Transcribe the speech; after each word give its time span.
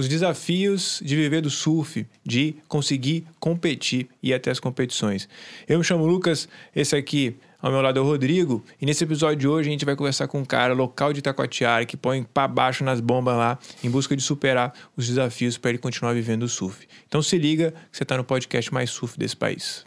os 0.00 0.08
desafios 0.08 0.98
de 1.04 1.14
viver 1.14 1.42
do 1.42 1.50
surf, 1.50 2.06
de 2.24 2.56
conseguir 2.66 3.26
competir 3.38 4.08
e 4.22 4.30
ir 4.30 4.34
até 4.34 4.50
as 4.50 4.58
competições. 4.58 5.28
Eu 5.68 5.78
me 5.78 5.84
chamo 5.84 6.06
Lucas, 6.06 6.48
esse 6.74 6.96
aqui 6.96 7.36
ao 7.60 7.70
meu 7.70 7.82
lado 7.82 7.98
é 7.98 8.02
o 8.02 8.04
Rodrigo, 8.06 8.64
e 8.80 8.86
nesse 8.86 9.04
episódio 9.04 9.36
de 9.36 9.46
hoje 9.46 9.68
a 9.68 9.72
gente 9.72 9.84
vai 9.84 9.94
conversar 9.94 10.26
com 10.26 10.38
um 10.38 10.44
cara 10.44 10.72
local 10.72 11.12
de 11.12 11.18
Itacoatiara 11.18 11.84
que 11.84 11.98
põe 11.98 12.22
para 12.22 12.48
baixo 12.48 12.82
nas 12.82 12.98
bombas 12.98 13.36
lá 13.36 13.58
em 13.84 13.90
busca 13.90 14.16
de 14.16 14.22
superar 14.22 14.72
os 14.96 15.06
desafios 15.06 15.58
para 15.58 15.72
ele 15.72 15.78
continuar 15.78 16.14
vivendo 16.14 16.44
o 16.44 16.48
surf. 16.48 16.88
Então 17.06 17.20
se 17.20 17.36
liga 17.36 17.72
que 17.92 17.98
você 17.98 18.02
está 18.02 18.16
no 18.16 18.24
podcast 18.24 18.72
mais 18.72 18.88
surf 18.88 19.18
desse 19.18 19.36
país. 19.36 19.84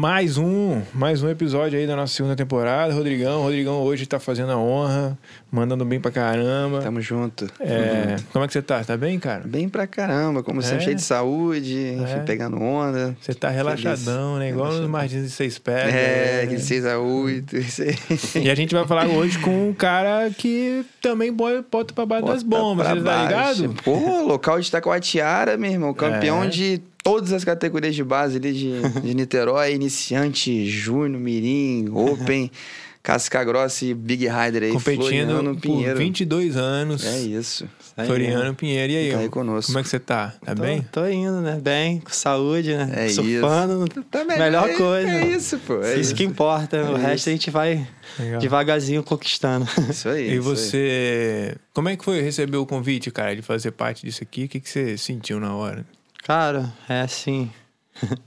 Mais 0.00 0.38
um, 0.38 0.80
mais 0.94 1.22
um 1.22 1.28
episódio 1.28 1.78
aí 1.78 1.86
da 1.86 1.94
nossa 1.94 2.14
segunda 2.14 2.34
temporada. 2.34 2.94
Rodrigão, 2.94 3.42
Rodrigão 3.42 3.82
hoje 3.82 4.06
tá 4.06 4.18
fazendo 4.18 4.50
a 4.50 4.56
honra, 4.56 5.18
mandando 5.52 5.84
bem 5.84 6.00
pra 6.00 6.10
caramba. 6.10 6.80
Tamo 6.80 7.02
junto. 7.02 7.46
É, 7.60 8.16
como 8.32 8.42
é 8.42 8.46
que 8.48 8.54
você 8.54 8.62
tá? 8.62 8.82
Tá 8.82 8.96
bem, 8.96 9.18
cara? 9.18 9.42
Bem 9.44 9.68
pra 9.68 9.86
caramba, 9.86 10.42
como 10.42 10.62
sempre, 10.62 10.78
É? 10.78 10.80
cheio 10.84 10.96
de 10.96 11.02
saúde, 11.02 11.76
enfim, 12.00 12.12
É. 12.14 12.20
pegando 12.20 12.56
onda. 12.62 13.14
Você 13.20 13.34
tá 13.34 13.50
relaxadão, 13.50 14.38
né? 14.38 14.48
Igual 14.48 14.68
nos 14.68 14.76
Relaxadão. 14.76 14.88
Martins 14.90 15.22
de 15.24 15.30
Seis 15.32 15.58
Pés. 15.58 15.94
É, 15.94 16.36
né? 16.38 16.42
aquele 16.44 16.60
6 16.60 16.86
a 16.86 16.98
8 16.98 17.58
isso 17.58 17.82
aí. 17.82 18.42
E 18.42 18.50
a 18.50 18.54
gente 18.54 18.74
vai 18.74 18.86
falar 18.86 19.06
hoje 19.06 19.38
com 19.40 19.68
um 19.68 19.74
cara 19.74 20.30
que 20.30 20.82
também 21.02 21.30
bota, 21.30 21.92
pra 21.94 22.06
baixo 22.06 22.24
das 22.24 22.42
Bota 22.42 22.62
bombas, 22.62 22.86
pra 22.86 22.96
você 22.96 23.02
tá 23.04 23.22
ligado? 23.24 23.74
Pô, 23.84 24.22
local 24.26 24.58
de 24.58 24.66
Itacoatiara, 24.66 25.58
meu 25.58 25.70
irmão. 25.70 25.92
Campeão 25.92 26.44
É. 26.44 26.46
de 26.48 26.80
todas 27.02 27.32
as 27.32 27.44
categorias 27.44 27.94
de 27.94 28.04
base 28.04 28.36
ali 28.36 28.52
de, 28.52 28.80
de 29.02 29.14
Niterói. 29.14 29.74
Iniciante, 29.74 30.66
Júnior, 30.66 31.20
Mirim, 31.20 31.88
Open, 31.92 32.50
Casca 33.02 33.42
Grossa 33.42 33.86
e 33.86 33.94
Big 33.94 34.28
Rider 34.28 34.64
aí. 34.64 34.72
Competindo 34.72 35.00
Floriano 35.00 35.54
por 35.54 35.60
Pinheiro. 35.62 35.98
22 35.98 36.56
anos. 36.56 37.04
É 37.04 37.18
isso. 37.18 37.66
aí 37.96 38.06
Floriano 38.06 38.54
Pinheiro. 38.54 38.92
E 38.92 38.96
aí? 38.96 39.12
Tá 39.12 39.18
aí 39.20 39.28
conosco. 39.30 39.72
Como 39.72 39.78
é 39.78 39.82
que 39.82 39.88
você 39.88 39.98
tá? 39.98 40.34
Tá 40.44 40.54
Tô, 40.54 40.62
bem? 40.62 40.82
tô 40.92 41.06
indo, 41.08 41.40
né? 41.40 41.58
Bem, 41.62 41.98
com 42.00 42.10
saúde, 42.10 42.76
né? 42.76 43.06
É 43.06 43.08
Surfando. 43.08 43.86
Tá 44.10 44.22
Melhor 44.24 44.68
é, 44.68 44.74
coisa. 44.74 45.08
É 45.08 45.26
isso, 45.28 45.58
pô. 45.60 45.82
É 45.82 45.92
isso, 45.92 46.00
isso. 46.00 46.14
que 46.14 46.24
importa. 46.24 46.76
o 46.76 46.96
É 46.96 47.00
resto 47.00 47.16
isso. 47.20 47.28
a 47.30 47.32
gente 47.32 47.50
vai 47.50 47.88
Legal. 48.18 48.38
devagarzinho 48.38 49.02
conquistando. 49.02 49.66
Isso 49.88 50.06
aí. 50.06 50.24
E 50.30 50.36
isso 50.36 50.50
aí. 50.50 50.56
você. 50.56 51.54
Como 51.72 51.88
é 51.88 51.96
que 51.96 52.04
foi 52.04 52.20
receber 52.20 52.58
o 52.58 52.66
convite, 52.66 53.10
cara, 53.10 53.34
de 53.34 53.40
fazer 53.40 53.70
parte 53.70 54.04
disso 54.04 54.22
aqui? 54.22 54.44
O 54.44 54.48
que, 54.48 54.60
que 54.60 54.68
você 54.68 54.98
sentiu 54.98 55.40
na 55.40 55.54
hora? 55.54 55.86
Cara, 56.22 56.72
é 56.88 57.00
assim. 57.02 57.50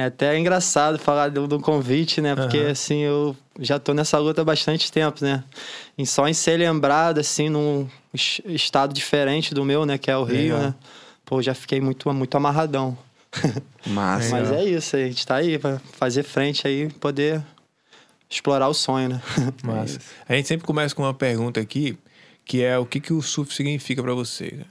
É 0.00 0.04
até 0.04 0.38
engraçado 0.38 0.96
falar 0.96 1.28
do, 1.28 1.48
do 1.48 1.58
convite, 1.58 2.20
né? 2.20 2.36
Porque 2.36 2.56
Aham. 2.58 2.70
assim, 2.70 2.98
eu 3.00 3.36
já 3.58 3.80
tô 3.80 3.92
nessa 3.92 4.16
luta 4.16 4.42
há 4.42 4.44
bastante 4.44 4.92
tempo, 4.92 5.24
né? 5.24 5.42
E 5.98 6.06
só 6.06 6.28
em 6.28 6.32
ser 6.32 6.56
lembrado, 6.56 7.18
assim, 7.18 7.48
num 7.48 7.88
es- 8.14 8.40
estado 8.44 8.94
diferente 8.94 9.52
do 9.52 9.64
meu, 9.64 9.84
né? 9.84 9.98
Que 9.98 10.08
é 10.08 10.16
o 10.16 10.22
Rio, 10.22 10.54
Legal. 10.54 10.60
né? 10.60 10.74
Pô, 11.24 11.42
já 11.42 11.52
fiquei 11.52 11.80
muito, 11.80 12.14
muito 12.14 12.36
amarradão. 12.36 12.96
Massa. 13.84 14.30
Mas 14.30 14.52
é 14.52 14.64
isso, 14.66 14.94
a 14.94 15.00
gente 15.00 15.26
tá 15.26 15.34
aí 15.34 15.58
pra 15.58 15.80
fazer 15.94 16.22
frente 16.22 16.64
aí, 16.68 16.88
poder 17.00 17.42
explorar 18.30 18.68
o 18.68 18.74
sonho, 18.74 19.08
né? 19.08 19.22
Massa. 19.64 19.98
A 20.28 20.34
gente 20.36 20.46
sempre 20.46 20.64
começa 20.64 20.94
com 20.94 21.02
uma 21.02 21.12
pergunta 21.12 21.58
aqui, 21.58 21.98
que 22.44 22.62
é 22.62 22.78
o 22.78 22.86
que, 22.86 23.00
que 23.00 23.12
o 23.12 23.20
surf 23.20 23.52
significa 23.52 24.00
pra 24.00 24.14
você? 24.14 24.50
cara? 24.52 24.66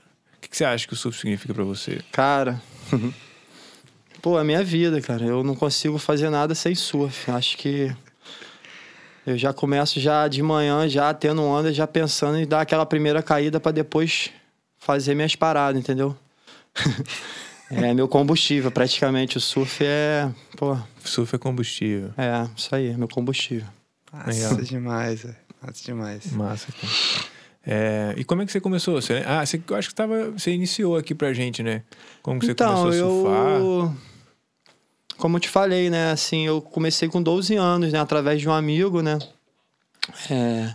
O 0.47 0.49
que, 0.49 0.51
que 0.51 0.57
você 0.57 0.63
acha 0.65 0.87
que 0.87 0.93
o 0.93 0.95
surf 0.95 1.19
significa 1.19 1.53
pra 1.53 1.65
você? 1.65 1.99
Cara, 2.11 2.61
pô, 4.21 4.37
a 4.37 4.43
minha 4.45 4.63
vida, 4.63 5.01
cara. 5.01 5.25
Eu 5.25 5.43
não 5.43 5.53
consigo 5.55 5.97
fazer 5.97 6.29
nada 6.29 6.55
sem 6.55 6.73
surf. 6.73 7.29
Acho 7.29 7.57
que 7.57 7.93
eu 9.25 9.37
já 9.37 9.51
começo 9.51 9.99
já 9.99 10.25
de 10.29 10.41
manhã, 10.41 10.87
já 10.87 11.13
tendo 11.13 11.43
onda, 11.43 11.73
já 11.73 11.85
pensando 11.85 12.37
em 12.37 12.47
dar 12.47 12.61
aquela 12.61 12.85
primeira 12.85 13.21
caída 13.21 13.59
pra 13.59 13.73
depois 13.73 14.29
fazer 14.77 15.15
minhas 15.15 15.35
paradas, 15.35 15.81
entendeu? 15.81 16.15
é 17.69 17.93
meu 17.93 18.07
combustível, 18.07 18.71
praticamente. 18.71 19.37
O 19.37 19.41
surf 19.41 19.83
é, 19.83 20.31
pô, 20.55 20.77
Surf 21.03 21.35
é 21.35 21.37
combustível. 21.37 22.13
é, 22.17 22.47
isso 22.55 22.73
aí, 22.73 22.87
é 22.87 22.97
meu 22.97 23.09
combustível. 23.09 23.67
Massa 24.13 24.29
Legal. 24.31 24.61
demais, 24.61 25.23
velho. 25.23 25.35
Massa 25.61 25.83
demais. 25.83 26.31
Massa, 26.31 26.67
cara. 26.71 27.36
É, 27.69 28.13
e 28.15 28.23
como 28.23 28.41
é 28.41 28.45
que 28.45 28.51
você 28.53 28.61
começou? 28.61 29.01
Você, 29.01 29.21
ah, 29.27 29.45
você, 29.45 29.61
eu 29.69 29.75
acho 29.75 29.89
que 29.89 29.95
tava, 29.95 30.31
você 30.31 30.51
iniciou 30.51 30.95
aqui 30.95 31.13
pra 31.13 31.33
gente, 31.33 31.61
né? 31.61 31.81
Como 32.23 32.39
que 32.39 32.45
você 32.45 32.53
então, 32.53 32.73
começou 32.83 33.07
a 33.07 33.11
surfar? 33.11 33.59
eu. 33.59 33.93
Como 35.17 35.35
eu 35.35 35.39
te 35.41 35.49
falei, 35.49 35.89
né? 35.89 36.11
Assim, 36.11 36.45
eu 36.47 36.61
comecei 36.61 37.09
com 37.09 37.21
12 37.21 37.55
anos, 37.57 37.91
né? 37.91 37.99
Através 37.99 38.39
de 38.39 38.47
um 38.47 38.53
amigo, 38.53 39.01
né? 39.01 39.19
É, 40.29 40.69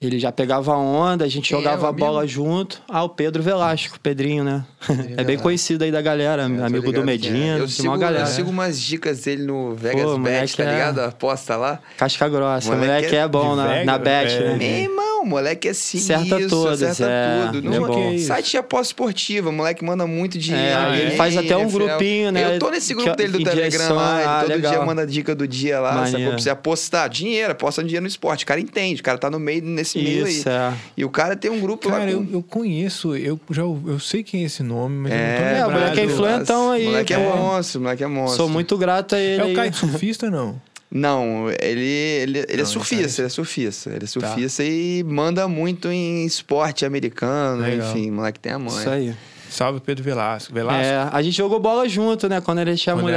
Ele 0.00 0.18
já 0.18 0.32
pegava 0.32 0.74
onda, 0.76 1.24
a 1.24 1.28
gente 1.28 1.50
Quem 1.50 1.58
é 1.58 1.60
jogava 1.62 1.88
amigo? 1.88 2.04
bola 2.04 2.26
junto. 2.26 2.82
Ah, 2.88 3.04
o 3.04 3.08
Pedro 3.08 3.42
Velasco, 3.42 4.00
Pedrinho, 4.00 4.42
né? 4.42 4.64
é 4.88 4.94
bem 4.94 5.24
Velasco. 5.26 5.42
conhecido 5.42 5.84
aí 5.84 5.92
da 5.92 6.00
galera, 6.02 6.42
Eu 6.44 6.56
tô 6.56 6.64
amigo 6.64 6.86
do 6.86 6.92
quem 6.92 7.02
é. 7.02 7.04
Medina, 7.04 7.58
Eu 7.58 7.66
de 7.66 7.72
sigo, 7.72 7.88
uma 7.88 7.98
galera. 7.98 8.22
eu 8.24 8.26
sigo 8.26 8.50
umas 8.50 8.80
dicas 8.80 9.20
dele 9.20 9.42
no 9.44 9.74
Vegas 9.74 10.02
Pô, 10.04 10.18
Bet, 10.18 10.56
tá 10.56 10.64
é- 10.64 10.72
ligado? 10.72 10.98
A 11.00 11.06
aposta 11.06 11.56
lá. 11.56 11.80
Casca 11.96 12.28
grossa, 12.28 12.68
o 12.68 12.76
Moleque 12.76 12.92
moleque 12.92 13.16
é 13.16 13.18
é 13.20 13.28
bom 13.28 13.54
na, 13.54 13.66
Vegas, 13.68 13.86
na 13.86 13.98
bet, 13.98 14.32
é. 14.34 14.56
né? 14.56 14.88
Meu 14.88 15.07
irmão, 15.18 15.22
o 15.22 15.26
moleque 15.26 15.68
é 15.68 15.72
sinistro, 15.72 16.16
Acerta 16.16 16.48
todas, 16.48 16.82
acerta 16.82 17.12
é. 17.12 17.46
tudo. 17.52 17.62
No 17.70 17.74
é 17.74 17.80
bom. 17.80 18.12
Isso? 18.12 18.26
site 18.28 18.50
de 18.52 18.56
aposta 18.58 18.86
esportiva, 18.92 19.50
o 19.50 19.52
moleque 19.52 19.84
manda 19.84 20.06
muito 20.06 20.38
dinheiro. 20.38 20.66
É, 20.92 20.98
ele 20.98 21.10
aí, 21.10 21.16
faz 21.16 21.36
até 21.36 21.56
um 21.56 21.62
NFL. 21.62 21.78
grupinho, 21.78 22.32
né, 22.32 22.54
Eu 22.54 22.58
tô 22.58 22.70
nesse 22.70 22.94
grupo 22.94 23.10
que- 23.10 23.16
dele 23.16 23.32
do 23.32 23.38
Telegram 23.44 23.68
direção- 23.70 23.96
lá, 23.96 24.16
ele 24.18 24.28
ah, 24.28 24.38
todo 24.40 24.48
legal. 24.50 24.72
dia 24.72 24.82
manda 24.84 25.06
dica 25.06 25.34
do 25.34 25.46
dia 25.48 25.80
lá, 25.80 26.06
sacou? 26.06 26.28
Pra 26.28 26.38
você 26.38 26.50
apostar. 26.50 27.08
Dinheiro, 27.08 27.52
aposta 27.52 27.82
dinheiro 27.82 28.02
no 28.02 28.08
esporte. 28.08 28.44
O 28.44 28.46
cara 28.46 28.60
entende, 28.60 29.00
o 29.00 29.04
cara 29.04 29.18
tá 29.18 29.30
no 29.30 29.38
meio, 29.38 29.62
nesse 29.62 29.98
meio 29.98 30.24
aí. 30.26 30.32
Isso, 30.32 30.48
é. 30.48 30.72
E 30.96 31.04
o 31.04 31.10
cara 31.10 31.36
tem 31.36 31.50
um 31.50 31.60
grupo 31.60 31.88
Cara, 31.88 32.04
lá 32.04 32.10
eu, 32.10 32.24
com... 32.24 32.32
eu 32.32 32.42
conheço, 32.42 33.14
eu 33.16 33.38
já 33.50 33.62
eu 33.62 33.98
sei 34.00 34.22
quem 34.22 34.42
é 34.42 34.46
esse 34.46 34.62
nome, 34.62 34.96
mas 34.96 35.12
eu 35.12 35.18
não 35.18 35.24
tô 35.24 35.30
É, 35.30 35.52
lembrado. 35.52 35.68
o 35.68 35.72
moleque 35.72 36.00
é 36.00 36.04
influentão 36.04 36.70
aí, 36.70 36.84
Moleque 36.84 37.12
é 37.12 37.18
monstro, 37.18 37.80
moleque 37.80 38.04
é 38.04 38.06
monstro. 38.06 38.36
Sou 38.36 38.48
muito 38.48 38.76
grato 38.78 39.14
a 39.14 39.18
ele. 39.20 39.40
É 39.40 39.44
o 39.44 39.60
aí. 39.60 39.70
kite 39.70 39.76
surfista, 39.78 40.30
não? 40.30 40.60
Não, 40.90 41.50
ele, 41.60 41.80
ele, 41.80 42.38
ele 42.38 42.56
Não, 42.56 42.62
é 42.62 42.64
surfista, 42.64 43.20
ele 43.20 43.20
ele 43.20 43.26
é 43.26 43.28
surfista. 43.28 43.90
Ele 43.90 44.04
é 44.04 44.06
surfista 44.06 44.64
e 44.64 45.04
manda 45.04 45.46
muito 45.46 45.88
em 45.88 46.24
esporte 46.24 46.86
americano, 46.86 47.62
Legal. 47.62 47.90
enfim, 47.90 48.10
moleque 48.10 48.40
tem 48.40 48.52
a 48.52 48.58
mãe. 48.58 48.78
Isso 48.78 48.88
aí. 48.88 49.14
Salve 49.50 49.80
Pedro 49.80 50.04
Velasco. 50.04 50.52
Velasco? 50.52 50.82
É, 50.82 51.08
a 51.10 51.22
gente 51.22 51.36
jogou 51.36 51.58
bola 51.58 51.88
junto, 51.88 52.28
né? 52.28 52.40
Quando 52.40 52.60
ele 52.60 52.76
tinha 52.76 52.94
novo, 52.94 53.08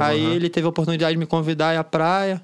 aí 0.00 0.24
aham. 0.24 0.34
ele 0.34 0.48
teve 0.48 0.66
a 0.66 0.70
oportunidade 0.70 1.12
de 1.12 1.18
me 1.18 1.26
convidar 1.26 1.76
à 1.76 1.84
praia. 1.84 2.42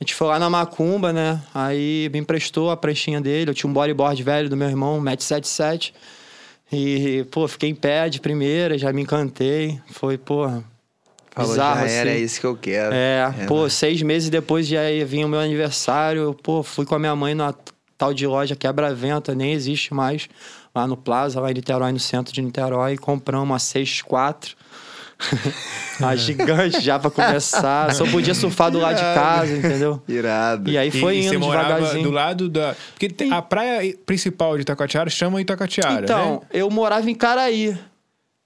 A 0.00 0.04
gente 0.04 0.14
foi 0.14 0.26
lá 0.26 0.38
na 0.38 0.50
Macumba, 0.50 1.12
né? 1.12 1.40
Aí 1.54 2.10
me 2.12 2.18
emprestou 2.18 2.70
a 2.70 2.76
pranchinha 2.76 3.20
dele. 3.20 3.50
Eu 3.50 3.54
tinha 3.54 3.70
um 3.70 3.72
bodyboard 3.72 4.20
velho 4.22 4.48
do 4.48 4.56
meu 4.56 4.68
irmão, 4.68 5.00
1,77m. 5.00 5.92
E, 6.72 7.24
pô, 7.30 7.46
fiquei 7.46 7.70
em 7.70 7.74
pé 7.74 8.08
de 8.08 8.20
primeira, 8.20 8.76
já 8.76 8.92
me 8.92 9.02
encantei. 9.02 9.80
Foi, 9.92 10.18
pô, 10.18 10.50
Falou, 11.34 11.50
bizarro, 11.50 11.80
já 11.80 11.92
era, 11.92 12.10
assim. 12.10 12.20
é 12.20 12.22
isso 12.22 12.40
que 12.40 12.46
eu 12.46 12.56
quero. 12.56 12.94
É, 12.94 13.32
pô, 13.48 13.64
né? 13.64 13.68
seis 13.68 14.00
meses 14.02 14.30
depois 14.30 14.66
já 14.66 14.82
vir 15.04 15.24
o 15.24 15.28
meu 15.28 15.40
aniversário. 15.40 16.22
Eu, 16.22 16.34
pô, 16.34 16.62
fui 16.62 16.86
com 16.86 16.94
a 16.94 16.98
minha 16.98 17.16
mãe 17.16 17.34
na 17.34 17.52
tal 17.98 18.14
de 18.14 18.26
loja 18.26 18.54
Quebra-Venta, 18.54 19.34
nem 19.34 19.52
existe 19.52 19.92
mais. 19.92 20.28
Lá 20.74 20.86
no 20.86 20.96
Plaza, 20.96 21.40
lá 21.40 21.50
em 21.50 21.54
Niterói, 21.54 21.92
no 21.92 22.00
centro 22.00 22.32
de 22.32 22.40
Niterói. 22.40 22.94
E 22.94 22.98
compramos 22.98 23.48
uma 23.48 23.58
6-4. 23.58 24.54
a 26.02 26.16
gigante 26.16 26.80
já 26.80 26.98
pra 26.98 27.10
começar. 27.10 27.92
Só 27.94 28.04
podia 28.06 28.34
surfar 28.34 28.70
do 28.70 28.78
lado 28.78 28.96
de 28.96 29.02
casa, 29.02 29.56
entendeu? 29.56 30.02
Irado. 30.08 30.70
E 30.70 30.76
aí 30.76 30.90
foi 30.90 31.16
e, 31.16 31.20
e 31.22 31.26
indo 31.26 31.40
morava 31.40 31.74
devagarzinho. 31.74 32.02
do 32.04 32.10
lado 32.10 32.48
da. 32.48 32.74
Porque 32.92 33.08
tem- 33.08 33.32
a 33.32 33.40
praia 33.40 33.96
principal 34.04 34.56
de 34.56 34.62
Itacoatiara 34.62 35.08
chama 35.10 35.40
Itacoatiara. 35.40 36.04
Então, 36.04 36.34
né? 36.34 36.40
eu 36.52 36.70
morava 36.70 37.08
em 37.10 37.14
Caraí. 37.14 37.76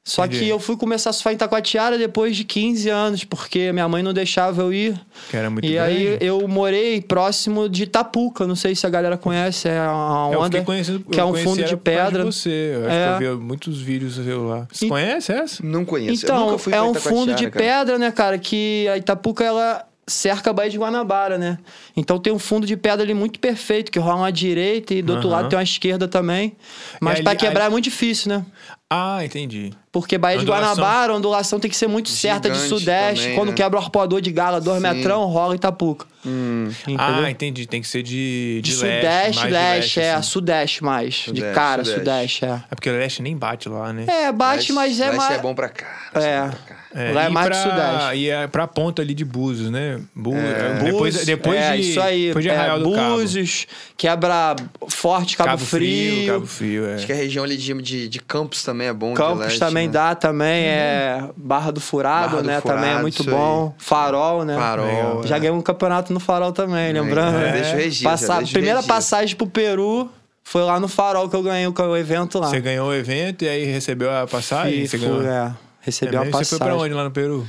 Só 0.08 0.24
Entendi. 0.24 0.44
que 0.44 0.48
eu 0.48 0.58
fui 0.58 0.74
começar 0.74 1.10
a 1.10 1.12
surfar 1.12 1.34
em 1.34 1.36
Itacoatiara 1.36 1.98
depois 1.98 2.34
de 2.34 2.42
15 2.42 2.88
anos, 2.88 3.24
porque 3.24 3.70
minha 3.72 3.86
mãe 3.86 4.02
não 4.02 4.14
deixava 4.14 4.62
eu 4.62 4.72
ir. 4.72 4.98
Que 5.28 5.36
era 5.36 5.50
muito 5.50 5.66
e 5.66 5.72
grande. 5.74 5.92
aí 6.08 6.18
eu 6.22 6.48
morei 6.48 7.02
próximo 7.02 7.68
de 7.68 7.86
Tapuca, 7.86 8.46
não 8.46 8.56
sei 8.56 8.74
se 8.74 8.86
a 8.86 8.90
galera 8.90 9.18
conhece, 9.18 9.68
é 9.68 9.78
a 9.78 10.30
Eu 10.32 10.38
onda 10.38 10.44
fiquei 10.46 10.62
conhecido, 10.64 11.00
que 11.00 11.20
é 11.20 11.22
eu 11.22 11.26
um 11.28 11.34
fundo 11.34 11.62
de 11.62 11.76
pedra. 11.76 12.24
você. 12.24 12.70
Eu 12.74 12.86
acho 12.86 12.94
É. 12.96 13.18
que 13.18 13.24
eu 13.24 13.36
vi 13.38 13.44
muitos 13.44 13.80
vídeos 13.82 14.14
seu 14.14 14.46
lá. 14.48 14.66
Você 14.72 14.86
E- 14.86 14.88
conhece 14.88 15.30
essa? 15.30 15.62
Não 15.62 15.84
conheço. 15.84 16.24
eu 16.24 16.28
Então, 16.30 16.46
nunca 16.46 16.58
fui 16.58 16.72
é 16.72 16.80
um 16.80 16.94
fundo 16.94 17.34
de 17.34 17.50
cara. 17.50 17.64
pedra, 17.64 17.98
né, 17.98 18.10
cara, 18.10 18.38
que 18.38 18.88
a 18.88 18.96
Itapuca 18.96 19.44
ela 19.44 19.84
cerca 20.06 20.48
a 20.48 20.52
Baía 20.54 20.70
de 20.70 20.78
Guanabara, 20.78 21.36
né? 21.36 21.58
Então 21.94 22.18
tem 22.18 22.32
um 22.32 22.38
fundo 22.38 22.66
de 22.66 22.78
pedra 22.78 23.04
ali 23.04 23.12
muito 23.12 23.38
perfeito, 23.38 23.92
que 23.92 23.98
rola 23.98 24.16
uma 24.20 24.32
direita 24.32 24.94
e 24.94 25.02
do 25.02 25.12
outro 25.12 25.28
Aham. 25.28 25.36
lado 25.36 25.48
tem 25.50 25.58
uma 25.58 25.62
esquerda 25.62 26.08
também. 26.08 26.56
Mas 26.98 27.20
pra 27.20 27.36
quebrar 27.36 27.64
ali- 27.64 27.68
é 27.68 27.72
muito 27.72 27.84
difícil, 27.84 28.30
né? 28.30 28.42
Ah, 28.88 29.22
entendi. 29.22 29.70
Porque 29.90 30.18
Baía 30.18 30.36
de 30.38 30.42
Ondulação. 30.42 30.74
Guanabara, 30.76 31.12
a 31.12 31.16
ondulação 31.16 31.58
tem 31.58 31.70
que 31.70 31.76
ser 31.76 31.86
muito 31.88 32.10
certa 32.10 32.50
de 32.50 32.58
sudeste. 32.58 33.22
também, 33.22 33.36
Quando 33.36 33.48
né? 33.50 33.54
quebra 33.54 33.78
o 33.80 33.82
arpoador 33.82 34.20
de 34.20 34.30
gala, 34.30 34.60
dois 34.60 34.82
Sim. 34.82 34.88
metrão, 34.88 35.24
rola 35.26 35.54
Itapuca. 35.54 36.06
Hum, 36.26 36.68
Entendeu? 36.82 37.04
Ah, 37.24 37.30
entendi. 37.30 37.66
Tem 37.66 37.80
que 37.80 37.88
ser 37.88 38.02
de, 38.02 38.60
de, 38.60 38.70
de, 38.70 38.72
sudeste, 38.72 39.40
mais 39.40 39.52
leste, 39.52 40.00
é. 40.00 40.12
assim. 40.14 40.28
Sudeste 40.30 40.84
mais. 40.84 41.14
de 41.14 41.22
Sudeste, 41.24 41.54
cara, 41.54 41.84
sudeste. 41.84 42.00
sudeste, 42.04 42.44
é. 42.44 42.62
É 42.70 42.74
porque 42.74 42.90
o 42.90 42.92
leste 42.92 43.22
nem 43.22 43.36
bate 43.36 43.68
lá, 43.68 43.92
né? 43.92 44.04
É, 44.06 44.32
bate, 44.32 44.72
mas 44.72 45.00
é 45.00 45.04
Leste 45.06 45.16
mais. 45.16 45.38
é 45.38 45.38
bom 45.38 45.54
pra 45.54 45.68
cá. 45.68 45.86
É. 46.14 46.20
É. 46.20 46.40
Bom 46.42 46.48
pra 46.50 46.58
cá. 46.74 46.78
Lá 47.14 47.24
é 47.24 47.28
mais 47.28 47.46
pra, 47.48 47.56
do 47.56 47.70
sudeste. 47.70 48.16
E 48.16 48.30
é 48.30 48.46
pra 48.48 48.66
ponta 48.66 49.00
ali 49.02 49.14
de 49.14 49.24
Búzios, 49.24 49.70
né? 49.70 50.00
Bu- 50.14 50.34
É. 50.34 50.80
Depois, 50.82 50.92
Búzios, 51.14 51.24
depois 51.26 51.58
é, 51.60 51.76
de, 51.76 51.82
isso 51.82 52.00
aí, 52.00 52.26
depois 52.28 52.42
de 52.44 52.50
é, 52.50 52.56
Arraial 52.56 52.80
do 52.80 52.92
Cabo. 52.92 53.14
Búzios, 53.16 53.66
quebra 53.96 54.56
forte, 54.88 55.36
Cabo, 55.36 55.58
Frio. 55.64 56.32
Cabo 56.32 56.46
Frio, 56.46 56.86
é. 56.88 56.94
Acho 56.94 57.06
que 57.06 57.12
a 57.12 57.16
região 57.16 57.44
ali 57.44 57.56
de, 57.56 57.72
de, 57.80 58.08
de 58.08 58.18
Campos 58.20 58.62
também 58.64 58.88
é 58.88 58.92
bom. 58.92 59.10
de 59.10 59.16
Campos 59.16 59.38
leste, 59.40 59.58
também 59.78 59.86
né? 59.86 59.92
dá, 59.92 60.14
também 60.14 60.64
é 60.66 61.30
Barra 61.36 61.70
do 61.70 61.80
Furado, 61.80 62.30
Barra 62.36 62.42
do 62.42 62.46
né? 62.46 62.60
também 62.60 62.76
é 62.84 62.86
Furado, 62.86 63.02
muito 63.02 63.24
bom. 63.24 63.74
Farol, 63.78 64.44
né? 64.44 64.56
Farol. 64.56 65.26
Já 65.26 65.36
é. 65.36 65.40
ganhou 65.40 65.56
um 65.56 65.62
campeonato 65.62 66.12
no 66.12 66.20
Farol 66.20 66.52
também, 66.52 66.92
lembrando. 66.92 67.32
já 67.32 67.38
né? 67.38 67.52
deixa 67.52 67.72
o 67.74 67.76
registro, 67.76 68.10
Passa- 68.10 68.36
deixa 68.38 68.52
Primeira 68.52 68.76
registro. 68.76 68.94
passagem 68.94 69.36
pro 69.36 69.46
Peru 69.46 70.10
foi 70.44 70.62
lá 70.62 70.80
no 70.80 70.88
Farol 70.88 71.28
que 71.28 71.36
eu 71.36 71.42
ganhei 71.42 71.66
o, 71.66 71.96
evento 71.96 72.38
lá. 72.38 72.48
Você 72.48 72.60
ganhou 72.60 72.88
o 72.88 72.94
evento 72.94 73.44
e 73.44 73.48
aí 73.48 73.64
recebeu 73.64 74.10
a 74.10 74.26
passagem? 74.26 74.86
Fui- 74.86 74.88
você 74.88 74.98
ganhou. 74.98 75.22
é, 75.22 75.52
recebi 75.80 76.14
É 76.14 76.18
uma 76.18 76.24
mesmo? 76.24 76.38
Você 76.38 76.44
foi 76.50 76.58
passagem. 76.58 76.76
pra 76.78 76.84
onde 76.86 76.94
lá 76.94 77.04
no 77.04 77.10
Peru? 77.10 77.46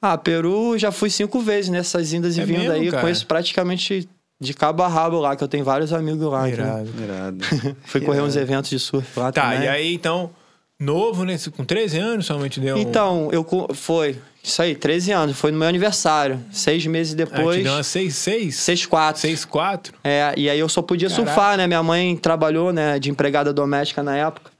Ah, 0.00 0.16
Peru 0.16 0.78
já 0.78 0.92
fui 0.92 1.10
cinco 1.10 1.40
vezes 1.40 1.70
nessas 1.70 2.12
indas 2.12 2.36
e 2.36 2.40
É 2.40 2.44
vindas 2.44 2.70
aí. 2.70 2.90
cara? 2.90 3.02
Conheço 3.02 3.26
praticamente 3.26 4.08
de 4.38 4.52
cabo 4.54 4.82
a 4.82 4.88
rabo 4.88 5.18
lá, 5.18 5.34
que 5.34 5.42
eu 5.42 5.48
tenho 5.48 5.64
vários 5.64 5.92
amigos 5.92 6.30
lá. 6.30 6.46
Irado. 6.48 6.88
Irado. 7.02 7.38
Fui 7.86 8.02
correr 8.02 8.20
uns 8.20 8.36
eventos 8.36 8.68
de 8.68 8.78
surf 8.78 9.18
lá 9.18 9.32
Tá, 9.32 9.42
também. 9.50 9.62
e 9.62 9.68
aí 9.68 9.94
então, 9.94 10.30
novo, 10.78 11.24
né? 11.24 11.36
Com 11.56 11.64
13 11.64 11.98
anos 11.98 12.26
somente 12.26 12.60
deu. 12.60 12.76
Então, 12.78 13.28
eu 13.32 13.46
foi. 13.74 14.16
Isso 14.42 14.62
aí, 14.62 14.74
13 14.76 15.10
anos. 15.12 15.36
Foi 15.36 15.50
no 15.50 15.58
meu 15.58 15.66
aniversário. 15.66 16.40
Seis 16.52 16.86
meses 16.86 17.14
Ah, 17.14 17.16
depois. 17.16 17.56
te 17.58 17.62
deu 17.64 17.72
umas 17.72 17.86
6, 17.86 18.14
6? 18.14 18.54
6, 18.56 18.86
4. 18.86 19.20
6, 19.22 19.44
4? 19.44 19.94
É, 20.04 20.32
e 20.36 20.48
aí 20.48 20.58
eu 20.58 20.68
só 20.68 20.80
podia 20.82 21.08
Caraca. 21.08 21.26
surfar, 21.26 21.56
né? 21.56 21.66
Minha 21.66 21.82
mãe 21.82 22.16
trabalhou, 22.16 22.72
né, 22.72 22.98
de 22.98 23.10
empregada 23.10 23.52
doméstica 23.52 24.02
na 24.02 24.16
época. 24.16 24.50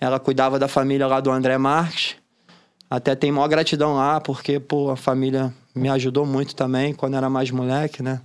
Ela 0.00 0.18
cuidava 0.18 0.58
da 0.58 0.66
família 0.68 1.06
lá 1.06 1.20
do 1.20 1.30
André 1.30 1.58
Marques. 1.58 2.16
Até 2.88 3.14
tem 3.14 3.32
maior 3.32 3.48
gratidão 3.48 3.96
lá, 3.96 4.20
porque, 4.20 4.58
pô, 4.60 4.90
a 4.90 4.96
família 4.96 5.52
me 5.74 5.88
ajudou 5.88 6.24
muito 6.24 6.54
também 6.54 6.94
quando 6.94 7.16
era 7.16 7.28
mais 7.28 7.50
moleque, 7.50 8.02
né? 8.02 8.20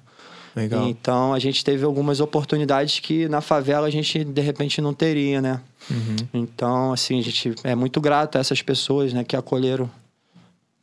Legal. 0.60 0.88
Então 0.88 1.34
a 1.34 1.40
gente 1.40 1.64
teve 1.64 1.86
algumas 1.86 2.20
oportunidades 2.20 3.00
que 3.00 3.28
na 3.30 3.40
favela 3.40 3.88
a 3.88 3.90
gente 3.90 4.24
de 4.24 4.42
repente 4.42 4.82
não 4.82 4.94
teria, 4.94 5.42
né? 5.42 5.62
Uhum. 5.90 6.16
Então, 6.34 6.92
assim, 6.92 7.20
a 7.20 7.24
gente 7.24 7.56
é 7.64 7.74
muito 7.76 8.02
grato 8.02 8.38
a 8.38 8.42
essas 8.42 8.62
pessoas, 8.62 9.14
né, 9.14 9.24
que 9.24 9.36
acolheram 9.36 9.90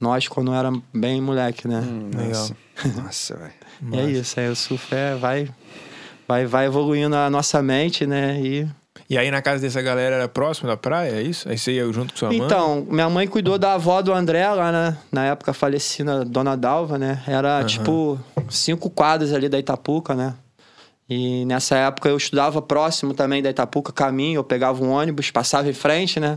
nós 0.00 0.28
quando 0.28 0.52
era 0.52 0.72
bem 0.92 1.20
moleque, 1.20 1.68
né? 1.68 1.80
Hum, 1.80 2.10
Legal. 2.14 2.50
Nossa, 2.96 3.36
velho. 3.36 3.52
E 3.92 3.98
é 3.98 4.10
isso, 4.10 4.40
aí 4.40 4.48
o 4.48 4.56
surf 4.56 4.94
é, 4.94 5.14
vai, 5.14 5.48
vai, 6.26 6.46
vai 6.46 6.66
evoluindo 6.66 7.14
a 7.14 7.28
nossa 7.30 7.62
mente, 7.62 8.06
né? 8.06 8.40
E... 8.40 8.66
E 9.08 9.16
aí 9.16 9.30
na 9.30 9.40
casa 9.40 9.62
dessa 9.62 9.80
galera 9.80 10.16
era 10.16 10.28
próximo 10.28 10.68
da 10.68 10.76
praia, 10.76 11.12
é 11.12 11.22
isso? 11.22 11.48
Aí 11.48 11.56
você 11.56 11.72
ia 11.72 11.92
junto 11.92 12.12
com 12.12 12.18
sua 12.18 12.28
mãe? 12.28 12.38
Então, 12.38 12.86
minha 12.90 13.08
mãe 13.08 13.26
cuidou 13.26 13.58
da 13.58 13.74
avó 13.74 14.02
do 14.02 14.12
André 14.12 14.48
lá, 14.50 14.72
né? 14.72 14.96
Na 15.12 15.26
época 15.26 15.52
falecida, 15.52 16.24
Dona 16.24 16.56
Dalva, 16.56 16.98
né? 16.98 17.22
Era 17.26 17.64
tipo 17.64 18.18
cinco 18.48 18.90
quadras 18.90 19.32
ali 19.32 19.48
da 19.48 19.58
Itapuca, 19.58 20.14
né? 20.14 20.34
E 21.08 21.44
nessa 21.44 21.76
época 21.76 22.08
eu 22.08 22.16
estudava 22.16 22.60
próximo 22.60 23.14
também 23.14 23.40
da 23.40 23.48
Itapuca, 23.48 23.92
caminho, 23.92 24.38
eu 24.38 24.44
pegava 24.44 24.82
um 24.82 24.90
ônibus, 24.90 25.30
passava 25.30 25.68
em 25.68 25.72
frente, 25.72 26.18
né? 26.18 26.36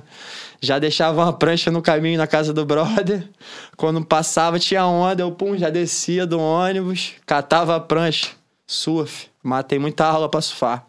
Já 0.62 0.78
deixava 0.78 1.24
uma 1.24 1.34
prancha 1.34 1.72
no 1.72 1.82
caminho 1.82 2.20
na 2.20 2.28
casa 2.28 2.54
do 2.54 2.64
brother. 2.66 3.28
Quando 3.76 4.06
passava, 4.06 4.60
tinha 4.60 4.86
onda, 4.86 5.24
eu 5.24 5.32
pum, 5.32 5.58
já 5.58 5.72
descia 5.72 6.28
do 6.28 6.40
ônibus, 6.40 7.14
catava 7.26 7.76
a 7.76 7.80
prancha, 7.80 8.30
surf. 8.68 9.28
Matei 9.42 9.80
muita 9.80 10.06
aula 10.06 10.30
pra 10.30 10.42
surfar. 10.42 10.86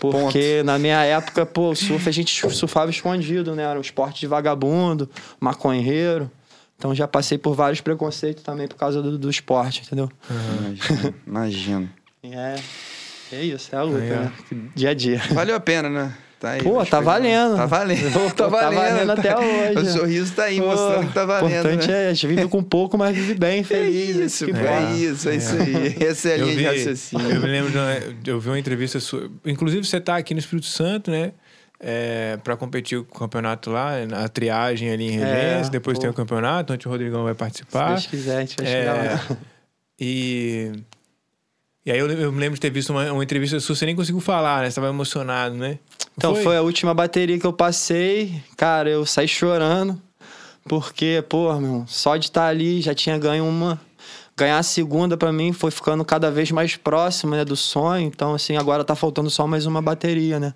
Porque 0.00 0.62
na 0.64 0.78
minha 0.78 1.02
época, 1.02 1.46
pô, 1.46 1.70
o 1.70 1.76
surf 1.76 2.08
a 2.08 2.12
gente 2.12 2.50
surfava 2.50 2.90
escondido, 2.90 3.54
né? 3.54 3.62
Era 3.62 3.78
um 3.78 3.82
esporte 3.82 4.20
de 4.20 4.26
vagabundo, 4.26 5.08
maconheiro. 5.40 6.30
Então 6.76 6.94
já 6.94 7.06
passei 7.08 7.38
por 7.38 7.54
vários 7.54 7.80
preconceitos 7.80 8.42
também 8.42 8.68
por 8.68 8.76
causa 8.76 9.00
do, 9.00 9.16
do 9.18 9.30
esporte, 9.30 9.82
entendeu? 9.86 10.10
Imagino. 10.28 11.14
Imagino. 11.26 11.90
É, 12.22 12.56
é 13.32 13.42
isso, 13.42 13.74
é 13.74 13.78
a 13.78 13.82
luta, 13.82 13.98
ó. 13.98 14.54
né? 14.54 14.68
Dia 14.74 14.90
a 14.90 14.94
dia. 14.94 15.22
Valeu 15.32 15.54
a 15.54 15.60
pena, 15.60 15.88
né? 15.88 16.14
Tá 16.44 16.50
aí, 16.50 16.62
Pô, 16.62 16.84
tá 16.84 17.00
valendo. 17.00 17.56
Tá 17.56 17.64
valendo. 17.64 18.12
Pô, 18.12 18.30
tá 18.30 18.48
valendo. 18.48 18.76
tá 18.76 18.90
valendo 18.90 19.10
até 19.12 19.36
hoje. 19.38 19.78
O 19.88 19.92
sorriso 19.98 20.34
tá 20.34 20.44
aí, 20.44 20.60
Pô, 20.60 20.66
mostrando 20.66 21.06
que 21.08 21.14
tá 21.14 21.24
valendo. 21.24 21.44
O 21.46 21.48
importante 21.58 21.88
né? 21.90 22.04
é, 22.04 22.08
a 22.10 22.12
gente 22.12 22.26
vive 22.26 22.48
com 22.48 22.62
pouco, 22.62 22.98
mas 22.98 23.16
vive 23.16 23.32
bem, 23.34 23.60
É 23.60 23.62
feliz. 23.62 24.16
isso, 24.16 24.44
que 24.44 24.52
é, 24.52 24.92
isso, 24.92 25.28
é 25.30 25.36
isso 25.36 25.56
aí. 25.56 25.96
Essa 26.06 26.28
é 26.28 26.32
a 26.34 26.36
eu 26.38 26.46
linha 26.48 26.56
vi, 26.72 26.76
de 26.76 26.78
raciocínio. 26.84 27.30
eu 27.30 27.40
me 27.40 27.46
lembro, 27.46 27.70
de 27.70 27.78
uma- 27.78 27.98
eu 28.26 28.38
vi 28.40 28.48
uma 28.50 28.58
entrevista 28.58 29.00
sua. 29.00 29.30
Inclusive, 29.46 29.86
você 29.86 29.98
tá 29.98 30.16
aqui 30.16 30.34
no 30.34 30.40
Espírito 30.40 30.66
Santo, 30.66 31.10
né? 31.10 31.32
É, 31.80 32.36
para 32.44 32.56
competir 32.58 33.02
com 33.04 33.16
o 33.16 33.18
campeonato 33.20 33.70
lá, 33.70 33.92
a 34.22 34.28
triagem 34.28 34.90
ali 34.90 35.12
em 35.12 35.20
É, 35.20 35.24
Regência, 35.54 35.72
depois 35.72 35.96
pô. 35.96 36.02
tem 36.02 36.10
o 36.10 36.14
campeonato, 36.14 36.72
onde 36.74 36.86
o 36.86 36.90
Rodrigão 36.90 37.24
vai 37.24 37.32
Se 37.32 37.38
participar. 37.38 37.88
Deus 37.92 38.06
quiser, 38.06 38.36
a 38.36 38.40
gente 38.40 38.56
vai 38.58 38.66
É, 38.66 38.70
chegar 38.70 38.94
lá. 39.30 39.36
E. 39.98 40.72
E 41.86 41.92
aí 41.92 41.98
eu, 41.98 42.10
eu 42.10 42.32
me 42.32 42.40
lembro 42.40 42.54
de 42.54 42.60
ter 42.60 42.70
visto 42.70 42.90
uma, 42.90 43.12
uma 43.12 43.22
entrevista 43.22 43.60
sua, 43.60 43.74
você 43.74 43.84
nem 43.84 43.94
conseguiu 43.94 44.20
falar, 44.20 44.62
né? 44.62 44.70
Você 44.70 44.76
tava 44.76 44.88
emocionado, 44.88 45.54
né? 45.54 45.78
Então, 46.16 46.34
foi? 46.34 46.56
a 46.56 46.62
última 46.62 46.94
bateria 46.94 47.38
que 47.38 47.46
eu 47.46 47.52
passei. 47.52 48.42
Cara, 48.56 48.88
eu 48.88 49.04
saí 49.04 49.28
chorando. 49.28 50.00
Porque, 50.66 51.22
pô, 51.28 51.52
meu, 51.60 51.84
só 51.86 52.16
de 52.16 52.26
estar 52.26 52.46
ali 52.46 52.80
já 52.80 52.94
tinha 52.94 53.18
ganho 53.18 53.44
uma. 53.46 53.78
Ganhar 54.36 54.58
a 54.58 54.62
segunda 54.64 55.16
pra 55.16 55.32
mim 55.32 55.52
foi 55.52 55.70
ficando 55.70 56.04
cada 56.04 56.28
vez 56.28 56.50
mais 56.50 56.76
próximo, 56.76 57.36
né, 57.36 57.44
do 57.44 57.54
sonho. 57.54 58.06
Então, 58.08 58.34
assim, 58.34 58.56
agora 58.56 58.82
tá 58.82 58.96
faltando 58.96 59.30
só 59.30 59.46
mais 59.46 59.64
uma 59.64 59.80
bateria, 59.80 60.40
né? 60.40 60.52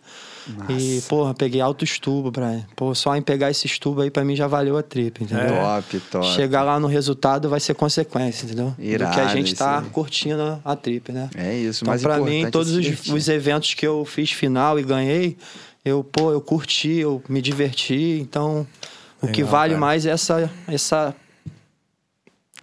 E, 0.68 1.00
porra, 1.08 1.32
peguei 1.34 1.60
alto 1.60 1.84
estubo, 1.84 2.30
Brian. 2.30 2.64
Pô, 2.74 2.92
só 2.94 3.14
em 3.14 3.22
pegar 3.22 3.50
esse 3.50 3.66
estubo 3.66 4.00
aí 4.00 4.10
pra 4.10 4.24
mim 4.24 4.34
já 4.34 4.46
valeu 4.46 4.76
a 4.78 4.82
trip, 4.82 5.22
entendeu? 5.22 5.44
É. 5.44 5.60
Top, 5.60 6.00
top. 6.10 6.26
Chegar 6.28 6.62
lá 6.62 6.80
no 6.80 6.88
resultado 6.88 7.48
vai 7.48 7.60
ser 7.60 7.74
consequência, 7.74 8.46
entendeu? 8.46 8.70
Do 8.70 8.74
que 8.76 8.82
a 8.82 8.94
Irado 8.94 9.28
gente 9.30 9.54
tá 9.54 9.78
aí. 9.80 9.84
curtindo 9.90 10.60
a 10.64 10.74
trip, 10.74 11.12
né? 11.12 11.28
É 11.36 11.54
isso, 11.54 11.84
Então, 11.84 11.92
mas 11.92 12.02
pra 12.02 12.18
mim, 12.18 12.50
todos 12.50 12.72
os, 12.72 12.84
os 12.86 13.08
os 13.08 13.28
eventos 13.28 13.74
que 13.74 13.86
eu 13.86 14.04
fiz 14.06 14.32
final 14.32 14.78
e 14.78 14.82
ganhei, 14.82 15.36
eu, 15.84 16.02
pô, 16.02 16.32
eu 16.32 16.40
curti, 16.40 16.96
eu 16.96 17.22
me 17.28 17.40
diverti. 17.42 18.18
Então, 18.20 18.66
o 19.20 19.26
que 19.28 19.42
Legal, 19.42 19.50
vale 19.50 19.74
cara. 19.74 19.80
mais 19.80 20.06
é 20.06 20.10
essa, 20.10 20.50
essa 20.66 21.14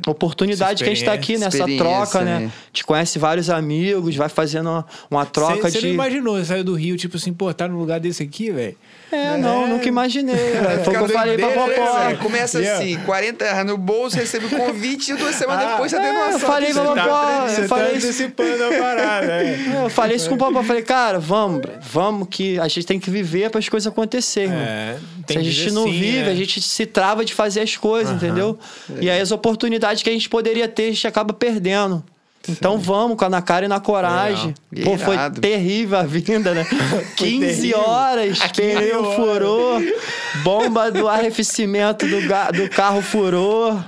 oportunidade 0.06 0.84
que 0.84 0.90
a 0.90 0.94
gente 0.94 1.06
tá 1.06 1.14
aqui, 1.14 1.38
nessa 1.38 1.66
troca, 1.78 2.22
né? 2.22 2.40
né? 2.40 2.52
Te 2.74 2.84
conhece 2.84 3.18
vários 3.18 3.50
amigos, 3.50 4.16
vai 4.16 4.30
fazendo 4.30 4.70
uma, 4.70 4.86
uma 5.10 5.26
troca 5.26 5.70
Você 5.70 5.80
de. 5.80 5.88
não 5.88 5.94
imaginou, 5.94 6.38
você 6.38 6.46
saiu 6.46 6.64
do 6.64 6.74
Rio, 6.74 6.98
tipo 6.98 7.18
assim, 7.18 7.34
pô, 7.34 7.54
tá 7.54 7.68
no 7.68 7.78
lugar 7.80 8.00
desse 8.00 8.22
aqui, 8.22 8.52
velho? 8.52 8.76
É, 9.12 9.38
não, 9.38 9.68
nunca 9.68 9.88
imaginei. 9.88 10.36
velho. 10.36 10.84
Foi 10.84 10.94
o 10.94 10.98
que 10.98 11.04
eu 11.04 11.10
falei 11.10 11.38
pra 11.38 11.50
Popó. 11.50 12.16
Começa 12.22 12.60
Yeah. 12.60 12.84
assim, 12.84 12.98
40 13.06 13.46
reais 13.46 13.66
no 13.68 13.78
bolso, 13.78 14.16
recebe 14.18 14.46
o 14.48 14.50
convite 14.50 15.12
e 15.12 15.16
duas 15.16 15.36
semanas 15.36 15.64
Ah, 15.66 15.72
depois 15.72 15.92
você 15.92 15.98
tem 16.00 16.08
é, 16.08 16.12
uma 16.12 16.32
eu 16.32 16.40
falei 16.40 16.74
pra. 16.74 16.84
Popó, 16.84 17.02
eu 17.04 17.50
você 17.50 17.68
falei 17.68 17.86
tá 17.92 17.94
isso. 17.98 18.08
antecipando 18.08 18.64
a 18.64 18.70
parada, 18.72 19.26
é. 19.44 19.56
É, 19.76 19.86
Eu 19.86 19.90
falei 19.90 20.16
isso 20.16 20.28
com 20.30 20.36
o 20.36 20.38
Popó. 20.38 20.60
Eu 20.60 20.64
falei, 20.64 20.82
cara, 20.82 21.20
vamos, 21.20 21.62
vamos, 21.82 22.28
que 22.30 22.60
a 22.60 22.68
gente 22.68 22.86
tem 22.86 23.00
que 23.00 23.10
viver 23.10 23.50
para 23.50 23.60
as 23.60 23.70
coisas 23.70 23.88
acontecerem. 23.92 24.52
É, 24.54 24.98
Se 25.20 25.24
tem 25.26 25.38
a 25.38 25.44
gente 25.44 25.72
não 25.72 25.86
vive, 25.86 26.24
né? 26.24 26.32
a 26.32 26.36
gente 26.36 26.62
se 26.62 26.86
trava 26.86 27.24
de 27.24 27.34
fazer 27.34 27.62
as 27.62 27.76
coisas, 27.78 28.14
entendeu? 28.16 28.58
E 29.00 29.10
aí 29.10 29.20
as 29.22 29.32
oportunidades 29.32 30.02
que 30.04 30.10
a 30.10 30.14
gente 30.14 30.28
poderia 30.30 30.68
ter, 30.68 30.84
a 30.84 30.92
gente 30.92 31.08
acaba 31.08 31.34
perdendo. 31.34 32.04
Então 32.50 32.78
vamos 32.78 33.18
com 33.18 33.26
a 33.26 33.30
na 33.30 33.42
cara 33.42 33.66
e 33.66 33.68
na 33.68 33.80
coragem. 33.80 34.54
Legal. 34.72 34.92
Pô, 34.98 35.04
foi 35.04 35.16
Irado. 35.16 35.42
terrível 35.42 35.98
a 35.98 36.04
vinda, 36.04 36.54
né? 36.54 36.66
15 37.18 37.40
terrível. 37.40 37.80
horas, 37.80 38.40
15 38.40 38.52
pneu 38.54 39.14
furou, 39.14 39.82
bomba 40.44 40.92
do 40.92 41.08
arrefecimento 41.08 42.06
do, 42.08 42.20
do 42.22 42.70
carro 42.70 43.02
furou. 43.02 43.80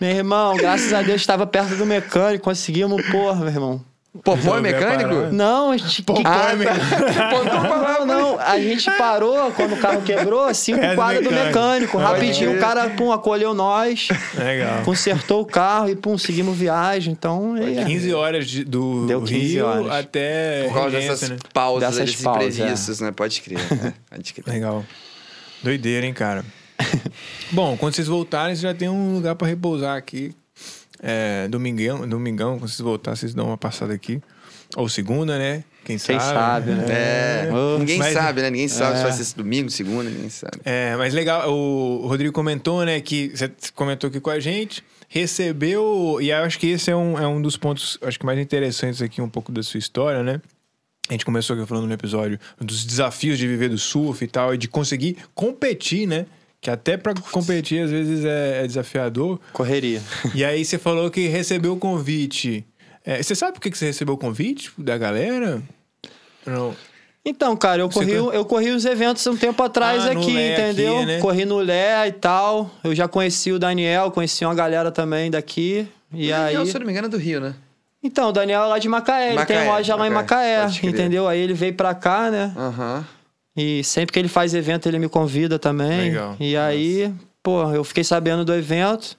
Meu 0.00 0.10
irmão, 0.10 0.56
graças 0.56 0.92
a 0.92 1.02
Deus 1.02 1.20
estava 1.20 1.46
perto 1.46 1.74
do 1.74 1.84
mecânico, 1.84 2.44
conseguimos, 2.44 3.04
porra, 3.10 3.40
meu 3.40 3.48
irmão. 3.48 3.84
Popó 4.24 4.56
é 4.56 4.60
mecânico? 4.60 5.32
Não, 5.32 5.70
a 5.70 5.76
gente. 5.76 6.02
Que- 6.02 6.02
pô, 6.12 6.18
é 6.18 6.22
lá, 6.22 7.98
não, 8.00 8.06
não, 8.06 8.40
a 8.40 8.58
gente 8.58 8.90
parou 8.96 9.52
quando 9.52 9.74
o 9.74 9.76
carro 9.76 10.02
quebrou, 10.02 10.52
cinco 10.54 10.80
É 10.80 10.90
do 10.90 10.96
quadras 10.96 11.22
do 11.22 11.30
mecânico. 11.30 11.54
mecânico. 11.58 11.92
Pode 11.98 12.04
Rapidinho, 12.04 12.56
o 12.56 12.58
cara, 12.58 12.90
pum, 12.90 13.12
acolheu 13.12 13.54
nós, 13.54 14.08
Legal. 14.34 14.82
consertou 14.84 15.42
o 15.42 15.44
carro 15.46 15.90
e, 15.90 15.94
pum, 15.94 16.16
seguimos 16.18 16.56
viagem. 16.56 17.12
Então, 17.12 17.54
é. 17.56 17.84
15 17.84 18.12
horas 18.14 18.46
de- 18.48 18.64
do 18.64 19.06
Deu 19.06 19.20
15 19.22 19.38
Rio 19.52 19.66
horas. 19.66 19.92
até 19.92 20.64
Por 20.64 20.74
causa 20.74 20.88
Regência, 20.96 21.10
dessas 21.14 21.28
né? 21.30 21.36
pausas, 21.52 21.90
Dessas 21.90 22.06
desses 22.06 22.22
pausas, 22.24 22.54
imprevistos, 22.58 23.00
né? 23.00 23.12
Pode 23.12 23.40
crer. 23.42 23.58
é, 23.60 23.92
Pode 24.16 24.34
crer. 24.34 24.54
Legal. 24.54 24.84
Doideira, 25.62 26.06
hein, 26.06 26.14
cara? 26.14 26.44
Bom, 27.52 27.76
quando 27.76 27.94
vocês 27.94 28.06
voltarem, 28.08 28.54
vocês 28.54 28.62
já 28.62 28.74
tem 28.74 28.88
um 28.88 29.14
lugar 29.14 29.34
pra 29.34 29.46
repousar 29.46 29.96
aqui. 29.96 30.32
É, 31.02 31.46
domingão, 31.48 32.08
domingão, 32.08 32.58
quando 32.58 32.68
vocês 32.68 32.80
voltarem, 32.80 33.16
vocês 33.18 33.34
dão 33.34 33.46
uma 33.46 33.58
passada 33.58 33.92
aqui. 33.94 34.20
Ou 34.76 34.88
segunda, 34.88 35.38
né? 35.38 35.64
Quem, 35.84 35.96
Quem 35.96 36.18
sabe? 36.20 36.22
sabe, 36.22 36.70
né? 36.72 36.84
É, 36.90 37.50
Oh, 37.50 37.78
ninguém 37.78 37.96
mas- 37.98 38.12
sabe, 38.12 38.42
né? 38.42 38.50
Ninguém 38.50 38.68
sabe 38.68 38.96
se 38.96 39.00
É. 39.00 39.02
vai 39.04 39.12
ser 39.12 39.22
esse 39.22 39.34
domingo, 39.36 39.70
segunda, 39.70 40.10
ninguém 40.10 40.28
sabe. 40.28 40.58
É, 40.64 40.94
mas 40.96 41.14
legal, 41.14 41.50
o 41.50 42.06
Rodrigo 42.06 42.32
comentou, 42.32 42.84
né, 42.84 43.00
que 43.00 43.30
você 43.34 43.50
comentou 43.74 44.08
aqui 44.08 44.20
com 44.20 44.28
a 44.28 44.38
gente, 44.38 44.84
recebeu, 45.08 46.18
e 46.20 46.28
eu 46.30 46.36
acho 46.38 46.58
que 46.58 46.66
esse 46.66 46.90
é 46.90 46.96
um, 46.96 47.18
é 47.18 47.26
um 47.26 47.40
dos 47.40 47.56
pontos, 47.56 47.96
acho 48.02 48.18
que 48.18 48.26
mais 48.26 48.38
interessantes 48.38 49.00
aqui, 49.00 49.22
um 49.22 49.28
pouco 49.28 49.50
da 49.52 49.62
sua 49.62 49.78
história, 49.78 50.22
né? 50.22 50.40
A 51.08 51.12
gente 51.14 51.24
começou 51.24 51.56
aqui 51.56 51.64
falando 51.66 51.86
no 51.86 51.92
episódio 51.94 52.38
dos 52.60 52.84
desafios 52.84 53.38
de 53.38 53.46
viver 53.48 53.70
do 53.70 53.78
surf 53.78 54.22
e 54.22 54.28
tal, 54.28 54.52
e 54.54 54.58
de 54.58 54.68
conseguir 54.68 55.16
competir, 55.34 56.06
né? 56.06 56.26
Que 56.60 56.70
até 56.70 56.96
pra 56.96 57.14
competir 57.30 57.82
às 57.84 57.90
vezes 57.90 58.24
é, 58.24 58.64
é 58.64 58.66
desafiador. 58.66 59.38
Correria. 59.52 60.02
E 60.34 60.44
aí 60.44 60.64
você 60.64 60.76
falou 60.78 61.10
que 61.10 61.28
recebeu 61.28 61.72
o 61.74 61.76
convite. 61.78 62.64
É, 63.04 63.22
você 63.22 63.34
sabe 63.34 63.52
por 63.52 63.60
que 63.60 63.70
que 63.70 63.78
você 63.78 63.86
recebeu 63.86 64.14
o 64.14 64.18
convite 64.18 64.72
da 64.76 64.98
galera? 64.98 65.62
Não. 66.44 66.74
Então, 67.24 67.56
cara, 67.56 67.82
eu 67.82 67.90
Você 67.90 68.00
corri, 68.04 68.18
co- 68.18 68.32
eu 68.32 68.44
corri 68.44 68.70
os 68.70 68.84
eventos 68.84 69.26
um 69.26 69.36
tempo 69.36 69.62
atrás 69.62 70.04
Ah, 70.06 70.12
aqui, 70.12 70.32
Lé 70.32 70.52
entendeu? 70.52 70.96
aqui, 70.96 71.06
né? 71.06 71.18
Corri 71.20 71.44
no 71.44 71.58
Lé 71.58 72.08
e 72.08 72.12
tal. 72.12 72.70
Eu 72.82 72.94
já 72.94 73.06
conheci 73.06 73.52
o 73.52 73.58
Daniel, 73.58 74.10
conheci 74.10 74.44
uma 74.44 74.54
galera 74.54 74.90
também 74.90 75.30
daqui. 75.30 75.86
E 76.12 76.32
aí. 76.32 76.54
Eu, 76.54 76.64
se 76.66 76.74
eu 76.74 76.80
não 76.80 76.86
me 76.86 76.92
engano, 76.92 77.06
é 77.06 77.10
do 77.10 77.18
Rio, 77.18 77.40
né? 77.40 77.54
Então, 78.02 78.30
o 78.30 78.32
Daniel 78.32 78.62
é 78.62 78.66
lá 78.66 78.78
de 78.78 78.88
Macaé, 78.88 79.32
ele 79.34 79.44
tem 79.44 79.56
Macaé, 79.56 79.68
loja 79.70 79.94
lá 79.96 80.06
em 80.06 80.10
Macaé, 80.10 80.62
Macaé, 80.64 80.88
entendeu? 80.88 81.28
Aí 81.28 81.38
ele 81.40 81.52
veio 81.52 81.74
pra 81.74 81.94
cá, 81.94 82.30
né? 82.30 82.52
Aham. 82.56 83.04
E 83.58 83.82
sempre 83.82 84.12
que 84.12 84.18
ele 84.20 84.28
faz 84.28 84.54
evento, 84.54 84.88
ele 84.88 85.00
me 85.00 85.08
convida 85.08 85.58
também. 85.58 86.10
Legal. 86.10 86.36
E 86.38 86.56
aí, 86.56 87.12
pô, 87.42 87.68
eu 87.72 87.82
fiquei 87.82 88.04
sabendo 88.04 88.44
do 88.44 88.54
evento, 88.54 89.16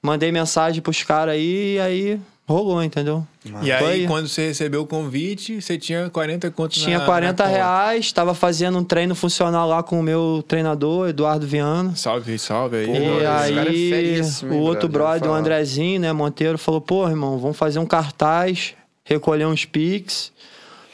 mandei 0.00 0.30
mensagem 0.30 0.80
pros 0.80 1.02
caras 1.02 1.34
aí, 1.34 1.74
e 1.74 1.80
aí 1.80 2.20
rolou, 2.46 2.80
entendeu? 2.80 3.26
E 3.60 3.72
aí, 3.72 3.84
aí. 3.84 4.06
quando 4.06 4.28
você 4.28 4.46
recebeu 4.46 4.82
o 4.82 4.86
convite, 4.86 5.60
você 5.60 5.76
tinha 5.76 6.08
40 6.08 6.48
contos 6.52 6.80
Tinha 6.80 7.00
na, 7.00 7.04
40 7.04 7.42
na 7.42 7.48
reais, 7.48 8.12
tava 8.12 8.34
fazendo 8.34 8.78
um 8.78 8.84
treino 8.84 9.16
funcional 9.16 9.68
lá 9.68 9.82
com 9.82 9.98
o 9.98 10.02
meu 10.02 10.44
treinador, 10.46 11.08
Eduardo 11.08 11.44
Viana. 11.44 11.96
Salve, 11.96 12.38
salve 12.38 12.76
aí. 12.76 12.86
Pô, 12.86 12.92
E 12.92 13.22
é 13.24 13.26
aí, 13.26 13.90
feríssimo, 13.90 14.52
hein, 14.54 14.60
o 14.60 14.62
outro 14.62 14.88
brother? 14.88 15.22
brother, 15.22 15.30
o. 15.32 15.34
Andrezinho, 15.34 16.00
né, 16.00 16.12
Monteiro, 16.12 16.56
falou: 16.56 16.80
pô, 16.80 17.08
irmão, 17.08 17.36
vamos 17.36 17.56
fazer 17.56 17.80
um 17.80 17.86
cartaz, 17.86 18.74
recolher 19.04 19.46
uns 19.46 19.64
pics 19.64 20.30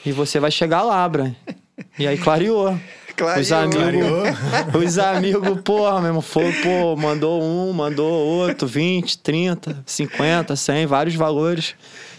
e 0.07 0.11
você 0.11 0.41
vai 0.41 0.51
chegar 0.51 0.83
lá, 0.83 1.07
Bran. 1.07 1.35
E 1.99 2.07
aí 2.07 2.17
clareou. 2.19 2.79
Clareou. 3.17 3.41
Os 3.43 3.53
amigos, 3.53 3.95
os 4.75 4.99
amigos, 4.99 5.61
porra, 5.63 5.99
meu 6.01 6.09
irmão, 6.09 6.23
foi, 6.23 6.51
pô, 6.63 6.97
mandou 6.97 7.43
um, 7.43 7.73
mandou 7.73 8.11
outro, 8.11 8.67
20, 8.67 9.19
30, 9.19 9.83
50, 9.87 10.57
100, 10.57 10.87
vários 10.87 11.15
valores. 11.15 11.75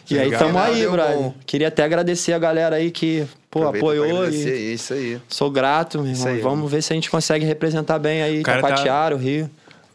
E 0.09 0.19
aí 0.19 0.29
tamo 0.37 0.59
aí, 0.59 0.87
brother. 0.87 1.17
bom. 1.17 1.33
Queria 1.45 1.69
até 1.69 1.83
agradecer 1.83 2.33
a 2.33 2.39
galera 2.39 2.75
aí 2.75 2.91
que, 2.91 3.25
pô, 3.49 3.59
Aproveita 3.59 3.85
apoiou 3.87 4.29
e 4.29 4.73
Isso 4.73 4.93
aí. 4.93 5.19
sou 5.27 5.49
grato, 5.49 5.99
meu 6.01 6.11
irmão. 6.11 6.27
aí, 6.27 6.39
Vamos 6.41 6.69
ver 6.71 6.83
se 6.83 6.93
a 6.93 6.95
gente 6.95 7.09
consegue 7.09 7.45
representar 7.45 7.97
bem 7.99 8.21
aí 8.21 8.43
cara 8.43 8.61
tá- 8.61 8.67
Taquatiara, 8.69 9.15
o 9.15 9.17
Rio. 9.17 9.49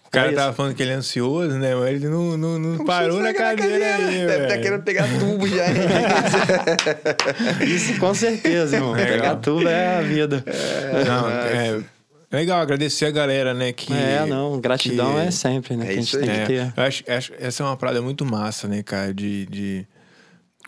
O 0.09 0.11
cara 0.11 0.33
É 0.33 0.35
tava 0.35 0.55
falando 0.55 0.75
que 0.75 0.83
ele 0.83 0.93
é 0.93 0.95
ansioso, 0.95 1.59
né? 1.59 1.75
Mas 1.75 1.89
ele 1.91 2.09
não, 2.09 2.37
não, 2.39 2.59
não 2.59 2.85
parou 2.85 3.21
na 3.21 3.35
cadeira, 3.35 3.85
aí, 3.97 4.05
Deve 4.27 4.33
estar 4.33 4.49
velho. 4.49 4.63
querendo 4.63 4.83
pegar 4.83 5.07
tubo 5.19 5.47
já? 5.47 5.65
Isso 7.65 7.99
com 7.99 8.15
certeza, 8.15 8.77
irmão. 8.77 8.93
Legal. 8.93 9.13
Pegar 9.19 9.37
tudo 9.37 9.69
é 9.69 9.97
a 9.99 10.01
vida. 10.03 10.45
Não, 11.07 11.29
é 11.29 11.81
legal 12.33 12.61
agradecer 12.61 13.07
a 13.07 13.11
galera, 13.11 13.53
né? 13.55 13.73
Que, 13.73 13.93
É, 13.93 14.25
não, 14.27 14.61
gratidão 14.61 15.15
que- 15.15 15.21
é 15.21 15.31
sempre, 15.31 15.77
né? 15.77 15.85
É 15.85 15.89
que 15.89 15.93
a 15.93 15.97
gente 16.03 16.19
tem 16.19 16.31
É, 16.31 16.41
que 16.41 16.47
ter. 16.47 16.73
eu 16.77 16.83
acho, 16.83 17.05
acho- 17.09 17.33
essa 17.39 17.63
é 17.63 17.67
uma 17.67 17.77
parada 17.77 18.01
muito 18.03 18.25
massa, 18.25 18.67
né, 18.69 18.83
cara? 18.83 19.13
De, 19.15 19.47
de- 19.47 19.87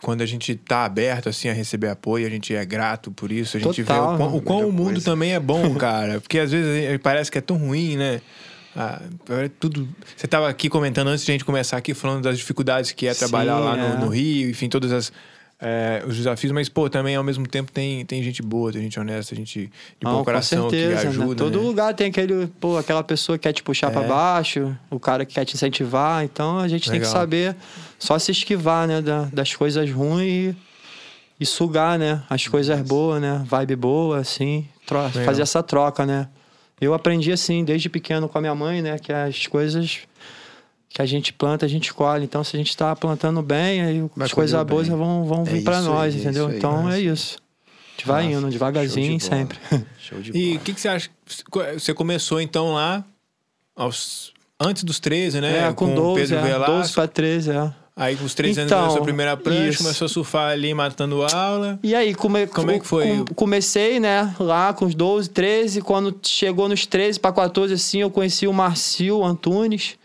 quando 0.01 0.21
a 0.21 0.25
gente 0.25 0.55
tá 0.55 0.85
aberto 0.85 1.29
assim 1.29 1.49
a 1.49 1.53
receber 1.53 1.89
apoio, 1.89 2.25
a 2.25 2.29
gente 2.29 2.55
é 2.55 2.65
grato 2.65 3.11
por 3.11 3.31
isso. 3.31 3.57
A 3.57 3.59
gente 3.59 3.83
Total, 3.83 4.09
vê 4.09 4.13
o 4.13 4.17
quão, 4.17 4.35
o 4.37 4.41
quão 4.41 4.67
o 4.67 4.71
mundo 4.71 4.91
coisa. 4.93 5.05
também 5.05 5.33
é 5.33 5.39
bom, 5.39 5.75
cara. 5.75 6.19
Porque 6.19 6.39
às 6.39 6.51
vezes 6.51 6.85
eh, 6.89 6.97
parece 6.97 7.29
que 7.31 7.37
é 7.37 7.41
tão 7.41 7.57
ruim, 7.57 7.97
né? 7.97 8.21
Ah, 8.75 9.01
é 9.29 9.49
tudo. 9.59 9.87
Você 10.15 10.27
tava 10.27 10.47
aqui 10.49 10.69
comentando 10.69 11.07
antes 11.09 11.25
de 11.25 11.31
a 11.31 11.33
gente 11.33 11.45
começar 11.45 11.77
aqui 11.77 11.93
falando 11.93 12.23
das 12.23 12.37
dificuldades 12.37 12.91
que 12.91 13.05
é 13.07 13.13
trabalhar 13.13 13.57
Sim, 13.57 13.63
lá 13.63 13.75
no, 13.75 13.83
é. 13.85 13.95
no 13.97 14.07
Rio, 14.09 14.49
enfim, 14.49 14.69
todas 14.69 14.91
as 14.91 15.11
eh, 15.63 16.03
os 16.07 16.15
desafios, 16.17 16.51
mas 16.51 16.69
pô, 16.69 16.89
também 16.89 17.15
ao 17.15 17.23
mesmo 17.23 17.45
tempo 17.45 17.71
tem, 17.71 18.03
tem 18.05 18.23
gente 18.23 18.41
boa, 18.41 18.71
tem 18.71 18.81
gente 18.81 18.99
honesta, 18.99 19.35
gente 19.35 19.63
de 19.67 19.69
bom 20.01 20.09
Não, 20.13 20.23
coração 20.23 20.69
certeza, 20.71 21.01
que 21.01 21.07
ajuda. 21.09 21.27
né? 21.29 21.35
Todo 21.35 21.59
né? 21.59 21.63
lugar 21.67 21.93
tem 21.93 22.07
aquele, 22.07 22.47
pô, 22.59 22.77
aquela 22.77 23.03
pessoa 23.03 23.37
que 23.37 23.43
quer 23.43 23.53
te 23.53 23.61
puxar 23.61 23.95
É. 23.95 24.07
baixo, 24.07 24.75
o 24.89 24.99
cara 24.99 25.23
que 25.25 25.35
quer 25.35 25.45
te 25.45 25.53
incentivar. 25.55 26.23
Então 26.23 26.57
a 26.57 26.67
gente 26.67 26.89
tem 26.89 26.99
que 26.99 27.05
Legal. 27.05 27.21
saber 27.21 27.55
só 27.99 28.17
se 28.17 28.31
esquivar, 28.31 28.87
né? 28.87 29.01
da- 29.03 29.25
das 29.31 29.53
coisas 29.53 29.87
ruins 29.91 30.55
e, 30.55 30.55
e 31.41 31.45
sugar, 31.45 31.99
né? 31.99 32.23
As 32.29 32.47
coisas 32.47 32.81
boas, 32.81 33.21
né? 33.21 33.43
Vibe 33.45 33.75
boa, 33.75 34.17
assim. 34.17 34.67
Legal. 34.89 35.09
fazer 35.25 35.41
essa 35.43 35.61
troca, 35.61 36.05
né? 36.07 36.27
Eu 36.81 36.93
aprendi 36.95 37.31
assim, 37.31 37.63
desde 37.63 37.87
pequeno 37.89 38.27
com 38.27 38.37
a 38.37 38.41
minha 38.41 38.55
mãe, 38.55 38.81
né? 38.81 38.97
Que 38.97 39.13
as 39.13 39.45
coisas 39.47 39.99
que 40.89 41.01
a 41.01 41.05
gente 41.05 41.31
planta, 41.31 41.65
a 41.65 41.69
gente 41.69 41.93
colhe. 41.93 42.25
Então, 42.25 42.43
se 42.43 42.55
a 42.55 42.59
gente 42.59 42.75
tá 42.75 42.93
plantando 42.95 43.41
bem, 43.41 43.81
aí 43.81 44.09
Vai 44.15 44.25
as 44.25 44.33
coisas 44.33 44.61
boas 44.65 44.87
bem. 44.89 44.97
vão, 44.97 45.23
vão 45.23 45.41
É 45.43 45.45
vir 45.45 45.63
pra 45.63 45.79
isso 45.79 45.89
nós, 45.89 46.13
aí, 46.13 46.19
é 46.19 46.23
entendeu? 46.23 46.47
aí, 46.47 46.57
então 46.57 46.83
massa. 46.83 46.97
é 46.97 47.01
isso. 47.01 47.37
A 47.37 47.91
gente 47.91 48.07
vai 48.07 48.25
indo, 48.25 48.49
devagarzinho, 48.49 49.07
Show 49.11 49.17
de 49.17 49.23
sempre. 49.23 49.59
Show 49.99 50.21
de 50.21 50.31
E 50.35 50.57
o 50.57 50.59
que, 50.59 50.73
que 50.73 50.81
você 50.81 50.89
acha? 50.89 51.09
Você 51.73 51.93
começou 51.93 52.41
então 52.41 52.73
lá 52.73 53.05
aos, 53.75 54.33
antes 54.59 54.83
dos 54.83 54.99
13, 54.99 55.39
né? 55.39 55.67
É, 55.67 55.73
com, 55.73 55.93
12, 55.93 56.19
Pedro 56.21 56.37
é, 56.45 56.49
Velasco. 56.49 56.75
12 56.77 56.93
pra 56.93 57.07
13, 57.07 57.51
é. 57.51 57.73
Aí 57.95 58.15
com 58.15 58.23
os 58.23 58.33
13 58.33 58.61
anos 58.61 58.71
Então, 58.71 58.79
ganhou 58.81 58.95
sua 58.95 59.03
primeira 59.03 59.35
prancha, 59.37 59.69
isso. 59.69 59.83
começou 59.83 60.05
a 60.05 60.09
surfar 60.09 60.51
ali 60.51 60.73
matando 60.73 61.21
aula. 61.23 61.77
E 61.83 61.93
aí, 61.93 62.15
come, 62.15 62.47
Como 62.47 62.71
é 62.71 62.79
que 62.79 62.87
foi? 62.87 63.05
com- 63.25 63.25
comecei, 63.35 63.99
né, 63.99 64.33
lá 64.39 64.73
com 64.73 64.85
os 64.85 64.95
12, 64.95 65.29
13. 65.29 65.81
Quando 65.81 66.17
chegou 66.23 66.69
nos 66.69 66.85
13 66.85 67.19
para 67.19 67.31
14, 67.33 67.73
assim, 67.73 67.99
eu 68.01 68.09
conheci 68.09 68.47
o 68.47 68.53
Marcio 68.53 69.23
Antunes. 69.23 69.95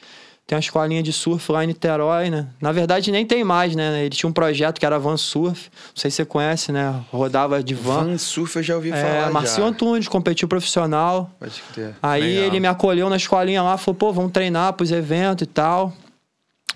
Tem 0.49 0.55
uma 0.55 0.61
escolinha 0.61 1.03
de 1.03 1.13
surf 1.13 1.51
lá 1.51 1.65
em 1.65 1.69
Niterói, 1.69 2.31
né? 2.31 2.47
Na 2.61 2.71
verdade, 2.71 3.11
nem 3.11 3.27
tem 3.27 3.43
mais, 3.43 3.75
né? 3.75 4.03
Ele 4.03 4.11
tinha 4.15 4.31
um 4.31 4.33
projeto 4.33 4.79
que 4.79 4.87
era 4.87 4.97
Van 4.97 5.17
Surf. 5.17 5.69
Não 5.89 5.93
sei 5.97 6.09
se 6.09 6.19
você 6.19 6.25
conhece, 6.25 6.71
né? 6.71 6.95
Rodava 7.11 7.61
de 7.65 7.75
van. 7.75 8.05
Van 8.05 8.19
surf 8.19 8.55
eu 8.57 8.63
já 8.63 8.77
ouvi 8.77 8.93
É, 8.93 9.03
falar. 9.03 9.31
Marcio 9.33 9.63
já. 9.65 9.69
Antunes, 9.69 10.07
competiu 10.07 10.47
profissional. 10.47 11.31
Pode 11.41 11.61
ter. 11.75 11.97
Aí 12.01 12.23
Legal. 12.23 12.45
ele 12.45 12.61
me 12.61 12.69
acolheu 12.69 13.11
na 13.11 13.17
escolinha 13.17 13.61
lá, 13.61 13.77
falou, 13.77 13.97
pô, 13.97 14.13
vamos 14.13 14.31
treinar 14.31 14.73
pros 14.75 14.93
eventos 14.93 15.43
e 15.43 15.47
tal. 15.47 15.93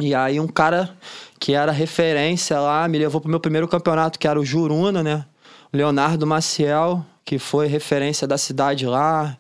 E 0.00 0.14
aí 0.14 0.40
um 0.40 0.48
cara 0.48 0.90
que 1.38 1.52
era 1.54 1.72
referência 1.72 2.58
lá 2.58 2.86
me 2.88 2.98
levou 2.98 3.20
pro 3.20 3.30
meu 3.30 3.40
primeiro 3.40 3.68
campeonato, 3.68 4.18
que 4.18 4.26
era 4.26 4.38
o 4.40 4.44
Juruna, 4.44 5.02
né? 5.02 5.24
Leonardo 5.72 6.26
Maciel, 6.26 7.04
que 7.24 7.38
foi 7.38 7.66
referência 7.66 8.26
da 8.26 8.36
cidade 8.38 8.86
lá, 8.86 9.36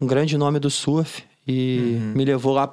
um 0.00 0.06
grande 0.06 0.36
nome 0.38 0.58
do 0.58 0.70
surf. 0.70 1.24
E 1.48 1.96
Uhum. 2.00 2.12
me 2.16 2.24
levou 2.24 2.52
lá 2.52 2.68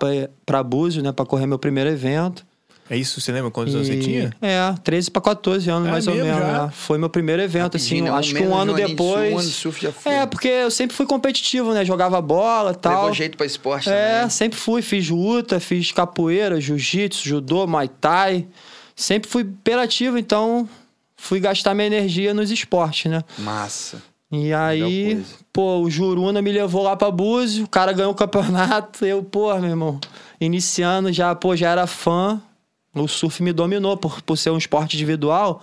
pra 0.45 0.63
Búzios, 0.63 1.03
né? 1.03 1.11
Pra 1.11 1.25
correr 1.25 1.45
meu 1.45 1.59
primeiro 1.59 1.89
evento. 1.89 2.45
É 2.89 2.97
isso? 2.97 3.21
Você 3.21 3.31
lembra 3.31 3.49
quantos 3.49 3.73
anos 3.73 3.87
você 3.87 3.93
E- 3.95 3.99
tinha? 3.99 4.31
É, 4.41 4.73
13 4.83 5.09
pra 5.09 5.21
14 5.21 5.69
anos, 5.69 5.87
É 5.87 5.91
mais 5.91 6.05
ou 6.07 6.13
menos. 6.15 6.29
já? 6.37 6.63
né? 6.65 6.71
Foi 6.73 6.97
meu 6.97 7.09
primeiro 7.09 7.41
evento, 7.41 7.77
assim. 7.77 8.01
Rapidinho, 8.01 8.13
né? 8.13 8.19
Acho 8.19 8.35
que 8.35 8.43
um 8.43 8.55
ano 8.55 8.73
depois. 8.73 9.33
Um 9.33 9.37
ano 9.39 9.47
de 9.47 9.53
surf 9.53 9.81
já 9.81 9.91
foi. 9.91 10.11
É, 10.13 10.25
porque 10.25 10.47
eu 10.49 10.69
sempre 10.69 10.95
fui 10.95 11.05
competitivo, 11.05 11.73
né? 11.73 11.85
Jogava 11.85 12.21
bola 12.21 12.71
e 12.71 12.75
tal. 12.75 12.93
Levou 13.01 13.13
jeito 13.13 13.37
pra 13.37 13.45
esporte 13.45 13.89
É, 13.89 14.15
também. 14.17 14.29
sempre 14.29 14.59
fui. 14.59 14.81
Fiz 14.81 15.09
luta, 15.09 15.59
fiz 15.59 15.91
capoeira, 15.93 16.59
jiu-jitsu, 16.59 17.23
judô, 17.27 17.65
muay 17.65 17.87
thai. 17.87 18.45
Sempre 18.95 19.29
fui 19.29 19.43
imperativo, 19.43 20.17
então 20.17 20.67
fui 21.15 21.39
gastar 21.39 21.73
minha 21.73 21.87
energia 21.87 22.33
nos 22.33 22.51
esportes, 22.51 23.09
né? 23.09 23.23
Massa. 23.39 24.01
E 24.31 24.51
aí, 24.53 25.23
pô, 25.53 25.77
o 25.81 25.89
Juruna 25.89 26.41
me 26.41 26.51
levou 26.51 26.83
lá 26.83 26.95
pra 26.95 27.09
Búzios, 27.11 27.63
o 27.65 27.69
cara 27.69 27.93
ganhou 27.93 28.11
o 28.11 28.15
campeonato. 28.15 29.05
Eu, 29.05 29.23
pô, 29.23 29.53
meu 29.59 29.69
irmão, 29.69 29.99
iniciando 30.41 31.13
já, 31.13 31.33
pô, 31.33 31.55
já 31.55 31.69
era 31.69 31.87
fã. 31.87 32.41
O 32.95 33.07
surf 33.07 33.41
me 33.41 33.51
dominou 33.51 33.97
por, 33.97 34.21
por 34.21 34.37
ser 34.37 34.51
um 34.51 34.57
esporte 34.57 34.95
individual. 34.95 35.61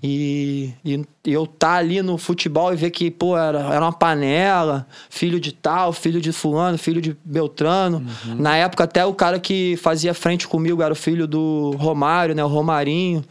E, 0.00 0.72
e 0.84 1.04
eu 1.26 1.44
tá 1.44 1.74
ali 1.74 2.00
no 2.02 2.16
futebol 2.16 2.72
e 2.72 2.76
ver 2.76 2.90
que, 2.90 3.10
pô, 3.10 3.36
era, 3.36 3.58
era 3.74 3.80
uma 3.84 3.92
panela, 3.92 4.86
filho 5.10 5.40
de 5.40 5.50
tal, 5.52 5.92
filho 5.92 6.20
de 6.20 6.30
fulano, 6.30 6.78
filho 6.78 7.00
de 7.00 7.16
Beltrano. 7.24 8.04
Na 8.38 8.56
época, 8.56 8.84
até 8.84 9.04
o 9.04 9.12
cara 9.12 9.40
que 9.40 9.76
fazia 9.82 10.14
frente 10.14 10.46
comigo 10.46 10.80
era 10.82 10.92
o 10.92 10.96
filho 10.96 11.26
do 11.26 11.74
Romário, 11.78 12.32
né? 12.34 12.44
O 12.44 12.48
Romarinho. 12.48 13.24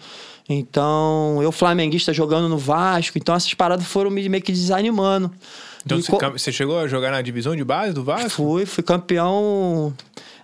Então, 0.50 1.40
eu 1.42 1.52
flamenguista 1.54 2.12
jogando 2.14 2.50
no 2.50 2.58
Vasco. 2.58 3.18
Então, 3.18 3.34
essas 3.34 3.54
paradas 3.54 3.86
foram 3.86 4.12
me 4.12 4.28
meio 4.28 4.44
que 4.44 4.52
desanimando. 4.52 5.32
Então 5.86 5.98
E 5.98 6.04
você, 6.04 6.12
co- 6.12 6.18
cam- 6.18 6.32
você 6.32 6.52
chegou 6.52 6.78
a 6.80 6.88
jogar 6.88 7.12
na 7.12 7.22
divisão 7.22 7.56
de 7.56 7.64
base 7.64 7.94
do 7.94 8.04
Vasco? 8.04 8.30
Fui, 8.30 8.66
fui 8.66 8.84
campeão 8.84 9.94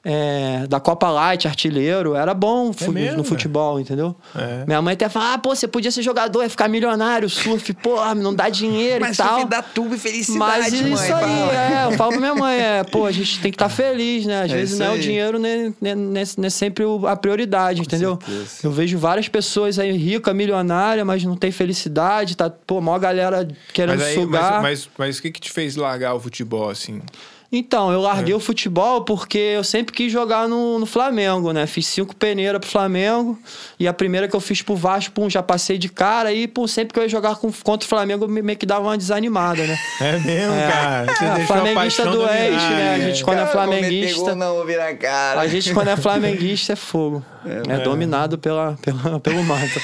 é, 0.10 0.66
da 0.68 0.80
Copa 0.80 1.10
Light, 1.10 1.46
artilheiro. 1.50 2.16
Era 2.16 2.34
bom 2.34 2.72
fu- 2.72 2.94
mesmo, 2.94 3.18
no 3.18 3.24
futebol, 3.26 3.78
entendeu? 3.78 4.16
É. 4.34 4.64
Minha 4.66 4.82
mãe 4.82 4.94
até 4.94 5.10
fala: 5.10 5.34
ah, 5.34 5.38
pô, 5.38 5.54
você 5.54 5.68
podia 5.68 5.92
ser 5.92 6.02
jogador, 6.02 6.44
ia 6.44 6.50
ficar 6.50 6.70
milionário, 6.70 7.30
surf, 7.30 7.74
pô, 7.74 7.98
não 8.16 8.34
dá 8.34 8.48
dinheiro 8.48 9.02
Mas 9.02 9.16
e 9.16 9.18
tal. 9.18 9.40
surf 9.40 9.50
dá 9.50 9.62
tubo 9.62 9.96
e 9.96 9.98
felicidade, 9.98 10.40
Mas 10.40 10.82
mãe. 10.82 10.94
isso 10.94 11.04
aí, 11.04 11.10
fala. 11.10 11.54
é, 11.56 11.86
eu 11.88 11.92
falo 11.98 12.12
pra 12.12 12.20
minha 12.22 12.36
mãe, 12.36 12.58
é, 12.58 12.84
pô, 12.86 13.06
a 13.06 13.12
gente 13.12 13.42
tem 13.42 13.52
que 13.52 13.56
estar 13.56 13.68
feliz, 13.68 14.26
né? 14.26 14.44
Às 14.44 14.52
É 14.52 14.56
vezes 14.56 14.80
não 14.80 14.86
é 14.86 14.90
o 14.90 14.94
aí. 14.94 15.00
dinheiro, 15.02 15.38
nem, 15.40 15.76
nem, 15.82 15.94
nem- 15.96 16.24
não 16.38 16.46
é 16.46 16.50
sempre 16.50 16.86
o- 16.86 17.06
a 17.06 17.16
prioridade, 17.18 17.82
entendeu? 17.82 18.18
certeza. 18.26 18.60
Eu 18.64 18.72
vejo 18.72 18.98
várias 18.98 19.28
pessoas 19.28 19.78
aí 19.78 19.92
rica, 19.92 20.34
milionária, 20.34 21.04
mas 21.04 21.22
não 21.26 21.36
tem 21.36 21.52
felicidade, 21.52 22.38
tá, 22.38 22.50
pô, 22.50 22.80
maior 22.80 23.00
galera 23.00 23.46
querendo 23.74 23.98
Mas, 24.00 24.08
aí, 24.08 24.16
sugar. 24.16 24.62
mas, 24.62 24.62
mas, 24.62 24.90
mas 24.98 25.18
o 25.18 25.22
que 25.22 25.32
que 25.32 25.42
te 25.42 25.52
fez 25.52 25.76
largar 25.76 26.14
o 26.14 26.20
futebol, 26.20 26.70
assim? 26.70 27.02
Então, 27.50 27.92
eu 27.94 28.02
larguei 28.02 28.34
É. 28.34 28.36
o 28.36 28.42
futebol 28.42 29.06
porque 29.06 29.38
eu 29.38 29.64
sempre 29.64 29.94
quis 29.96 30.12
jogar 30.12 30.50
no, 30.50 30.80
no 30.80 30.86
Flamengo, 30.86 31.54
né? 31.54 31.66
Fiz 31.66 31.88
cinco 31.88 32.14
peneiras 32.14 32.60
pro 32.60 32.70
Flamengo. 32.70 33.40
E 33.80 33.88
a 33.88 33.94
primeira 33.94 34.28
que 34.28 34.36
eu 34.36 34.40
fiz 34.42 34.62
pro 34.62 34.76
Vasco, 34.76 35.14
pum, 35.14 35.30
já 35.30 35.42
passei 35.42 35.78
de 35.78 35.88
cara. 35.88 36.34
E, 36.34 36.46
pum, 36.46 36.68
sempre 36.68 36.94
que 36.94 37.00
eu 37.00 37.04
ia 37.04 37.10
jogar 37.10 37.36
com- 37.38 37.52
contra 37.64 37.86
o 37.86 37.90
Flamengo, 37.90 38.28
me- 38.28 38.42
meio 38.42 38.58
que 38.58 38.66
dava 38.66 38.82
uma 38.88 38.98
desanimada, 38.98 39.64
né? 39.66 39.78
É 40.02 40.20
mesmo, 40.20 40.54
cara? 40.72 41.06
Você 41.06 41.24
É, 41.24 41.30
deixou 41.36 41.56
a 41.56 41.60
flamenguista 41.62 42.06
doente, 42.06 42.64
né? 42.70 42.96
A 42.96 43.00
gente 43.00 43.24
quando 43.24 43.38
é 43.40 43.46
Cara, 43.46 43.66
cometer 43.66 43.80
flamenguista. 43.82 44.20
gol 44.26 44.36
não, 44.36 44.56
vou 44.56 44.66
virar 44.66 44.94
cara. 44.98 45.40
A 45.40 45.48
gente, 45.48 45.74
quando 45.74 45.88
é 45.88 45.96
flamenguista, 45.98 46.74
é 46.74 46.76
fogo. 46.76 47.24
É, 47.70 47.80
dominado 47.80 48.38
pela, 48.38 48.78
pela, 48.82 49.20
pelo 49.22 49.44
manto. 49.44 49.80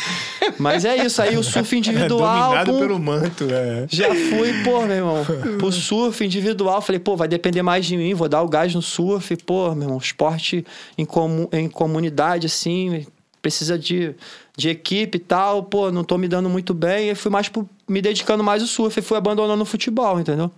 Mas 0.60 0.84
é 0.86 0.98
isso, 1.06 1.22
aí 1.22 1.38
o 1.38 1.44
surf 1.44 1.76
É 1.76 1.78
individual. 1.80 2.50
dominado 2.50 2.72
pum, 2.74 2.80
pelo 2.80 3.00
manto, 3.00 3.48
é. 3.50 3.86
Já 3.90 4.14
fui, 4.14 4.64
pô, 4.64 4.82
meu 4.82 4.96
irmão. 4.96 5.26
O 5.64 5.72
surf 5.72 6.24
individual, 6.24 6.82
falei, 6.82 7.00
pô, 7.00 7.16
vai 7.16 7.28
depender 7.28 7.62
mais 7.62 7.86
de 7.86 7.96
mim, 7.96 8.14
vou 8.14 8.28
dar 8.28 8.42
o 8.42 8.50
gás 8.50 8.74
no 8.76 8.82
surf. 8.82 9.36
Pô, 9.38 9.74
meu 9.74 9.84
irmão, 9.84 9.98
esporte 9.98 10.66
em, 10.98 11.06
comu 11.06 11.48
em 11.54 11.70
comunidade, 11.70 12.48
assim, 12.48 13.06
precisa 13.42 13.78
de, 13.80 14.14
de 14.58 14.70
equipe 14.70 15.18
e 15.18 15.20
tal. 15.22 15.64
Pô, 15.64 15.92
não 15.92 16.04
tô 16.04 16.18
me 16.18 16.28
dando 16.28 16.50
muito 16.50 16.74
bem. 16.74 17.10
E 17.10 17.16
fui 17.16 17.32
mais 17.32 17.48
pro- 17.50 17.68
me 17.88 18.02
dedicando 18.02 18.44
mais 18.44 18.62
ao 18.62 18.68
surf 18.68 19.00
e 19.00 19.04
fui 19.04 19.18
abandonando 19.18 19.62
o 19.64 19.66
futebol, 19.66 20.20
entendeu? 20.20 20.52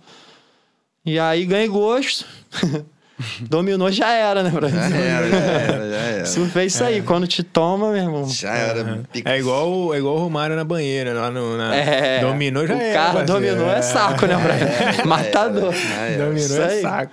E 1.04 1.18
aí 1.20 1.44
ganhei 1.44 1.68
gosto. 1.68 2.24
Dominou, 3.40 3.90
já 3.90 4.10
era, 4.12 4.42
né, 4.42 4.50
Brasil? 4.50 4.78
Já 4.78 4.86
era, 4.96 5.28
já 5.30 5.36
era, 5.36 5.90
já 5.90 5.96
era. 5.96 6.26
Surf 6.26 6.58
é 6.58 6.66
isso 6.66 6.84
aí. 6.84 7.00
Quando 7.02 7.26
te 7.26 7.42
toma, 7.42 7.90
meu 7.92 8.02
irmão. 8.02 8.28
Já 8.28 8.54
era. 8.54 9.02
pica- 9.12 9.30
É 9.30 9.38
igual, 9.38 9.70
o- 9.72 9.94
é 9.94 9.98
igual 9.98 10.16
o 10.16 10.18
Romário 10.18 10.54
na 10.56 10.64
banheira, 10.64 11.14
lá 11.14 11.30
no. 11.30 11.56
Na... 11.56 11.74
É. 11.74 12.20
Dominou 12.20 12.66
já 12.66 12.74
o 12.74 12.80
era. 12.80 12.92
cara 12.92 13.12
parceiro. 13.24 13.32
dominou 13.32 13.70
é 13.70 13.80
saco, 13.82 14.26
né, 14.26 14.36
Brasil? 14.36 15.06
Matador. 15.06 15.72
Já 15.74 15.94
era. 16.02 16.24
Dominou 16.26 16.36
Isso 16.46 16.60
é 16.60 16.68
aí. 16.68 16.82
saco. 16.82 17.12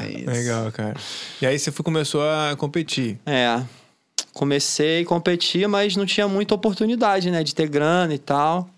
É 0.00 0.08
isso. 0.20 0.30
Legal, 0.30 0.72
cara. 0.72 0.94
E 1.40 1.46
aí 1.46 1.58
você 1.58 1.70
foi- 1.70 1.84
começou 1.84 2.22
a 2.22 2.54
competir. 2.56 3.18
É. 3.26 3.60
Comecei 4.32 5.02
a 5.02 5.06
competir, 5.06 5.68
mas 5.68 5.94
não 5.96 6.06
tinha 6.06 6.26
muita 6.26 6.54
oportunidade, 6.54 7.30
né? 7.30 7.42
De 7.44 7.54
ter 7.54 7.68
grana 7.68 8.14
e 8.14 8.18
tal. 8.18 8.68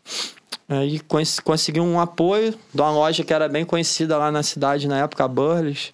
Aí 0.68 0.98
cons- 1.00 1.38
consegui 1.40 1.78
um 1.78 2.00
apoio 2.00 2.54
de 2.72 2.80
uma 2.80 2.90
loja 2.90 3.22
que 3.22 3.32
era 3.32 3.48
bem 3.48 3.64
conhecida 3.64 4.16
lá 4.16 4.32
na 4.32 4.42
cidade 4.42 4.88
na 4.88 4.98
época, 4.98 5.22
a 5.24 5.28
Burles. 5.28 5.92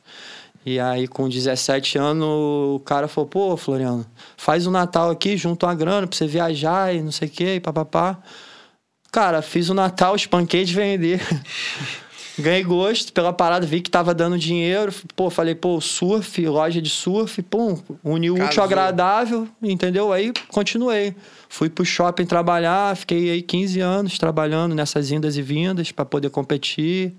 E 0.64 0.78
aí, 0.78 1.08
com 1.08 1.28
17 1.28 1.96
anos, 1.96 2.26
o 2.26 2.82
cara 2.84 3.08
falou: 3.08 3.28
pô, 3.28 3.56
Floriano, 3.56 4.06
faz 4.36 4.66
o 4.66 4.70
Natal 4.70 5.10
aqui, 5.10 5.36
junta 5.36 5.66
uma 5.66 5.74
grana 5.74 6.06
pra 6.06 6.16
você 6.16 6.26
viajar 6.26 6.94
e 6.94 7.02
não 7.02 7.12
sei 7.12 7.28
o 7.28 7.30
quê, 7.30 7.54
e 7.56 7.60
papapá. 7.60 8.18
Cara, 9.10 9.42
fiz 9.42 9.68
o 9.68 9.74
Natal, 9.74 10.14
espanquei 10.14 10.64
de 10.64 10.74
vender. 10.74 11.20
Ganhei 12.38 12.62
gosto 12.62 13.12
pela 13.12 13.32
parada, 13.32 13.66
vi 13.66 13.80
que 13.80 13.90
tava 13.90 14.14
dando 14.14 14.38
dinheiro. 14.38 14.92
Pô, 15.14 15.28
falei, 15.30 15.54
pô, 15.54 15.80
surf, 15.80 16.46
loja 16.46 16.80
de 16.80 16.88
surf, 16.88 17.42
pum, 17.42 17.78
uniu 18.02 18.34
o 18.34 18.42
útil 18.42 18.62
ao 18.62 18.66
agradável, 18.66 19.48
entendeu? 19.62 20.12
Aí 20.12 20.32
continuei. 20.48 21.14
Fui 21.48 21.68
pro 21.68 21.84
shopping 21.84 22.24
trabalhar, 22.24 22.96
fiquei 22.96 23.30
aí 23.30 23.42
15 23.42 23.80
anos 23.80 24.18
trabalhando 24.18 24.74
nessas 24.74 25.10
indas 25.10 25.36
e 25.36 25.42
vindas 25.42 25.92
para 25.92 26.04
poder 26.04 26.30
competir 26.30 27.12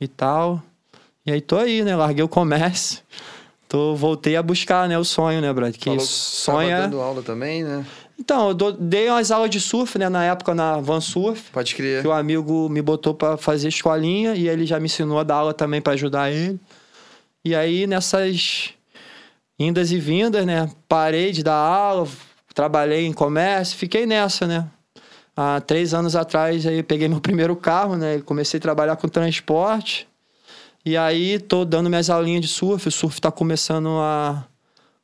e 0.00 0.06
tal. 0.06 0.62
E 1.26 1.32
aí 1.32 1.40
tô 1.40 1.56
aí, 1.56 1.82
né? 1.82 1.94
Larguei 1.94 2.24
o 2.24 2.28
comércio. 2.28 3.00
Tô, 3.68 3.94
voltei 3.94 4.34
a 4.36 4.42
buscar, 4.42 4.88
né, 4.88 4.98
o 4.98 5.04
sonho, 5.04 5.40
né, 5.40 5.52
Brad? 5.52 5.76
Que 5.76 5.84
Falou 5.84 6.00
sonho 6.00 6.68
tava 6.70 6.80
é... 6.80 6.82
dando 6.82 7.00
aula 7.00 7.22
também, 7.22 7.62
né? 7.62 7.86
Então, 8.18 8.48
eu 8.48 8.72
dei 8.72 9.08
umas 9.08 9.30
aulas 9.30 9.48
de 9.48 9.60
surf, 9.60 9.96
né, 9.96 10.08
na 10.08 10.24
época 10.24 10.54
na 10.54 10.78
Van 10.80 11.00
Surf 11.00 11.50
Pode 11.52 11.74
crer. 11.74 12.02
que 12.02 12.08
o 12.08 12.12
amigo 12.12 12.68
me 12.68 12.82
botou 12.82 13.14
pra 13.14 13.36
fazer 13.36 13.68
escolinha 13.68 14.34
e 14.34 14.48
ele 14.48 14.66
já 14.66 14.78
me 14.80 14.86
ensinou 14.86 15.20
a 15.20 15.22
dar 15.22 15.36
aula 15.36 15.54
também 15.54 15.80
pra 15.80 15.92
ajudar 15.92 16.32
ele. 16.32 16.60
E 17.44 17.54
aí 17.54 17.86
nessas 17.86 18.74
indas 19.58 19.92
e 19.92 19.98
vindas, 19.98 20.44
né, 20.44 20.68
parei 20.88 21.30
de 21.30 21.44
dar 21.44 21.54
aula, 21.54 22.08
trabalhei 22.52 23.06
em 23.06 23.12
comércio, 23.12 23.78
fiquei 23.78 24.04
nessa, 24.04 24.48
né. 24.48 24.66
Há 25.36 25.60
três 25.60 25.94
anos 25.94 26.16
atrás 26.16 26.66
aí 26.66 26.82
peguei 26.82 27.08
meu 27.08 27.20
primeiro 27.20 27.54
carro, 27.54 27.96
né, 27.96 28.20
comecei 28.26 28.58
a 28.58 28.60
trabalhar 28.60 28.96
com 28.96 29.06
transporte. 29.06 30.09
E 30.84 30.96
aí 30.96 31.38
tô 31.38 31.64
dando 31.64 31.88
minhas 31.88 32.08
aulinhas 32.08 32.42
de 32.42 32.48
surf, 32.48 32.88
o 32.88 32.90
surf 32.90 33.20
tá 33.20 33.30
começando 33.30 33.88
a 34.00 34.44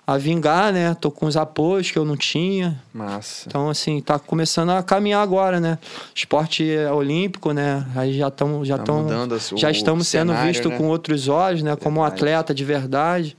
a 0.07 0.17
vingar, 0.17 0.73
né? 0.73 0.95
Tô 0.95 1.11
com 1.11 1.27
os 1.27 1.37
apoios 1.37 1.91
que 1.91 1.99
eu 1.99 2.05
não 2.05 2.17
tinha. 2.17 2.81
Massa. 2.95 3.49
Então, 3.49 3.69
assim, 3.69 4.01
tá 4.01 4.21
começando 4.21 4.71
a 4.71 4.81
caminhar 4.81 5.21
agora, 5.21 5.59
né? 5.59 5.79
Esporte 6.15 6.71
é 6.71 6.93
olímpico, 6.93 7.51
né? 7.51 7.85
Aí 7.97 8.17
já 8.17 8.29
estão 8.29 8.65
já 8.65 8.79
Tá 8.79 8.85
tão, 8.85 9.09
já 9.57 9.69
estamos 9.69 10.07
sendo 10.07 10.29
cenário, 10.31 10.53
vistos 10.53 10.71
né? 10.71 10.79
com 10.79 10.87
outros 10.87 11.27
olhos, 11.27 11.63
né? 11.63 11.75
Como 11.75 11.99
um 12.01 12.05
atleta 12.05 12.55
de 12.55 12.65
verdade, 12.65 13.37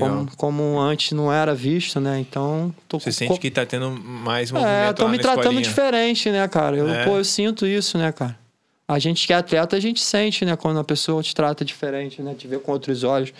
como, 0.00 0.28
como 0.36 0.80
antes 0.80 1.12
não 1.12 1.32
era 1.32 1.54
visto, 1.54 2.00
né? 2.00 2.18
Então, 2.18 2.74
tô 2.88 2.98
Você 2.98 3.12
sente 3.12 3.38
que 3.38 3.48
tá 3.48 3.64
tendo 3.64 3.88
mais 3.90 4.50
movimento 4.50 4.74
é, 4.74 4.92
tô 4.92 5.04
lá 5.04 5.10
me 5.10 5.16
na 5.16 5.22
tratando 5.22 5.42
escolinha. 5.44 5.62
diferente, 5.62 6.30
né, 6.30 6.48
cara? 6.48 6.76
Eu, 6.76 6.88
É. 6.88 7.04
pô, 7.04 7.18
eu 7.18 7.24
sinto 7.24 7.64
isso, 7.64 7.96
né, 7.96 8.10
cara? 8.10 8.36
A 8.88 8.98
gente 8.98 9.26
que 9.26 9.34
é 9.34 9.36
atleta, 9.36 9.76
a 9.76 9.80
gente 9.80 10.00
sente, 10.00 10.46
né, 10.46 10.56
quando 10.56 10.80
a 10.80 10.84
pessoa 10.84 11.22
te 11.22 11.34
trata 11.34 11.62
diferente, 11.62 12.22
né? 12.22 12.34
Te 12.34 12.48
vê 12.48 12.58
com 12.58 12.72
outros 12.72 13.04
olhos. 13.04 13.34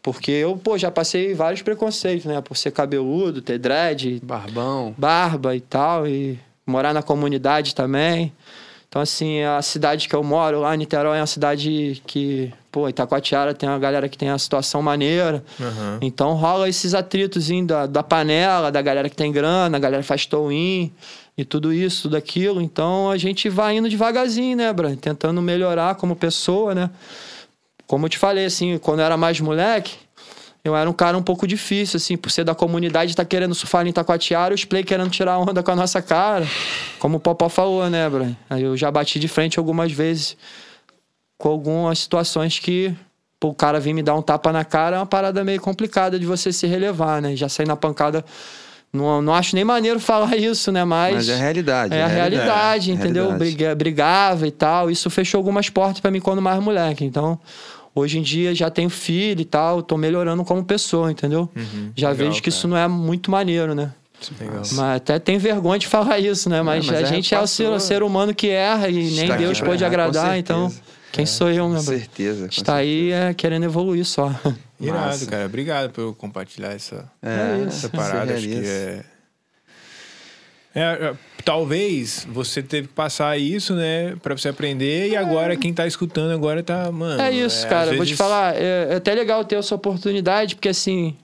Porque 0.00 0.30
eu, 0.30 0.56
pô, 0.56 0.78
já 0.78 0.90
passei 0.90 1.34
vários 1.34 1.60
preconceitos, 1.60 2.24
né? 2.24 2.40
Por 2.40 2.56
ser 2.56 2.70
cabeludo, 2.70 3.42
ter 3.42 3.58
dread, 3.58 4.20
Barbão. 4.22 4.94
barba 4.96 5.54
e 5.54 5.60
tal, 5.60 6.06
e 6.06 6.38
morar 6.66 6.94
na 6.94 7.02
comunidade 7.02 7.74
também. 7.74 8.32
Então, 8.88 9.02
assim, 9.02 9.42
a 9.42 9.60
cidade 9.60 10.08
que 10.08 10.14
eu 10.14 10.22
moro 10.22 10.60
lá, 10.60 10.74
Niterói, 10.74 11.18
é 11.18 11.20
uma 11.20 11.26
cidade 11.26 12.00
que, 12.06 12.50
pô, 12.72 12.88
Itacoatiara 12.88 13.52
tem 13.52 13.68
uma 13.68 13.78
galera 13.78 14.08
que 14.08 14.16
tem 14.16 14.30
a 14.30 14.38
situação 14.38 14.80
maneira. 14.80 15.44
Aham. 15.60 15.98
Então 16.00 16.32
rola 16.34 16.68
esses 16.68 16.94
atritos 16.94 17.48
da, 17.66 17.84
da 17.84 18.02
panela, 18.02 18.72
da 18.72 18.80
galera 18.80 19.10
que 19.10 19.16
tem 19.16 19.30
grana, 19.30 19.76
a 19.76 19.80
galera 19.80 20.02
faz 20.02 20.24
tow-in 20.24 20.90
e 21.36 21.44
tudo 21.44 21.72
isso, 21.72 22.02
tudo 22.02 22.16
aquilo. 22.16 22.60
Então 22.60 23.10
a 23.10 23.16
gente 23.16 23.48
vai 23.48 23.76
indo 23.76 23.88
devagarzinho, 23.88 24.56
né, 24.56 24.72
Bran? 24.72 24.96
Tentando 24.96 25.40
melhorar 25.42 25.94
como 25.96 26.16
pessoa, 26.16 26.74
né? 26.74 26.90
Como 27.86 28.06
eu 28.06 28.10
te 28.10 28.18
falei, 28.18 28.46
assim, 28.46 28.78
quando 28.78 29.00
eu 29.00 29.06
era 29.06 29.16
mais 29.16 29.38
moleque, 29.40 29.94
eu 30.64 30.74
era 30.74 30.90
um 30.90 30.92
cara 30.92 31.16
um 31.16 31.22
pouco 31.22 31.46
difícil, 31.46 31.98
assim, 31.98 32.16
por 32.16 32.30
ser 32.30 32.42
da 32.42 32.54
comunidade, 32.54 33.14
tá 33.14 33.24
querendo 33.24 33.54
surfar 33.54 33.86
em 33.86 33.90
Itacoatiara, 33.90 34.52
os 34.52 34.64
play 34.64 34.82
querendo 34.82 35.10
tirar 35.10 35.38
onda 35.38 35.62
com 35.62 35.70
a 35.70 35.76
nossa 35.76 36.02
cara. 36.02 36.46
Como 36.98 37.18
o 37.18 37.20
Popó 37.20 37.48
falou, 37.48 37.88
né, 37.88 38.08
Bran? 38.10 38.34
Aí 38.50 38.64
eu 38.64 38.76
já 38.76 38.90
bati 38.90 39.20
de 39.20 39.28
frente 39.28 39.58
algumas 39.58 39.92
vezes 39.92 40.36
com 41.38 41.48
algumas 41.48 41.98
situações 41.98 42.58
que 42.58 42.92
o 43.44 43.54
cara 43.54 43.78
vir 43.78 43.92
me 43.92 44.02
dar 44.02 44.16
um 44.16 44.22
tapa 44.22 44.50
na 44.50 44.64
cara 44.64 44.96
é 44.96 44.98
uma 44.98 45.06
parada 45.06 45.44
meio 45.44 45.60
complicada 45.60 46.18
de 46.18 46.26
você 46.26 46.52
se 46.52 46.66
relevar, 46.66 47.22
né? 47.22 47.36
Já 47.36 47.48
sair 47.48 47.66
na 47.66 47.76
pancada. 47.76 48.24
Não, 48.96 49.22
não 49.22 49.34
acho 49.34 49.54
nem 49.54 49.64
maneiro 49.64 50.00
falar 50.00 50.34
isso, 50.38 50.72
né? 50.72 50.84
Mas. 50.84 51.14
Mas 51.14 51.28
é 51.28 51.34
a 51.34 51.38
realidade. 51.38 51.94
É 51.94 52.02
a 52.02 52.06
realidade, 52.06 52.90
entendeu? 52.90 53.24
realidade. 53.28 53.38
Briga- 53.54 53.74
brigava 53.74 54.46
e 54.46 54.50
tal. 54.50 54.90
Isso 54.90 55.08
fechou 55.10 55.38
algumas 55.38 55.68
portas 55.68 56.00
pra 56.00 56.10
mim 56.10 56.20
quando 56.20 56.40
mais 56.42 56.58
moleque. 56.60 57.04
Então, 57.04 57.38
hoje 57.94 58.18
em 58.18 58.22
dia 58.22 58.54
já 58.54 58.70
tenho 58.70 58.90
filho 58.90 59.40
e 59.40 59.44
tal, 59.44 59.82
tô 59.82 59.96
melhorando 59.96 60.44
como 60.44 60.64
pessoa, 60.64 61.10
entendeu? 61.10 61.48
Uhum. 61.56 61.90
Já 61.96 62.10
Legal, 62.10 62.26
vejo 62.26 62.36
que 62.42 62.50
cara. 62.50 62.56
isso 62.56 62.66
não 62.68 62.76
é 62.76 62.88
muito 62.88 63.30
maneiro, 63.30 63.74
né? 63.74 63.92
Legal. 64.40 64.62
Mas 64.72 64.96
até 64.96 65.18
tem 65.18 65.36
vergonha 65.38 65.78
de 65.78 65.86
falar 65.88 66.18
isso, 66.18 66.48
né? 66.48 66.62
Mas, 66.62 66.86
mas 66.86 66.96
a 66.98 67.00
é, 67.02 67.04
gente 67.06 67.34
é 67.34 67.40
o 67.40 67.46
ser, 67.46 67.78
ser 67.80 68.02
humano 68.02 68.34
que 68.34 68.48
erra 68.48 68.88
e 68.88 69.10
nem 69.10 69.28
Deus 69.36 69.60
pode 69.60 69.82
errar, 69.84 69.90
com 69.94 70.00
agradar, 70.02 70.38
então 70.38 70.72
quem 71.16 71.26
sou 71.26 71.50
eu, 71.50 71.68
né? 71.68 71.76
Com 71.76 71.82
certeza. 71.82 72.44
com 72.46 72.52
Está 72.52 72.76
aí 72.76 73.10
é, 73.10 73.34
querendo 73.34 73.64
evoluir 73.64 74.04
só. 74.04 74.28
Irado, 74.80 75.06
Massa. 75.06 75.26
cara. 75.26 75.46
Obrigado 75.46 75.90
por 75.90 76.14
compartilhar 76.14 76.72
essa, 76.72 77.10
É, 77.22 77.28
É 77.62 77.64
essa 77.66 77.86
isso. 77.86 77.90
parada. 77.90 78.34
Acho 78.34 78.46
que 78.46 78.54
é... 78.64 79.04
É, 80.74 80.80
é, 80.82 81.14
Talvez 81.44 82.26
você 82.30 82.60
teve 82.62 82.88
que 82.88 82.92
passar 82.94 83.38
isso, 83.38 83.72
né, 83.74 84.16
pra 84.22 84.36
você 84.36 84.48
aprender, 84.48 85.08
e 85.10 85.16
agora 85.16 85.56
quem 85.56 85.72
tá 85.72 85.86
escutando 85.86 86.32
agora 86.32 86.60
tá, 86.62 86.90
mano. 86.90 87.20
É 87.22 87.30
isso, 87.30 87.58
às 87.58 87.64
cara. 87.64 87.86
Vou 87.94 87.98
te 88.04 88.10
vezes- 88.10 88.18
falar, 88.18 88.56
é, 88.56 88.88
é 88.90 88.94
até 88.96 89.14
legal 89.14 89.44
ter 89.44 89.54
essa 89.54 89.74
oportunidade, 89.74 90.56
porque 90.56 90.68
assim, 90.68 91.16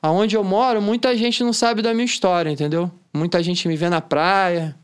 aonde 0.00 0.36
eu 0.36 0.44
moro, 0.44 0.80
muita 0.80 1.14
gente 1.16 1.42
não 1.42 1.52
sabe 1.52 1.82
da 1.82 1.92
minha 1.92 2.04
história, 2.04 2.48
entendeu? 2.50 2.90
Muita 3.12 3.42
gente 3.42 3.66
me 3.66 3.76
vê 3.76 3.88
na 3.90 4.00
praia 4.00 4.76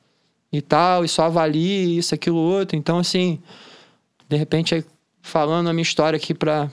e 0.53 0.61
tal, 0.61 1.05
e 1.05 1.09
só 1.09 1.23
avalia 1.27 1.99
isso, 1.99 2.13
aquilo, 2.15 2.37
outro. 2.37 2.77
Então, 2.77 2.99
assim, 2.99 3.41
de 4.31 4.37
repente, 4.37 4.77
aí, 4.77 4.85
falando 5.21 5.69
a 5.69 5.73
minha 5.73 5.83
história 5.83 6.17
aqui 6.17 6.33
pra 6.33 6.71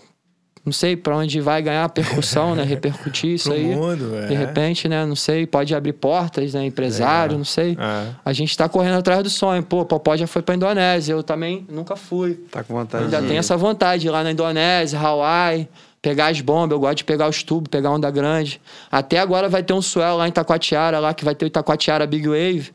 não 0.63 0.71
sei 0.73 0.97
pra 0.97 1.15
onde 1.15 1.39
vai 1.39 1.61
ganhar 1.61 1.87
percussão, 1.89 2.53
né? 2.53 2.61
Repercutir 2.61 3.31
isso 3.31 3.51
aí. 3.53 3.63
mundo, 3.63 4.15
é. 4.15 4.27
De 4.27 4.35
repente, 4.35 4.87
né? 4.89 5.05
Não 5.05 5.15
sei, 5.15 5.47
pode 5.47 5.73
abrir 5.73 5.93
portas, 5.93 6.53
né? 6.53 6.65
Empresário, 6.65 7.29
Legal. 7.31 7.37
não 7.37 7.45
sei. 7.45 7.77
É. 7.79 8.09
A 8.23 8.33
gente 8.33 8.55
tá 8.55 8.67
correndo 8.69 8.97
atrás 8.97 9.23
do 9.23 9.29
sonho. 9.29 9.63
Pô, 9.63 9.85
Popó 9.85 10.15
já 10.17 10.27
foi 10.27 10.41
pra 10.41 10.53
Indonésia, 10.53 11.13
eu 11.13 11.23
também 11.23 11.65
nunca 11.69 11.95
fui. 11.95 12.33
Tá 12.51 12.63
com 12.63 12.73
vontade 12.73 13.05
Ainda 13.05 13.21
de 13.21 13.27
tenho 13.27 13.39
essa 13.39 13.55
vontade 13.57 14.01
de 14.01 14.07
ir 14.07 14.11
lá 14.11 14.23
na 14.23 14.31
Indonésia, 14.31 14.99
Hawaii, 14.99 15.67
pegar 16.01 16.27
as 16.27 16.41
bombas. 16.41 16.75
Eu 16.75 16.79
gosto 16.81 16.97
de 16.97 17.05
pegar 17.05 17.27
os 17.29 17.41
tubos, 17.41 17.69
pegar 17.69 17.89
onda 17.91 18.11
grande. 18.11 18.59
Até 18.91 19.19
agora 19.19 19.47
vai 19.49 19.63
ter 19.63 19.73
um 19.73 19.81
swell 19.81 20.17
lá 20.17 20.27
em 20.27 20.29
Itacoatiara, 20.29 20.99
lá 20.99 21.13
que 21.13 21.23
vai 21.25 21.33
ter 21.33 21.45
o 21.45 21.47
Itacoatiara 21.47 22.05
Big 22.05 22.27
Wave, 22.27 22.71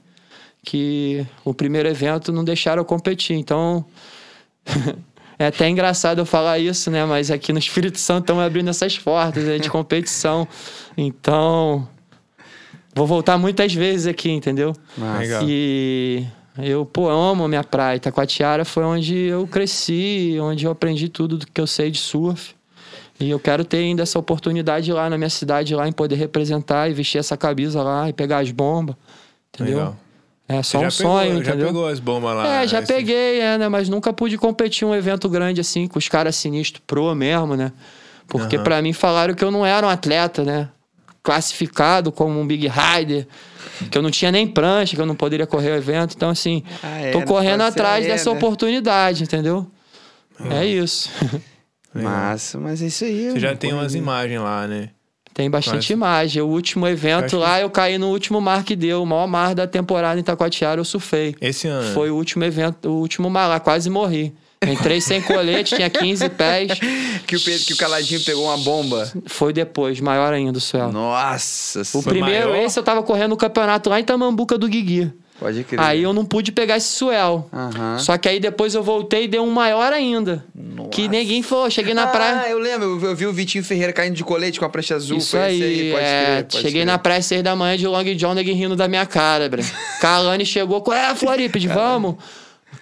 que 0.64 1.26
o 1.44 1.52
primeiro 1.52 1.88
evento 1.90 2.32
não 2.32 2.42
deixaram 2.42 2.80
eu 2.80 2.86
competir. 2.86 3.36
Então. 3.36 3.84
É 5.38 5.46
até 5.46 5.68
engraçado 5.68 6.20
eu 6.20 6.26
falar 6.26 6.60
isso, 6.60 6.88
né? 6.88 7.04
Mas 7.04 7.28
aqui 7.28 7.52
no 7.52 7.58
Espírito 7.58 7.98
Santo 7.98 8.24
estamos 8.24 8.44
abrindo 8.44 8.70
essas 8.70 8.96
portas 8.96 9.42
né, 9.42 9.58
de 9.58 9.68
competição. 9.68 10.46
Então, 10.96 11.88
vou 12.94 13.08
voltar 13.08 13.36
muitas 13.38 13.74
vezes 13.74 14.06
aqui, 14.06 14.30
entendeu? 14.30 14.72
Legal. 15.18 15.42
E 15.44 16.24
eu, 16.58 16.86
pô, 16.86 17.08
amo 17.08 17.42
a 17.44 17.48
minha 17.48 17.64
praia. 17.64 17.96
Itacoatiara 17.96 18.64
foi 18.64 18.84
onde 18.84 19.16
eu 19.16 19.44
cresci, 19.46 20.36
onde 20.40 20.64
eu 20.64 20.70
aprendi 20.70 21.08
tudo 21.08 21.38
do 21.38 21.46
que 21.46 21.60
eu 21.60 21.66
sei 21.66 21.90
de 21.90 21.98
surf. 21.98 22.54
E 23.18 23.28
eu 23.28 23.40
quero 23.40 23.64
ter 23.64 23.78
ainda 23.78 24.04
essa 24.04 24.18
oportunidade 24.18 24.92
lá 24.92 25.10
na 25.10 25.18
minha 25.18 25.30
cidade, 25.30 25.74
lá 25.74 25.88
em 25.88 25.92
poder 25.92 26.16
representar 26.16 26.88
e 26.88 26.92
vestir 26.92 27.18
essa 27.18 27.36
camisa 27.36 27.82
lá 27.82 28.08
e 28.08 28.12
pegar 28.12 28.38
as 28.38 28.50
bombas. 28.52 28.94
Entendeu? 29.54 29.78
Legal. 29.78 29.96
É 30.48 30.62
Você 30.62 30.70
só 30.70 30.80
um 30.80 30.90
sonho, 30.90 31.26
pegou, 31.28 31.40
entendeu? 31.40 31.60
Já 31.60 31.66
pegou 31.66 31.88
as 31.88 32.00
bombas 32.00 32.36
lá? 32.36 32.62
É, 32.62 32.66
já 32.66 32.78
esse- 32.80 32.92
peguei, 32.92 33.40
é, 33.40 33.56
né? 33.58 33.68
Mas 33.68 33.88
nunca 33.88 34.12
pude 34.12 34.36
competir 34.36 34.86
um 34.86 34.94
evento 34.94 35.28
grande 35.28 35.60
assim, 35.60 35.86
com 35.86 35.98
os 35.98 36.08
caras 36.08 36.36
sinistros 36.36 36.82
pro 36.86 37.14
mesmo, 37.14 37.56
né? 37.56 37.72
Porque 38.26 38.56
Aham. 38.56 38.64
pra 38.64 38.82
mim 38.82 38.92
falaram 38.92 39.34
que 39.34 39.44
eu 39.44 39.50
não 39.50 39.64
era 39.64 39.86
um 39.86 39.90
atleta, 39.90 40.42
né? 40.44 40.68
Classificado 41.22 42.10
como 42.10 42.38
um 42.40 42.46
Big 42.46 42.66
Rider, 42.68 43.26
que 43.90 43.96
eu 43.96 44.02
não 44.02 44.10
tinha 44.10 44.32
nem 44.32 44.46
prancha, 44.46 44.96
que 44.96 45.00
eu 45.00 45.06
não 45.06 45.14
poderia 45.14 45.46
correr 45.46 45.70
o 45.70 45.76
evento. 45.76 46.14
Então, 46.16 46.28
assim, 46.30 46.62
Ah, 46.82 46.98
é, 47.00 47.10
tô 47.12 47.20
não 47.20 47.26
correndo 47.26 47.60
atrás 47.62 48.06
dessa 48.06 48.30
né? 48.30 48.36
oportunidade, 48.36 49.22
entendeu? 49.22 49.66
É 50.50 50.64
isso. 50.66 51.08
Massa, 51.94 52.58
mas 52.58 52.82
é 52.82 52.86
isso 52.86 53.04
aí. 53.04 53.30
Você 53.30 53.38
já 53.40 53.54
tem 53.54 53.72
umas 53.72 53.94
imagens 53.94 54.40
lá, 54.40 54.66
né? 54.66 54.88
Tem 55.34 55.48
bastante 55.50 55.76
Mas- 55.76 55.90
imagem. 55.90 56.42
O 56.42 56.46
último 56.48 56.86
evento 56.86 57.38
lá, 57.38 57.60
eu 57.60 57.70
caí 57.70 57.96
no 57.98 58.08
último 58.10 58.40
mar 58.40 58.64
que 58.64 58.76
deu, 58.76 59.02
o 59.02 59.06
maior 59.06 59.26
mar 59.26 59.54
da 59.54 59.66
temporada 59.66 60.18
em 60.18 60.20
Itacoatiara, 60.20 60.80
eu 60.80 60.84
surfei. 60.84 61.34
Esse 61.40 61.66
ano. 61.68 61.92
Foi 61.94 62.10
o 62.10 62.16
último 62.16 62.44
evento, 62.44 62.88
o 62.88 62.98
último 63.00 63.30
mar 63.30 63.46
lá, 63.46 63.58
quase 63.58 63.88
morri. 63.88 64.32
Entrei 64.64 65.00
sem 65.00 65.20
colete, 65.22 65.74
tinha 65.74 65.90
15 65.90 66.28
pés. 66.28 66.78
Que 67.26 67.34
o, 67.36 67.40
Pedro, 67.40 67.64
que 67.66 67.72
o 67.72 67.76
Caladinho 67.76 68.20
pegou 68.22 68.44
uma 68.44 68.58
bomba. 68.58 69.10
Foi 69.26 69.52
depois, 69.52 69.98
maior 70.00 70.32
ainda 70.32 70.58
o 70.58 70.60
swell. 70.60 70.92
Nossa 70.92 71.82
O 71.98 72.02
primeiro, 72.02 72.50
maior? 72.50 72.64
esse 72.64 72.78
eu 72.78 72.82
tava 72.82 73.02
correndo 73.02 73.30
no 73.30 73.36
campeonato 73.36 73.88
lá 73.90 73.98
em 73.98 74.04
Tamambuca 74.04 74.56
do 74.58 74.68
Guigui. 74.68 75.10
Pode 75.42 75.64
crer. 75.64 75.80
Aí 75.80 76.02
eu 76.04 76.12
não 76.12 76.24
pude 76.24 76.52
pegar 76.52 76.76
esse 76.76 76.86
swell. 76.86 77.48
Aham. 77.52 77.98
Só 77.98 78.16
que 78.16 78.28
aí 78.28 78.38
depois 78.38 78.74
eu 78.74 78.82
voltei 78.82 79.24
e 79.24 79.28
deu 79.28 79.42
um 79.42 79.50
maior 79.50 79.92
ainda. 79.92 80.44
Que 80.90 81.08
ninguém 81.08 81.42
falou, 81.42 81.68
cheguei 81.68 81.94
na 81.94 82.04
ah, 82.04 82.06
praia. 82.06 82.50
eu 82.50 82.58
lembro. 82.58 83.04
Eu, 83.04 83.16
vi 83.16 83.26
o 83.26 83.32
Vitinho 83.32 83.64
Ferreira 83.64 83.92
caindo 83.92 84.14
de 84.14 84.22
colete 84.22 84.60
com 84.60 84.64
a 84.64 84.68
prancha 84.68 84.94
azul. 84.94 85.18
Isso 85.18 85.36
aí, 85.36 85.60
esse 85.60 85.90
pode 85.90 86.04
é, 86.04 86.24
crer, 86.24 86.44
pode 86.44 86.56
cheguei 86.58 86.72
crer. 86.82 86.86
na 86.86 86.98
praia 86.98 87.18
às 87.18 87.26
seis 87.26 87.42
da 87.42 87.56
manhã 87.56 87.76
de 87.76 87.86
Long 87.88 88.04
John, 88.14 88.34
ninguém 88.34 88.54
rindo 88.54 88.76
da 88.76 88.86
minha 88.86 89.04
cara, 89.04 89.48
bro. 89.48 89.62
Kalani 90.00 90.46
chegou, 90.46 90.80
qual 90.80 90.96
é, 90.96 91.12
Floripe, 91.16 91.66
vamos? 91.66 92.16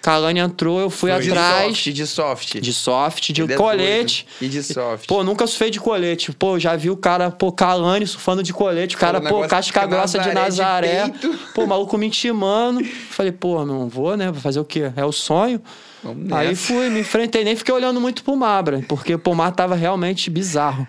Kalani 0.01 0.39
entrou, 0.39 0.79
eu 0.79 0.89
fui 0.89 1.11
Foi. 1.11 1.21
De 1.21 1.29
atrás 1.29 1.65
soft, 1.67 1.83
de 1.93 2.07
soft. 2.07 2.59
de 2.59 2.73
soft, 2.73 3.31
de 3.31 3.41
Ele 3.43 3.53
é 3.53 3.55
colete. 3.55 4.25
doido. 4.39 4.51
E 4.51 4.57
de 4.57 4.63
soft. 4.63 5.05
Pô, 5.07 5.23
nunca 5.23 5.45
surfei 5.45 5.69
de 5.69 5.79
colete. 5.79 6.31
Pô, 6.31 6.57
já 6.57 6.75
vi 6.75 6.89
o 6.89 6.97
cara, 6.97 7.29
pô, 7.29 7.51
Kalani 7.51 8.07
surfando 8.07 8.41
de 8.41 8.51
colete. 8.53 8.95
O 8.95 8.99
cara, 8.99 9.21
pô, 9.21 9.47
casca 9.47 9.85
grossa 9.85 10.19
de 10.19 10.33
Nazaré 10.33 11.09
de 11.09 11.29
pô, 11.53 11.65
maluco 11.67 11.97
me 11.97 12.07
intimando. 12.07 12.83
Falei, 13.11 13.31
pô, 13.31 13.63
não 13.65 13.87
vou, 13.87 14.17
né? 14.17 14.31
Vou 14.31 14.41
fazer 14.41 14.59
o 14.59 14.65
quê? 14.65 14.91
É 14.95 15.05
o 15.05 15.11
sonho. 15.11 15.61
Vamos 16.03 16.31
Aí 16.31 16.55
fui, 16.55 16.89
me 16.89 17.01
enfrentei, 17.01 17.43
nem 17.43 17.55
fiquei 17.55 17.73
olhando 17.73 18.01
muito 18.01 18.23
pro 18.23 18.35
mar, 18.35 18.63
bro, 18.63 18.81
porque 18.87 19.17
pô, 19.17 19.31
o 19.31 19.35
mar 19.35 19.51
tava 19.51 19.75
realmente 19.75 20.29
bizarro. 20.31 20.87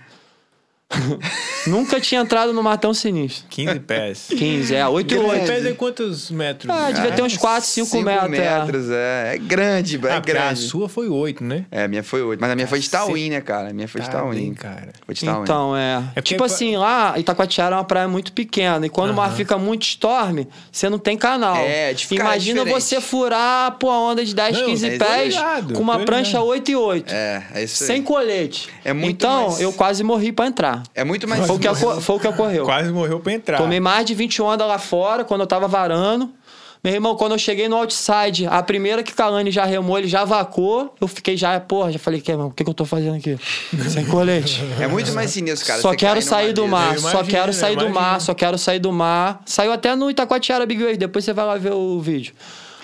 Nunca 1.67 2.01
tinha 2.01 2.21
entrado 2.21 2.53
no 2.53 2.63
mar 2.63 2.77
tão 2.77 2.93
sinistro. 2.93 3.45
15 3.51 3.81
pés. 3.81 4.27
15, 4.37 4.75
é, 4.75 4.87
8 4.87 5.15
e 5.15 5.17
15 5.19 5.31
8. 5.31 5.47
pés 5.47 5.67
é 5.67 5.73
quantos 5.73 6.31
metros? 6.31 6.71
Ah, 6.75 6.91
devia 6.91 7.13
ter 7.13 7.23
uns 7.23 7.37
4, 7.37 7.69
5, 7.69 7.87
Cinco 7.87 8.05
metros. 8.05 8.39
é. 8.39 8.59
metros, 8.59 8.91
é. 8.91 9.35
É 9.35 9.39
grande, 9.39 10.01
é 10.07 10.11
Ah, 10.11 10.17
a 10.17 10.21
grande. 10.21 10.61
sua 10.61 10.89
foi 10.89 11.09
8, 11.09 11.43
né? 11.45 11.65
É, 11.71 11.85
a 11.85 11.89
minha 11.89 12.03
foi 12.03 12.23
oito. 12.23 12.41
Mas 12.41 12.51
a 12.51 12.55
minha 12.55 12.67
foi 12.67 12.79
de. 12.79 12.91
Tauim, 12.91 13.31
né, 13.31 13.41
cara? 13.41 13.71
A 13.71 13.73
minha 13.73 13.89
foi 13.89 14.01
de 14.01 14.11
Tá 14.11 14.19
Tauim. 14.19 14.53
cara. 14.55 14.93
Foi 15.07 15.15
de 15.15 15.25
Tauim. 15.25 15.43
Então, 15.43 15.77
é. 15.77 16.03
É 16.17 16.21
tipo 16.23 16.41
pa- 16.41 16.47
assim, 16.47 16.77
lá, 16.77 17.15
Itacoatiara 17.19 17.77
é 17.77 17.79
uma 17.79 17.85
praia 17.85 18.09
muito 18.09 18.33
pequena. 18.33 18.85
E 18.85 18.89
quando 18.89 19.11
o 19.11 19.15
mar 19.15 19.33
fica 19.33 19.57
muito 19.57 19.83
storm, 19.85 20.45
você 20.71 20.91
não 20.91 20.99
tem 20.99 21.17
canal. 21.17 21.57
É, 21.57 21.93
de 21.95 22.07
Imagina 22.15 22.61
diferente. 22.65 22.83
você 22.83 23.01
furar 23.01 23.73
pô, 23.79 23.89
a 23.91 23.99
onda 23.99 24.25
de 24.25 24.35
10, 24.35 24.59
Não, 24.59 24.67
15 24.67 24.87
é 24.89 24.99
pés 24.99 25.35
com 25.75 25.81
uma 25.81 25.99
prancha 26.01 26.39
ligado. 26.39 26.47
8 26.47 26.71
e 26.71 26.77
8. 26.77 27.13
É, 27.15 27.43
é 27.55 27.63
isso 27.65 27.83
aí. 27.85 27.87
Sem 27.87 28.03
colete. 28.03 28.69
É 28.85 28.93
muito 28.93 29.15
então, 29.17 29.49
mais- 29.49 29.61
eu 29.61 29.73
quase 29.73 30.03
morri 30.03 30.33
pra 30.33 30.47
entrar. 30.47 30.82
É 30.95 31.05
muito 31.05 31.27
mais 31.29 31.47
Foi 31.47 31.57
o, 31.57 31.59
que 31.59 31.69
aco- 31.69 32.01
foi 32.01 32.17
o 32.17 32.21
que 32.21 32.29
ocorreu. 32.29 32.65
Quase 32.65 32.91
morreu 32.93 33.21
pra 33.21 33.33
entrar. 33.33 33.59
Tomei 33.59 33.81
mais 33.81 34.05
de 34.07 34.15
20 34.15 34.41
ondas 34.43 34.67
lá 34.67 34.79
fora, 34.79 35.25
quando 35.25 35.41
eu 35.43 35.47
tava 35.47 35.67
varando. 35.69 36.31
Meu 36.85 36.95
irmão, 36.95 37.15
quando 37.15 37.31
eu 37.31 37.39
cheguei 37.39 37.69
no 37.69 37.77
outside, 37.77 38.45
a 38.51 38.61
primeira 38.61 39.05
que 39.05 39.13
Kalani 39.15 39.53
já 39.53 39.65
remou, 39.65 39.97
ele 39.99 40.09
já 40.09 40.25
vacou. 40.25 40.93
Eu 41.01 41.07
fiquei 41.07 41.37
já, 41.37 41.61
porra, 41.61 41.93
já 41.93 41.99
falei, 42.01 42.21
que, 42.21 42.29
irmão, 42.33 42.49
o 42.49 42.51
que, 42.51 42.65
que 42.65 42.69
eu 42.71 42.75
tô 42.75 42.85
fazendo 42.85 43.17
aqui? 43.17 43.39
Sem 43.89 44.05
colete. 44.07 44.61
É 44.81 44.89
muito 44.89 45.13
mais 45.13 45.31
sinistro, 45.31 45.65
cara. 45.69 45.81
só 45.81 45.95
quero 45.95 46.21
sair 46.21 46.53
do 46.53 46.67
mar, 46.67 46.95
Eu 46.95 47.01
só 47.01 47.11
imagino, 47.11 47.31
quero 47.31 47.53
sair 47.53 47.77
do 47.77 47.85
mar, 47.89 47.91
imagino. 47.91 48.21
só 48.23 48.35
quero 48.35 48.59
sair 48.59 48.79
do 48.81 48.91
mar. 48.93 49.43
Saiu 49.47 49.71
até 49.73 49.95
no 49.95 50.11
Itacoatiara 50.11 50.67
Big 50.67 50.83
Wave, 50.83 50.97
depois 50.97 51.25
você 51.25 51.33
vai 51.33 51.47
lá 51.47 51.57
ver 51.57 51.73
o 51.73 52.01
vídeo. 52.01 52.35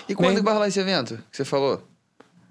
E 0.07 0.15
quando 0.15 0.37
que 0.37 0.41
vai 0.43 0.53
rolar 0.53 0.69
esse 0.69 0.79
evento 0.79 1.19
que 1.29 1.35
você 1.35 1.43
falou? 1.43 1.83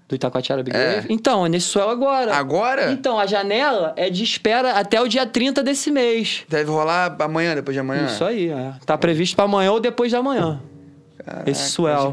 Do 0.09 0.15
Itacoatiara 0.15 0.63
Big 0.63 0.75
É. 0.75 0.95
Wave? 0.95 1.07
Então, 1.13 1.45
é 1.45 1.49
nesse 1.49 1.67
suelo 1.67 1.91
agora. 1.91 2.35
Agora? 2.35 2.91
Então, 2.91 3.19
a 3.19 3.27
janela 3.27 3.93
é 3.95 4.09
de 4.09 4.23
espera 4.23 4.71
até 4.71 4.99
o 4.99 5.07
dia 5.07 5.23
30 5.25 5.61
desse 5.61 5.91
mês. 5.91 6.41
Deve 6.49 6.71
rolar 6.71 7.15
amanhã, 7.19 7.53
depois 7.53 7.75
de 7.75 7.79
amanhã. 7.79 8.07
Isso 8.07 8.25
aí, 8.25 8.49
é. 8.49 8.73
Tá 8.85 8.97
previsto 8.97 9.35
pra 9.35 9.45
amanhã 9.45 9.71
ou 9.71 9.79
depois 9.79 10.09
de 10.09 10.15
amanhã. 10.15 10.59
Caraca, 11.23 11.51
Esse 11.51 11.69
swell. 11.69 12.11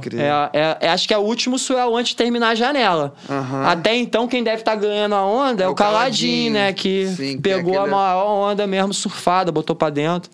É, 0.52 0.59
é- 0.59 0.76
é- 0.82 0.88
acho 0.90 1.09
que 1.09 1.14
é 1.14 1.16
o 1.16 1.22
último 1.22 1.59
swell 1.59 1.96
antes 1.96 2.11
de 2.11 2.16
terminar 2.16 2.48
a 2.50 2.54
janela. 2.54 3.14
Aham. 3.30 3.64
Até 3.64 3.96
então, 3.96 4.28
quem 4.28 4.42
deve 4.44 4.59
estar 4.59 4.74
ganhando 4.74 5.14
a 5.14 5.24
onda 5.24 5.62
é, 5.62 5.64
É 5.64 5.68
o 5.68 5.72
o 5.72 5.74
Caladinho, 5.74 6.52
Caladinho. 6.52 6.52
né? 6.52 6.72
Que 6.74 7.06
Sim, 7.06 7.37
que 7.37 7.40
pegou 7.42 7.76
a 7.78 7.82
aquele- 7.82 7.94
maior 7.96 8.26
onda 8.50 8.66
mesmo 8.66 8.92
surfada, 8.92 9.50
botou 9.50 9.74
pra 9.74 9.88
dentro. 9.88 10.30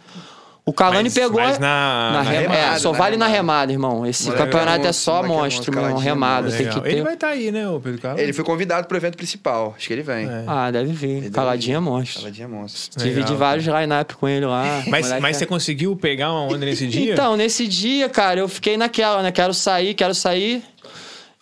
O 0.64 0.72
Calani 0.72 1.02
Mas- 1.04 1.14
pegou. 1.14 1.40
mas 1.40 1.58
na- 1.58 2.10
na 2.12 2.22
rem- 2.22 2.40
remada, 2.42 2.60
É, 2.76 2.78
só 2.78 2.92
na 2.92 2.98
vale 2.98 3.16
na 3.16 3.26
remada. 3.26 3.72
remada, 3.72 3.72
irmão. 3.72 4.06
Esse 4.06 4.26
Moleque 4.26 4.44
campeonato 4.44 4.86
é 4.86 4.92
só 4.92 5.14
moleque 5.16 5.28
monstro, 5.34 5.42
monstro, 5.42 5.72
meu. 5.72 5.82
Caladinho, 5.82 6.04
Remada, 6.04 6.50
tem 6.52 6.68
que 6.68 6.78
Ele 6.78 6.94
ter. 6.96 7.02
vai 7.02 7.14
estar 7.14 7.28
aí, 7.30 7.50
né, 7.50 7.68
o 7.68 7.80
Pedro 7.80 8.00
Carlos? 8.00 8.22
Ele 8.22 8.32
foi 8.32 8.44
convidado 8.44 8.86
pro 8.86 8.96
evento 8.96 9.16
principal. 9.16 9.74
Acho 9.76 9.88
que 9.88 9.92
ele 9.92 10.02
vem. 10.02 10.24
É. 10.28 10.44
Ah, 10.46 10.70
deve 10.70 10.92
vir. 10.92 11.20
deve 11.22 11.30
Caladinho 11.30 11.76
é 11.76 11.80
vir. 11.80 11.84
monstro. 11.84 12.20
Caladinho 12.20 12.44
é 12.44 12.48
monstro. 12.48 13.02
Legal, 13.02 13.14
Dividi 13.24 13.36
vários 13.36 13.66
line-up 13.66 14.14
com 14.14 14.28
ele 14.28 14.46
lá. 14.46 14.62
Mas, 14.86 15.20
mas 15.20 15.36
é- 15.36 15.38
você 15.40 15.46
conseguiu 15.46 15.96
pegar 15.96 16.30
uma 16.30 16.42
onda 16.42 16.58
nesse 16.64 16.86
dia? 16.86 17.12
Então, 17.12 17.36
nesse 17.36 17.66
dia, 17.66 18.08
cara, 18.08 18.38
eu 18.38 18.46
fiquei 18.48 18.76
naquela, 18.76 19.20
né? 19.20 19.32
Quero 19.32 19.52
sair, 19.52 19.94
quero 19.94 20.14
sair. 20.14 20.62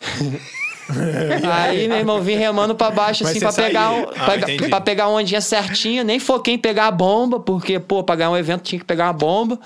Aí, 1.53 1.89
meu 1.89 1.99
irmão, 1.99 2.21
vim 2.21 2.35
remando 2.35 2.75
pra 2.75 2.91
baixo, 2.91 3.25
Mas 3.25 3.31
assim, 3.31 3.41
pra 3.41 3.53
pegar, 3.53 3.93
um, 3.93 4.03
Ah, 4.17 4.25
pra, 4.25 4.69
pra 4.69 4.81
pegar 4.81 5.09
uma 5.09 5.19
ondinha 5.19 5.41
certinha. 5.41 6.05
Nem 6.05 6.19
foquei 6.19 6.55
em 6.55 6.59
pegar 6.59 6.87
a 6.87 6.91
bomba, 6.91 7.41
porque, 7.41 7.79
pô, 7.79 8.03
pra 8.03 8.17
ganhar 8.17 8.31
um 8.31 8.37
evento 8.37 8.63
tinha 8.63 8.79
que 8.79 8.85
pegar 8.85 9.07
uma 9.07 9.13
bomba. 9.13 9.59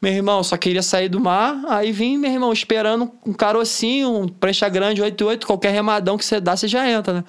Meu 0.00 0.12
irmão, 0.12 0.42
só 0.42 0.56
queria 0.56 0.82
sair 0.82 1.08
do 1.08 1.20
mar. 1.20 1.60
Aí 1.68 1.92
vim, 1.92 2.16
meu 2.16 2.30
irmão, 2.30 2.52
esperando 2.52 3.10
um 3.26 3.32
carocinho, 3.32 4.22
um 4.22 4.28
prancha 4.28 4.68
grande 4.68 5.02
88, 5.02 5.46
qualquer 5.46 5.72
remadão 5.72 6.16
que 6.16 6.24
você 6.24 6.40
dá, 6.40 6.56
você 6.56 6.66
já 6.66 6.88
entra, 6.88 7.12
né? 7.12 7.24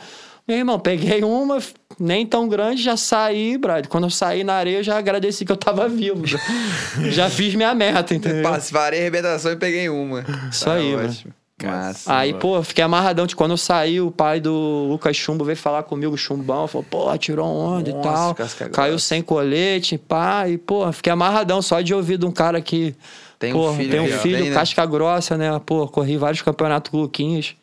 Meu 0.48 0.58
irmão, 0.58 0.80
peguei 0.80 1.24
uma, 1.24 1.60
nem 2.00 2.26
tão 2.26 2.48
grande, 2.48 2.82
já 2.82 2.98
saí, 2.98 3.58
brother. 3.58 3.88
Quando 3.88 4.06
eu 4.06 4.10
saí 4.10 4.44
na 4.44 4.54
areia, 4.54 4.78
eu 4.78 4.84
já 4.84 4.98
agradeci 4.98 5.46
que 5.46 5.52
eu 5.52 5.58
tava 5.58 5.88
vivo. 5.88 6.24
já 7.12 7.30
fiz 7.30 7.54
minha 7.56 7.74
meta, 7.76 8.16
entendeu? 8.16 8.44
Passe, 8.44 8.74
varei 8.74 9.00
a 9.00 9.02
arrebentação 9.04 9.52
e 9.52 9.56
peguei 9.56 9.88
uma. 9.90 10.26
Isso 10.50 10.66
Tá 10.66 10.74
aí, 10.74 10.96
mano. 10.96 11.16
Massa. 11.68 12.14
Aí, 12.14 12.34
pô, 12.34 12.62
fiquei 12.64 12.84
amarradão. 12.84 13.28
Tipo, 13.28 13.38
Quando 13.42 13.52
eu 13.52 13.58
saí, 13.58 14.00
o 14.02 14.12
pai 14.12 14.40
do 14.40 14.88
Lucas 14.90 15.16
Chumbo 15.16 15.44
veio 15.44 15.58
falar 15.58 15.84
comigo, 15.84 16.18
chumbão. 16.18 16.68
Falou, 16.68 16.86
pô, 16.90 17.18
tirou 17.18 17.48
onda 17.48 17.92
Nossa, 17.92 18.00
e 18.00 18.04
tal. 18.04 18.36
casca 18.36 18.66
grossa. 18.66 18.82
Caiu 18.82 19.00
sem 19.00 19.22
colete, 19.22 19.98
pá. 19.98 20.48
E, 20.48 20.58
pô, 20.58 20.92
fiquei 20.92 21.12
amarradão 21.12 21.62
só 21.62 21.82
de 21.82 21.94
ouvir 21.94 22.18
de 22.18 22.26
um 22.26 22.32
cara 22.32 22.62
que. 22.62 22.96
Tem 23.40 23.54
um 23.54 23.58
pô, 23.58 23.74
filho 23.74 23.90
tem 23.90 24.00
um 24.00 24.04
aí, 24.06 24.14
ó. 24.14 24.18
filho, 24.20 24.38
Tem, 24.38 24.50
né? 24.50 24.56
casca 24.56 24.86
grossa, 24.86 25.36
né? 25.38 25.60
Pô, 25.66 25.88
corri 25.88 26.16
vários 26.18 26.42
campeonatos 26.44 26.92
com 26.92 26.98
o 26.98 27.02
Luquinhas. 27.02 27.56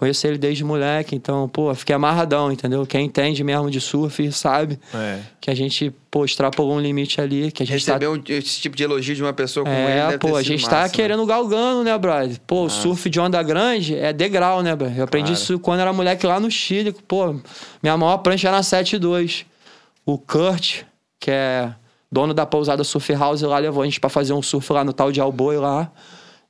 Conheço 0.00 0.26
ele 0.26 0.38
desde 0.38 0.64
moleque, 0.64 1.14
então, 1.14 1.46
pô, 1.46 1.74
fiquei 1.74 1.94
amarradão, 1.94 2.50
entendeu? 2.50 2.86
Quem 2.86 3.04
entende 3.04 3.44
mesmo 3.44 3.70
de 3.70 3.82
surf 3.82 4.32
sabe 4.32 4.78
É. 4.94 5.18
que 5.38 5.50
a 5.50 5.54
gente, 5.54 5.92
pô, 6.10 6.24
extrapolou 6.24 6.76
um 6.76 6.80
limite 6.80 7.20
ali, 7.20 7.52
que 7.52 7.62
a 7.62 7.66
gente 7.66 7.84
tá 7.84 7.92
Receber 7.98 8.08
um- 8.08 8.22
esse 8.34 8.62
tipo 8.62 8.74
de 8.74 8.82
elogio 8.82 9.14
de 9.14 9.22
uma 9.22 9.34
pessoa 9.34 9.62
como 9.66 9.76
ele 9.76 9.90
é, 9.98 10.16
pô, 10.16 10.36
a 10.36 10.42
gente 10.42 10.62
massa, 10.62 10.74
tá 10.74 10.82
né? 10.84 10.88
querendo 10.88 11.26
galgando, 11.26 11.84
né, 11.84 11.98
brother? 11.98 12.40
Pô, 12.46 12.64
o 12.64 12.70
surf 12.70 13.10
de 13.10 13.20
onda 13.20 13.42
grande 13.42 13.94
é 13.94 14.10
degrau, 14.10 14.62
né, 14.62 14.74
brother? 14.74 14.96
Eu 15.00 15.04
aprendi 15.04 15.32
Claro. 15.32 15.42
isso 15.42 15.58
quando 15.58 15.80
era 15.80 15.92
moleque 15.92 16.26
lá 16.26 16.40
no 16.40 16.50
Chile. 16.50 16.96
Pô, 17.06 17.36
minha 17.82 17.94
maior 17.98 18.16
prancha 18.16 18.48
era 18.48 18.62
7.2. 18.62 19.44
O 20.06 20.16
Kurt, 20.16 20.84
que 21.20 21.30
é 21.30 21.74
dono 22.10 22.32
da 22.32 22.46
pousada 22.46 22.82
Surf 22.84 23.12
House 23.12 23.42
lá, 23.42 23.58
levou 23.58 23.82
a 23.82 23.84
gente 23.84 24.00
pra 24.00 24.08
fazer 24.08 24.32
um 24.32 24.40
surf 24.40 24.72
lá 24.72 24.82
no 24.82 24.94
tal 24.94 25.12
de 25.12 25.20
Alboi 25.20 25.58
lá. 25.58 25.92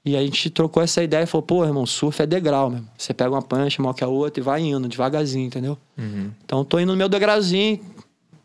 E 0.04 0.16
a 0.16 0.20
gente 0.22 0.48
trocou 0.48 0.82
essa 0.82 1.02
ideia 1.02 1.24
e 1.24 1.26
falou, 1.26 1.42
pô, 1.42 1.64
irmão, 1.64 1.84
surf 1.84 2.22
é 2.22 2.26
degrau 2.26 2.70
mesmo. 2.70 2.88
Você 2.96 3.12
pega 3.12 3.30
uma 3.30 3.42
prancha, 3.42 3.82
maior 3.82 3.92
que 3.92 4.02
a 4.02 4.08
outra 4.08 4.40
e 4.40 4.44
vai 4.44 4.62
indo, 4.62 4.88
devagarzinho, 4.88 5.46
entendeu? 5.46 5.76
Uhum. 5.98 6.30
Então 6.44 6.64
tô 6.64 6.78
indo 6.80 6.92
no 6.92 6.96
meu 6.96 7.08
degrauzinho. 7.08 7.80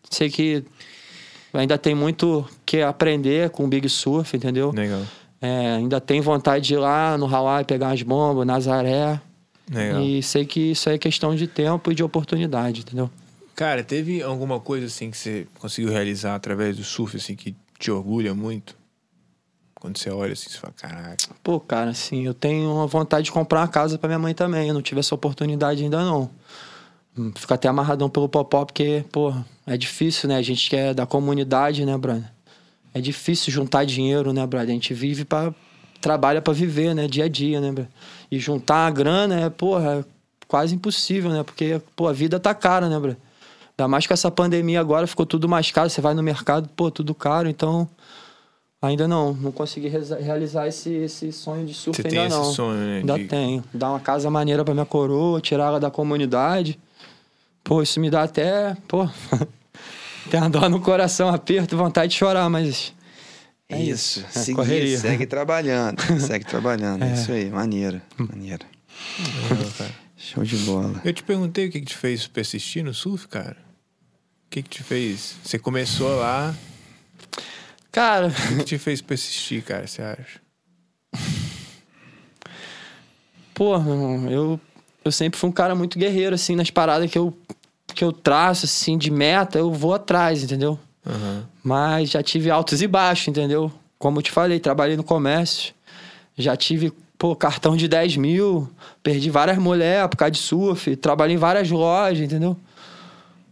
Sei 0.10 0.30
que 0.30 0.64
ainda 1.54 1.78
tem 1.78 1.96
muito 1.96 2.46
que 2.66 2.82
aprender 2.82 3.50
com 3.52 3.64
o 3.64 3.68
Big 3.68 3.88
Surf, 3.88 4.36
entendeu? 4.36 4.72
Legal. 4.72 5.02
É, 5.42 5.76
ainda 5.76 6.02
tem 6.02 6.20
vontade 6.20 6.68
de 6.68 6.74
ir 6.74 6.78
lá 6.78 7.18
no 7.18 7.34
Hawaii 7.34 7.64
pegar 7.64 7.88
umas 7.88 8.02
bombas, 8.02 8.46
Nazaré. 8.46 9.22
Legal. 9.72 10.02
E 10.02 10.22
sei 10.22 10.46
que 10.46 10.72
isso 10.72 10.90
aí 10.90 10.96
é 10.96 10.98
questão 11.00 11.36
de 11.36 11.48
tempo 11.48 11.92
e 11.92 11.96
de 11.96 12.04
oportunidade, 12.04 12.82
entendeu? 12.82 13.10
Cara, 13.56 13.84
teve 13.84 14.22
alguma 14.22 14.60
coisa 14.60 14.88
assim 14.88 15.10
que 15.10 15.18
você 15.18 15.48
conseguiu 15.60 15.92
realizar 15.92 16.36
através 16.36 16.76
do 16.76 16.84
surf, 16.84 17.16
assim, 17.16 17.36
que 17.36 17.56
te 17.80 17.90
orgulha 17.90 18.36
muito? 18.36 18.76
Quando 19.86 20.00
você 20.00 20.10
olha 20.10 20.34
assim, 20.34 20.50
você 20.50 20.58
fala, 20.58 20.74
caraca. 20.76 21.16
Pô, 21.44 21.60
cara, 21.60 21.92
assim, 21.92 22.26
eu 22.26 22.34
tenho 22.34 22.74
uma 22.74 22.88
vontade 22.88 23.26
de 23.26 23.32
comprar 23.32 23.60
uma 23.60 23.68
casa 23.68 24.00
pra 24.00 24.08
minha 24.08 24.18
mãe 24.18 24.34
também. 24.34 24.68
Eu 24.68 24.74
não 24.74 24.82
tive 24.82 25.00
essa 25.00 25.14
oportunidade 25.14 25.84
ainda 25.84 26.04
não. 26.04 26.28
Hum, 27.16 27.32
Fico 27.36 27.54
até 27.54 27.68
amarradão 27.68 28.10
pelo 28.10 28.28
popó, 28.28 28.66
porque, 28.66 29.06
pô, 29.12 29.32
é 29.64 29.78
difícil, 29.78 30.28
né? 30.28 30.38
A 30.38 30.42
gente 30.42 30.68
que 30.68 30.76
é 30.76 30.92
da 30.92 31.06
comunidade, 31.06 31.86
né, 31.86 31.96
brother? 31.96 32.24
É 32.96 33.00
difícil 33.00 33.54
juntar 33.54 33.86
dinheiro, 33.86 34.34
né, 34.34 34.44
brother? 34.48 34.70
A 34.70 34.74
gente 34.74 34.92
vive 34.92 35.24
pra. 35.24 35.54
trabalha 36.02 36.42
pra 36.42 36.52
viver, 36.52 36.96
né? 36.96 37.08
Dia 37.08 37.26
a 37.26 37.30
dia, 37.30 37.62
né, 37.62 37.72
brother? 37.72 37.92
E 38.32 38.40
juntar 38.40 38.88
a 38.88 38.90
grana 38.90 39.40
é, 39.40 39.52
porra, 39.52 40.00
é 40.00 40.06
quase 40.48 40.74
impossível, 40.74 41.30
né? 41.30 41.44
Porque, 41.44 41.80
pô, 41.96 42.08
a 42.08 42.14
vida 42.14 42.40
tá 42.40 42.56
cara, 42.56 42.90
né, 42.90 42.98
brother? 43.00 43.18
Ainda 43.78 43.88
mais 43.88 44.08
com 44.08 44.16
essa 44.16 44.32
pandemia 44.32 44.80
agora, 44.80 45.06
ficou 45.06 45.28
tudo 45.28 45.48
mais 45.48 45.70
caro. 45.70 45.92
Você 45.92 46.02
vai 46.02 46.16
no 46.16 46.24
mercado, 46.24 46.68
pô, 46.76 46.90
tudo 46.90 47.14
caro. 47.14 47.48
Então, 47.48 47.88
ainda 48.82 49.08
não. 49.08 49.34
Não 49.34 49.52
consegui 49.52 49.88
realizar 49.88 50.68
esse, 50.68 50.90
esse 50.92 51.32
sonho 51.32 51.66
de 51.66 51.74
surf 51.74 52.02
Você 52.02 52.08
ainda 52.08 52.22
tem 52.22 52.30
não. 52.30 52.42
esse 52.44 52.56
sonho, 52.56 52.78
né? 52.80 52.98
Ainda 53.00 53.18
de- 53.18 53.26
tenho. 53.26 53.64
Dar 53.74 53.90
uma 53.90 54.00
casa 54.00 54.30
maneira 54.30 54.64
pra 54.64 54.74
minha 54.74 54.86
coroa, 54.86 55.42
tirar 55.42 55.66
ela 55.68 55.80
da 55.80 55.90
comunidade. 55.92 56.80
Pô, 57.64 57.82
isso 57.82 58.00
me 58.00 58.10
dá 58.10 58.24
até, 58.24 58.76
pô... 58.88 59.10
tem 60.30 60.40
uma 60.40 60.50
dor 60.50 60.70
no 60.70 60.80
coração, 60.80 61.30
aperto, 61.30 61.76
vontade 61.76 62.12
de 62.12 62.18
chorar, 62.20 62.50
mas... 62.50 62.94
É 63.68 63.82
isso. 63.82 64.20
isso. 64.20 64.26
É, 64.28 64.42
Seguir, 64.44 64.56
correria. 64.56 64.98
segue 65.00 65.26
trabalhando. 65.26 66.00
segue 66.22 66.46
trabalhando. 66.46 67.04
É. 67.04 67.14
isso 67.14 67.32
aí. 67.32 67.50
Maneiro. 67.50 68.00
Maneiro. 68.18 68.64
Legal, 69.50 69.72
cara. 69.76 69.92
Show 70.16 70.44
de 70.44 70.56
bola. 70.58 71.02
Eu 71.04 71.12
te 71.12 71.24
perguntei 71.24 71.68
o 71.68 71.72
que, 71.72 71.80
que 71.80 71.86
te 71.88 71.98
fez 71.98 72.28
persistir 72.28 72.84
no 72.84 72.94
surf, 72.94 73.28
cara. 73.28 73.58
O 74.46 74.50
que, 74.52 74.62
que 74.62 74.70
te 74.70 74.84
fez? 74.84 75.36
Você 75.44 75.58
começou 75.58 76.16
lá, 76.20 76.56
Cara, 77.96 78.28
o 78.28 78.58
que, 78.58 78.64
te 78.66 78.78
fez 78.78 79.02
persistir, 79.02 79.64
cara, 79.64 79.88
você 79.88 80.02
acha? 80.02 80.42
pô, 83.56 83.80
meu 83.80 83.94
irmão, 83.94 84.30
eu, 84.30 84.60
eu 85.06 85.12
sempre 85.14 85.40
fui 85.40 85.50
um 85.50 85.54
cara 85.54 85.74
muito 85.74 85.98
guerreiro, 85.98 86.36
assim, 86.36 86.58
nas 86.58 86.70
paradas 86.70 87.10
que 87.10 87.18
eu, 87.18 87.34
que 87.88 88.04
eu 88.04 88.12
traço, 88.12 88.66
assim, 88.66 88.98
de 88.98 89.10
meta, 89.10 89.58
eu 89.58 89.72
vou 89.72 89.94
atrás, 89.94 90.44
entendeu? 90.44 90.78
Aham. 91.08 91.48
Mas 91.64 92.10
já 92.10 92.22
tive 92.22 92.52
altos 92.52 92.82
e 92.82 92.88
baixos, 92.88 93.30
entendeu? 93.30 93.72
Como 93.98 94.20
eu 94.20 94.24
te 94.24 94.30
falei, 94.30 94.60
trabalhei 94.60 94.98
no 94.98 95.04
comércio. 95.04 95.74
Já 96.38 96.58
tive, 96.58 96.92
pô, 97.18 97.34
cartão 97.34 97.78
de 97.78 97.88
10 97.88 98.18
mil. 98.18 98.70
Perdi 99.02 99.30
várias 99.30 99.58
mulheres 99.58 100.10
por 100.10 100.18
causa 100.18 100.32
de 100.32 100.40
surf. 100.40 100.98
Trabalhei 100.98 101.38
em 101.38 101.40
várias 101.40 101.72
lojas, 101.72 102.20
entendeu? 102.20 102.58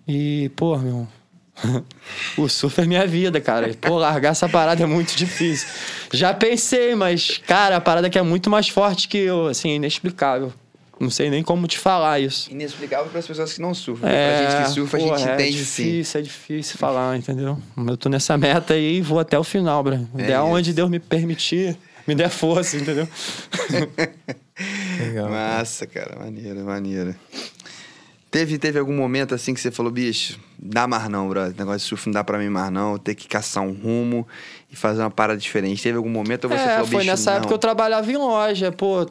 E, 0.06 0.51
pô, 0.58 0.77
meu. 0.77 1.08
o 2.37 2.47
surf 2.49 2.81
é 2.81 2.85
minha 2.85 3.05
vida, 3.05 3.39
cara. 3.39 3.73
Pô, 3.79 3.97
largar 3.97 4.31
essa 4.31 4.49
parada 4.49 4.83
é 4.83 4.85
muito 4.85 5.15
difícil. 5.15 5.67
Já 6.11 6.33
pensei, 6.33 6.95
mas, 6.95 7.39
cara, 7.47 7.77
a 7.77 7.81
parada 7.81 8.09
que 8.09 8.17
é 8.17 8.21
muito 8.21 8.49
mais 8.49 8.67
forte 8.69 9.07
que 9.07 9.17
eu, 9.17 9.47
assim, 9.47 9.71
é 9.71 9.75
inexplicável. 9.75 10.51
Não 10.99 11.09
sei 11.09 11.29
nem 11.29 11.43
como 11.43 11.67
te 11.67 11.77
falar 11.77 12.19
isso. 12.19 12.51
Inexplicável 12.51 13.07
para 13.07 13.19
as 13.19 13.27
pessoas 13.27 13.53
que 13.53 13.61
não 13.61 13.73
surfam. 13.73 14.07
É, 14.07 14.45
pra 14.45 14.51
gente 14.51 14.67
que 14.67 14.73
surfa, 14.73 14.97
a 14.97 14.99
porra, 14.99 15.17
gente 15.17 15.29
é 15.29 15.33
entende 15.33 15.65
sim. 15.65 15.83
difícil, 15.83 16.19
é 16.19 16.23
difícil 16.23 16.77
falar, 16.77 17.17
entendeu? 17.17 17.57
Eu 17.75 17.97
tô 17.97 18.09
nessa 18.09 18.37
meta 18.37 18.73
aí 18.73 18.97
e 18.97 19.01
vou 19.01 19.19
até 19.19 19.37
o 19.37 19.43
final, 19.43 19.83
bro. 19.83 20.07
É 20.17 20.23
Até 20.23 20.39
onde. 20.39 20.71
Deus 20.71 20.89
me 20.89 20.99
permitir, 20.99 21.77
me 22.07 22.15
der 22.15 22.29
força, 22.29 22.77
entendeu? 22.77 23.07
Legal. 24.99 25.29
Massa, 25.29 25.85
cara. 25.87 26.17
Maneiro, 26.17 26.63
maneiro. 26.63 27.15
Teve, 28.34 28.58
teve 28.58 28.80
algum 28.80 28.96
momento 28.96 29.36
assim 29.36 29.54
que 29.54 29.62
você 29.62 29.69
falou, 29.69 29.91
bicho, 29.91 30.39
dá 30.58 30.88
mais 30.88 31.08
não, 31.08 31.30
brother. 31.30 31.54
Negócio 31.56 31.82
de 31.82 31.86
surf 31.86 32.08
não 32.08 32.13
dá 32.13 32.24
pra 32.24 32.39
mim 32.39 32.50
mais 32.50 32.72
não. 32.72 32.98
Ter 32.98 33.13
que 33.13 33.28
caçar 33.28 33.62
um 33.63 33.72
rumo 33.72 34.28
e 34.72 34.76
fazer 34.76 35.04
uma 35.04 35.12
parada 35.12 35.39
diferente. 35.39 35.84
Teve 35.84 35.98
algum 35.98 36.10
momento 36.10 36.46
ou 36.46 36.50
você 36.50 36.56
é, 36.56 36.67
falou, 36.69 36.88
foi 36.88 36.98
bicho, 37.02 37.12
nessa 37.12 37.30
não. 37.30 37.38
época 37.38 37.50
que 37.50 37.54
eu 37.54 37.60
trabalhava 37.60 38.12
em 38.12 38.17
loja, 38.17 38.72
pô. 38.72 39.08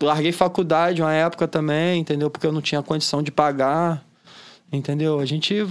Larguei 0.00 0.30
faculdade 0.30 1.02
uma 1.02 1.12
época 1.12 1.48
também, 1.48 2.00
entendeu? 2.00 2.30
Porque 2.30 2.46
eu 2.46 2.52
não 2.52 2.62
tinha 2.62 2.80
condição 2.80 3.24
de 3.24 3.32
pagar, 3.32 4.04
entendeu? 4.72 5.18
A 5.18 5.24
gente 5.24 5.66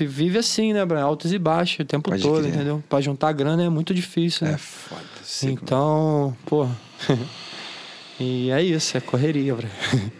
vive 0.00 0.36
assim, 0.36 0.72
né, 0.72 0.84
bro? 0.84 0.98
Altos 0.98 1.32
e 1.32 1.38
baixos 1.38 1.78
o 1.78 1.84
tempo 1.84 2.10
Pode 2.10 2.22
todo, 2.24 2.40
crer. 2.40 2.52
entendeu? 2.52 2.82
Pra 2.88 3.00
juntar 3.00 3.30
grana 3.30 3.62
é 3.62 3.68
muito 3.68 3.94
difícil, 3.94 4.48
né? 4.48 4.54
É 4.54 4.58
foda. 4.58 5.04
Então, 5.44 6.36
pô. 6.44 6.66
e 8.18 8.50
é 8.50 8.60
isso, 8.60 8.96
é 8.96 9.00
correria, 9.00 9.54
bro. 9.54 9.68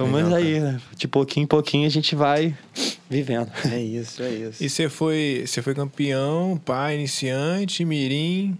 Então, 0.00 0.10
mas 0.10 0.24
Legal, 0.24 0.38
aí, 0.38 0.60
né? 0.60 0.80
de 0.96 1.06
pouquinho 1.06 1.44
em 1.44 1.46
pouquinho 1.46 1.86
a 1.86 1.90
gente 1.90 2.16
vai 2.16 2.56
vivendo. 3.08 3.52
É 3.70 3.78
isso, 3.78 4.22
é 4.22 4.30
isso. 4.30 4.64
E 4.64 4.70
você 4.70 4.88
foi, 4.88 5.44
você 5.46 5.60
foi 5.60 5.74
campeão, 5.74 6.58
pai, 6.64 6.94
iniciante, 6.94 7.84
mirim, 7.84 8.56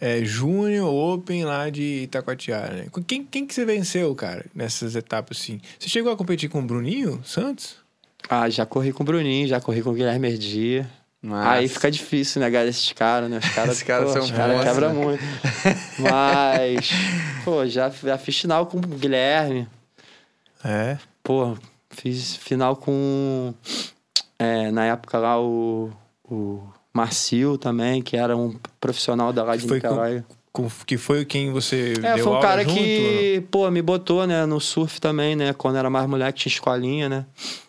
é, 0.00 0.24
júnior, 0.24 0.88
open 0.88 1.44
lá 1.44 1.68
de 1.68 2.04
Itacoatiara, 2.04 2.76
né? 2.76 2.86
Quem, 3.06 3.24
quem 3.24 3.46
que 3.46 3.52
você 3.52 3.66
venceu, 3.66 4.14
cara, 4.14 4.46
nessas 4.54 4.96
etapas 4.96 5.38
assim? 5.38 5.60
Você 5.78 5.90
chegou 5.90 6.10
a 6.10 6.16
competir 6.16 6.48
com 6.48 6.60
o 6.60 6.62
Bruninho 6.62 7.20
Santos? 7.24 7.76
Ah, 8.26 8.48
já 8.48 8.64
corri 8.64 8.90
com 8.90 9.02
o 9.02 9.06
Bruninho, 9.06 9.46
já 9.46 9.60
corri 9.60 9.82
com 9.82 9.90
o 9.90 9.94
Guilherme 9.94 10.28
Erdi. 10.28 10.86
Massa. 11.20 11.50
Aí 11.50 11.68
fica 11.68 11.90
difícil, 11.90 12.40
né, 12.40 12.48
galera, 12.48 12.70
esses 12.70 12.92
caras, 12.92 13.28
né? 13.28 13.38
Os 13.38 13.48
caras, 13.50 13.72
Esses 13.72 13.82
caras 13.82 14.06
pô, 14.06 14.12
são 14.14 14.22
os 14.22 14.30
caras 14.30 14.56
monstros, 14.56 14.74
quebram 14.74 14.94
né? 14.94 15.04
muito. 15.04 15.24
Mas, 15.98 16.90
pô, 17.44 17.66
já, 17.66 17.90
já 17.90 18.16
fiz 18.16 18.38
final 18.38 18.64
com 18.66 18.78
o 18.78 18.80
Guilherme. 18.80 19.66
É. 20.64 20.98
Pô, 21.22 21.56
fiz 21.90 22.36
final 22.36 22.76
com. 22.76 23.52
é, 24.38 24.70
na 24.70 24.86
época 24.86 25.18
lá, 25.18 25.40
o, 25.40 25.90
o 26.28 26.62
Marcio 26.92 27.56
também, 27.58 28.02
que 28.02 28.16
era 28.16 28.36
um 28.36 28.54
profissional 28.80 29.32
da 29.32 29.44
lá 29.44 29.56
de 29.56 29.66
Niterói. 29.66 30.24
Com- 30.52 30.68
que 30.86 30.96
foi 30.96 31.24
quem 31.24 31.52
você 31.52 31.92
É, 32.02 32.14
deu 32.14 32.24
foi 32.24 32.36
um 32.36 32.40
cara 32.40 32.62
junto, 32.64 32.74
que, 32.74 33.44
pô, 33.50 33.70
me 33.70 33.80
botou, 33.80 34.26
né, 34.26 34.44
no 34.44 34.58
surf 34.60 35.00
também, 35.00 35.36
né, 35.36 35.52
quando 35.52 35.76
era 35.76 35.88
mais 35.88 36.08
moleque, 36.08 36.40
tinha 36.40 36.52
escolinha, 36.52 37.08
né. 37.08 37.26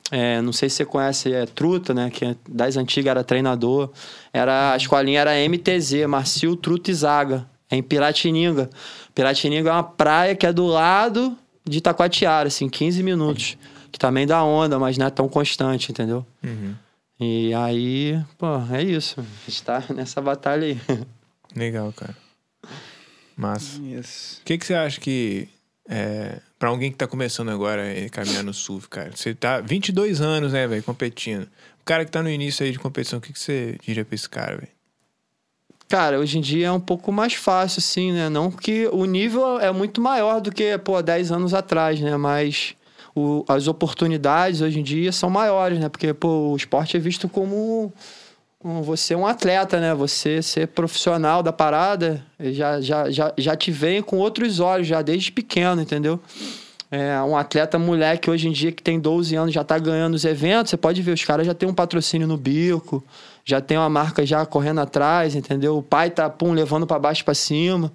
É, 0.10 0.42
não 0.42 0.52
sei 0.52 0.70
se 0.70 0.78
você 0.78 0.86
conhece, 0.86 1.32
é 1.32 1.46
Truta, 1.46 1.94
né, 1.94 2.10
que 2.10 2.26
é 2.26 2.36
das 2.48 2.78
antigas 2.78 3.12
era 3.12 3.24
treinador. 3.24 3.92
Era, 4.34 4.74
a 4.74 4.78
escolinha 4.78 5.20
era 5.22 5.36
MTZ, 5.48 6.08
Marcio 6.08 6.56
Truta 6.56 6.90
e 6.90 6.94
Zaga, 6.96 7.46
em 7.70 7.84
Piratininga. 7.84 8.70
Piratininga 9.14 9.70
é 9.70 9.74
uma 9.74 9.84
praia 9.84 10.36
que 10.36 10.48
é 10.48 10.54
do 10.54 10.66
lado 10.66 11.38
de 11.70 11.78
Itacoatiara, 11.78 12.48
assim, 12.48 12.68
15 12.68 13.04
minutos. 13.04 13.58
Que 13.92 13.98
também 13.98 14.28
dá 14.28 14.44
onda, 14.44 14.78
mas 14.78 14.98
não 14.98 15.08
é 15.08 15.10
tão 15.10 15.28
constante, 15.28 15.92
entendeu? 15.92 16.26
Uhum. 16.44 16.76
E 17.20 17.54
aí, 17.54 18.24
pô, 18.38 18.48
é 18.72 18.84
isso. 18.84 19.20
A 19.20 19.50
gente 19.50 19.64
tá 19.64 19.84
nessa 19.94 20.22
batalha 20.22 20.68
aí. 20.68 20.80
Legal, 21.56 21.92
cara. 21.94 22.16
Massa. 23.36 23.82
Isso. 23.82 24.42
O 24.42 24.46
que, 24.46 24.58
que 24.58 24.66
você 24.66 24.74
acha 24.74 25.00
que. 25.00 25.50
É, 25.88 26.40
pra 26.60 26.70
alguém 26.70 26.92
que 26.92 26.98
tá 26.98 27.08
começando 27.08 27.50
agora 27.50 27.84
a 28.06 28.10
caminhar 28.10 28.44
no 28.44 28.54
surf, 28.54 28.88
cara? 28.88 29.12
Você 29.16 29.34
tá 29.34 29.60
22 29.60 30.22
anos, 30.22 30.54
né, 30.54 30.68
velho, 30.68 30.84
competindo. 30.84 31.44
O 31.82 31.86
cara 31.86 32.06
que 32.06 32.12
tá 32.12 32.22
no 32.22 32.30
início 32.30 32.64
aí 32.64 32.72
de 32.72 32.78
competição, 32.78 33.18
o 33.18 33.22
que, 33.22 33.34
que 33.34 33.40
você 33.40 33.76
diria 33.82 34.06
pra 34.06 34.14
esse 34.14 34.30
cara, 34.30 34.58
velho? 34.58 34.79
Cara, 35.90 36.20
hoje 36.20 36.38
em 36.38 36.42
dia 36.42 36.68
é 36.68 36.72
um 36.72 36.80
pouco 36.80 37.12
mais 37.12 37.34
fácil, 37.34 37.80
assim, 37.80 38.12
né? 38.12 38.30
Não 38.30 38.52
que 38.52 38.88
o 38.92 39.06
nível 39.06 39.60
é 39.60 39.72
muito 39.72 40.00
maior 40.00 40.40
do 40.40 40.52
que, 40.52 40.78
pô, 40.78 41.02
10 41.02 41.32
anos 41.32 41.52
atrás, 41.52 42.00
né? 42.00 42.16
Mas 42.16 42.76
o- 43.16 43.44
as 43.48 43.68
oportunidades 43.68 44.62
hoje 44.62 44.80
em 44.80 44.84
dia 44.84 45.12
são 45.12 45.32
maiores, 45.32 45.80
né? 45.80 45.90
Porque, 45.90 46.14
pô, 46.14 46.52
o 46.52 46.56
esporte 46.56 46.96
é 46.96 47.00
visto 47.00 47.28
como 47.28 47.92
um- 48.64 48.84
você 48.84 49.16
é 49.16 49.18
um 49.18 49.26
atleta, 49.26 49.80
né? 49.80 49.96
Você 49.96 50.44
ser 50.44 50.68
profissional 50.68 51.42
da 51.42 51.52
parada 51.52 52.24
já, 52.40 52.80
já, 52.80 53.10
já, 53.10 53.34
já 53.36 53.56
te 53.56 53.72
vem 53.72 54.00
com 54.04 54.18
outros 54.20 54.60
olhos, 54.60 54.86
já 54.86 55.02
desde 55.02 55.32
pequeno, 55.32 55.82
entendeu? 55.82 56.20
É, 56.92 57.20
um 57.24 57.36
atleta 57.36 57.80
moleque 57.80 58.30
hoje 58.30 58.48
em 58.48 58.52
dia 58.52 58.72
que 58.72 58.82
tem 58.84 59.00
12 59.00 59.36
anos 59.36 59.54
já 59.54 59.64
tá 59.64 59.78
ganhando 59.80 60.14
os 60.14 60.24
eventos, 60.26 60.70
você 60.70 60.78
pode 60.78 61.02
ver, 61.02 61.14
os 61.14 61.24
caras 61.24 61.48
já 61.48 61.54
tem 61.56 61.68
um 61.70 61.74
patrocínio 61.74 62.28
no 62.28 62.36
bico, 62.38 63.04
já 63.44 63.62
tem 63.62 63.78
uma 63.78 63.90
marca 63.90 64.26
já 64.26 64.46
correndo 64.46 64.80
atrás, 64.80 65.36
entendeu? 65.36 65.78
O 65.78 65.84
pai 65.84 66.10
tá, 66.10 66.30
pum, 66.30 66.54
levando 66.54 66.86
para 66.86 67.00
baixo 67.00 67.24
para 67.26 67.34
cima. 67.34 67.92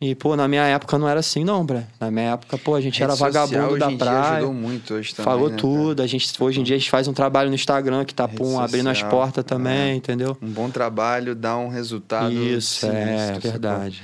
E, 0.00 0.14
pô, 0.14 0.36
na 0.36 0.46
minha 0.46 0.64
época 0.64 0.98
não 0.98 1.08
era 1.08 1.20
assim, 1.20 1.44
não, 1.44 1.64
Bre. 1.64 1.82
Na 1.98 2.10
minha 2.10 2.32
época, 2.32 2.58
pô, 2.58 2.74
a 2.74 2.80
gente 2.80 2.94
Rede 2.94 3.04
era 3.04 3.16
social 3.16 3.46
vagabundo 3.46 3.72
hoje 3.72 3.80
da 3.80 3.86
dia 3.88 3.98
praia. 3.98 4.36
ajudou 4.36 4.52
muito 4.52 4.94
hoje 4.94 5.14
também, 5.14 5.24
falou 5.24 5.48
né, 5.48 5.56
tudo. 5.56 6.02
A 6.02 6.06
gente, 6.06 6.42
hoje 6.42 6.60
em 6.60 6.62
dia 6.62 6.76
a 6.76 6.78
gente 6.78 6.90
faz 6.90 7.08
um 7.08 7.14
trabalho 7.14 7.48
no 7.48 7.54
Instagram 7.54 8.04
que 8.04 8.12
tá, 8.12 8.26
Rede 8.26 8.36
pum, 8.36 8.58
abrindo 8.60 8.90
as 8.90 8.98
social, 8.98 9.10
portas 9.10 9.44
também, 9.44 9.92
é. 9.92 9.94
entendeu? 9.94 10.36
Um 10.42 10.50
bom 10.50 10.68
trabalho 10.68 11.34
dá 11.34 11.56
um 11.56 11.68
resultado 11.68 12.32
Isso, 12.32 12.84
é, 12.86 12.90
sinistro, 12.90 13.34
sacou? 13.36 13.50
verdade. 13.50 14.02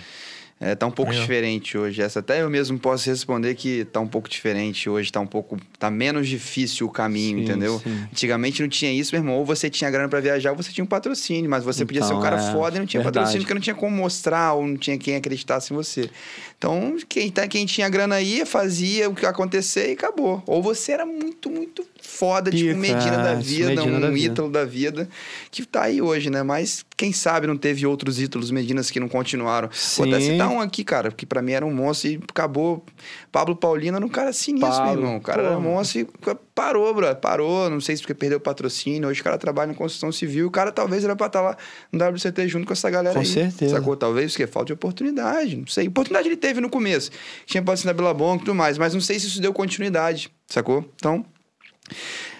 É, 0.62 0.74
tá 0.74 0.86
um 0.86 0.90
pouco 0.90 1.10
diferente 1.10 1.78
hoje. 1.78 2.02
Essa 2.02 2.18
até 2.20 2.42
eu 2.42 2.50
mesmo 2.50 2.78
posso 2.78 3.08
responder 3.08 3.54
que 3.54 3.86
tá 3.86 3.98
um 3.98 4.06
pouco 4.06 4.28
diferente 4.28 4.90
hoje, 4.90 5.10
tá 5.10 5.18
um 5.18 5.26
pouco. 5.26 5.56
tá 5.78 5.90
menos 5.90 6.28
difícil 6.28 6.86
o 6.86 6.90
caminho, 6.90 7.38
Sim, 7.38 7.44
entendeu? 7.44 7.80
sim. 7.82 8.04
Antigamente 8.12 8.60
não 8.60 8.68
tinha 8.68 8.92
isso, 8.92 9.14
meu 9.14 9.22
irmão. 9.22 9.36
Ou 9.38 9.44
você 9.46 9.70
tinha 9.70 9.90
grana 9.90 10.06
pra 10.06 10.20
viajar, 10.20 10.50
ou 10.50 10.56
você 10.58 10.70
tinha 10.70 10.84
um 10.84 10.86
patrocínio, 10.86 11.48
mas 11.48 11.64
você 11.64 11.86
podia 11.86 12.02
ser 12.02 12.08
um 12.12 12.18
Então, 12.18 12.22
cara 12.22 12.36
é, 12.36 12.52
foda 12.52 12.76
e 12.76 12.78
não 12.80 12.84
tinha 12.86 13.02
verdade. 13.02 13.16
patrocínio 13.24 13.42
porque 13.44 13.54
não 13.54 13.60
tinha 13.62 13.74
como 13.74 13.96
mostrar, 13.96 14.52
ou 14.52 14.66
não 14.66 14.76
tinha 14.76 14.98
quem 14.98 15.16
acreditasse 15.16 15.72
em 15.72 15.76
você. 15.76 16.10
Então, 16.58 16.94
quem, 17.08 17.30
tá, 17.30 17.48
quem 17.48 17.64
tinha 17.64 17.88
grana 17.88 18.20
ia, 18.20 18.44
fazia 18.44 19.08
o 19.08 19.14
que 19.14 19.24
acontecer 19.24 19.88
e 19.88 19.92
acabou. 19.92 20.42
Ou 20.46 20.62
você 20.62 20.92
era 20.92 21.06
muito, 21.06 21.48
muito 21.48 21.86
foda, 22.02 22.50
tipo 22.50 22.64
Pica, 22.64 22.78
Medina 22.78 23.16
da 23.18 23.34
vida, 23.34 23.68
Medina 23.68 23.96
um 23.96 24.00
da 24.00 24.10
vida. 24.10 24.32
ítalo 24.32 24.50
da 24.50 24.64
vida, 24.64 25.08
que 25.50 25.64
tá 25.64 25.82
aí 25.82 26.02
hoje, 26.02 26.30
né? 26.30 26.42
Mas 26.42 26.84
quem 26.96 27.12
sabe 27.12 27.46
não 27.46 27.56
teve 27.56 27.86
outros 27.86 28.20
ídolos 28.20 28.50
Medinas 28.50 28.90
que 28.90 29.00
não 29.00 29.08
continuaram. 29.08 29.70
Vou 29.96 30.06
até 30.06 30.20
Sim. 30.20 30.32
citar 30.32 30.48
um 30.48 30.60
aqui, 30.60 30.84
cara, 30.84 31.10
que 31.10 31.24
pra 31.24 31.40
mim 31.40 31.52
era 31.52 31.64
um 31.64 31.72
monstro 31.72 32.10
e 32.10 32.20
acabou. 32.28 32.84
Pablo 33.32 33.56
Paulino 33.56 33.96
era 33.96 34.04
um 34.04 34.08
cara 34.08 34.32
sinistro, 34.32 34.70
Pablo, 34.70 34.92
meu 34.92 35.02
irmão. 35.02 35.16
O 35.16 35.20
cara 35.20 35.42
pô. 35.42 35.48
era 35.48 35.58
um 35.58 35.62
monstro 35.62 36.00
e 36.00 36.06
parou, 36.54 36.92
bro. 36.94 37.14
Parou. 37.16 37.70
Não 37.70 37.80
sei 37.80 37.96
se 37.96 38.02
porque 38.02 38.14
perdeu 38.14 38.38
o 38.38 38.40
patrocínio. 38.40 39.08
Hoje 39.08 39.20
o 39.20 39.24
cara 39.24 39.38
trabalha 39.38 39.70
em 39.70 39.74
construção 39.74 40.12
civil. 40.12 40.46
O 40.46 40.50
cara 40.50 40.70
talvez 40.70 41.04
era 41.04 41.16
pra 41.16 41.26
estar 41.26 41.40
lá 41.40 41.56
no 41.90 42.04
WCT 42.04 42.48
junto 42.48 42.66
com 42.66 42.72
essa 42.72 42.90
galera 42.90 43.14
Com 43.14 43.20
aí. 43.20 43.26
certeza. 43.26 43.76
Sacou? 43.76 43.96
Talvez 43.96 44.32
porque 44.32 44.46
falta 44.46 44.66
de 44.66 44.72
oportunidade. 44.72 45.56
Não 45.56 45.66
sei. 45.66 45.88
Oportunidade 45.88 46.28
ele 46.28 46.36
teve 46.36 46.60
no 46.60 46.68
começo. 46.68 47.10
Tinha 47.46 47.62
patrocínio 47.62 47.94
da 47.94 47.96
Billabong 47.96 48.36
e 48.36 48.44
tudo 48.44 48.54
mais. 48.54 48.76
Mas 48.76 48.92
não 48.94 49.00
sei 49.00 49.18
se 49.18 49.26
isso 49.26 49.40
deu 49.40 49.52
continuidade. 49.52 50.30
Sacou? 50.46 50.84
Então. 50.96 51.24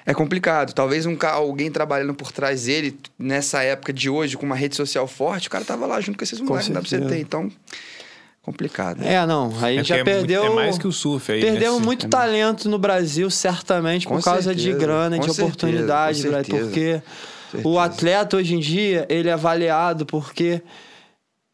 É 0.07 0.15
complicado. 0.15 0.73
Talvez 0.73 1.05
um 1.07 1.17
alguém 1.21 1.71
trabalhando 1.71 2.15
por 2.15 2.33
trás 2.33 2.65
dele, 2.65 2.99
nessa 3.19 3.63
época 3.63 3.93
de 3.93 4.09
hoje, 4.09 4.37
com 4.37 4.47
uma 4.47 4.57
rede 4.57 4.75
social 4.75 5.07
forte, 5.07 5.49
o 5.49 5.51
cara 5.51 5.65
tava 5.65 5.87
lá 5.87 6.01
junto 6.01 6.17
com 6.19 6.25
esses 6.25 6.41
moleques 6.41 6.69
WCT. 6.71 6.89
certeza. 6.89 7.19
Então, 7.19 7.51
complicado. 8.43 9.03
É, 9.05 9.25
não. 9.27 9.53
Aí 9.61 9.79
É 9.79 9.85
já 9.85 9.97
porque 9.99 10.11
é 10.11 10.15
muito- 10.15 10.27
perdeu. 10.29 10.45
É, 10.45 10.55
mais 10.55 10.79
que 10.79 10.87
o 10.89 10.93
surf 10.93 11.31
aí. 11.31 11.41
Perdeu 11.41 11.73
nesse- 11.75 11.85
muito 11.85 12.09
talento 12.09 12.69
no 12.69 12.79
Brasil, 12.79 13.31
certamente, 13.31 14.07
Com 14.07 14.17
por 14.17 14.25
causa 14.25 14.55
de 14.55 14.63
certeza, 14.63 14.79
grana, 14.87 15.17
com 15.17 15.21
de 15.21 15.27
certeza, 15.29 15.45
oportunidade, 15.47 16.23
certeza. 16.23 16.45
porque 16.65 17.03
Certeza. 17.53 17.69
o 17.69 17.79
atleta 17.79 18.37
hoje 18.37 18.55
em 18.55 18.59
dia, 18.61 19.07
ele 19.09 19.29
é 19.29 19.33
avaliado 19.33 20.07
porque 20.07 20.63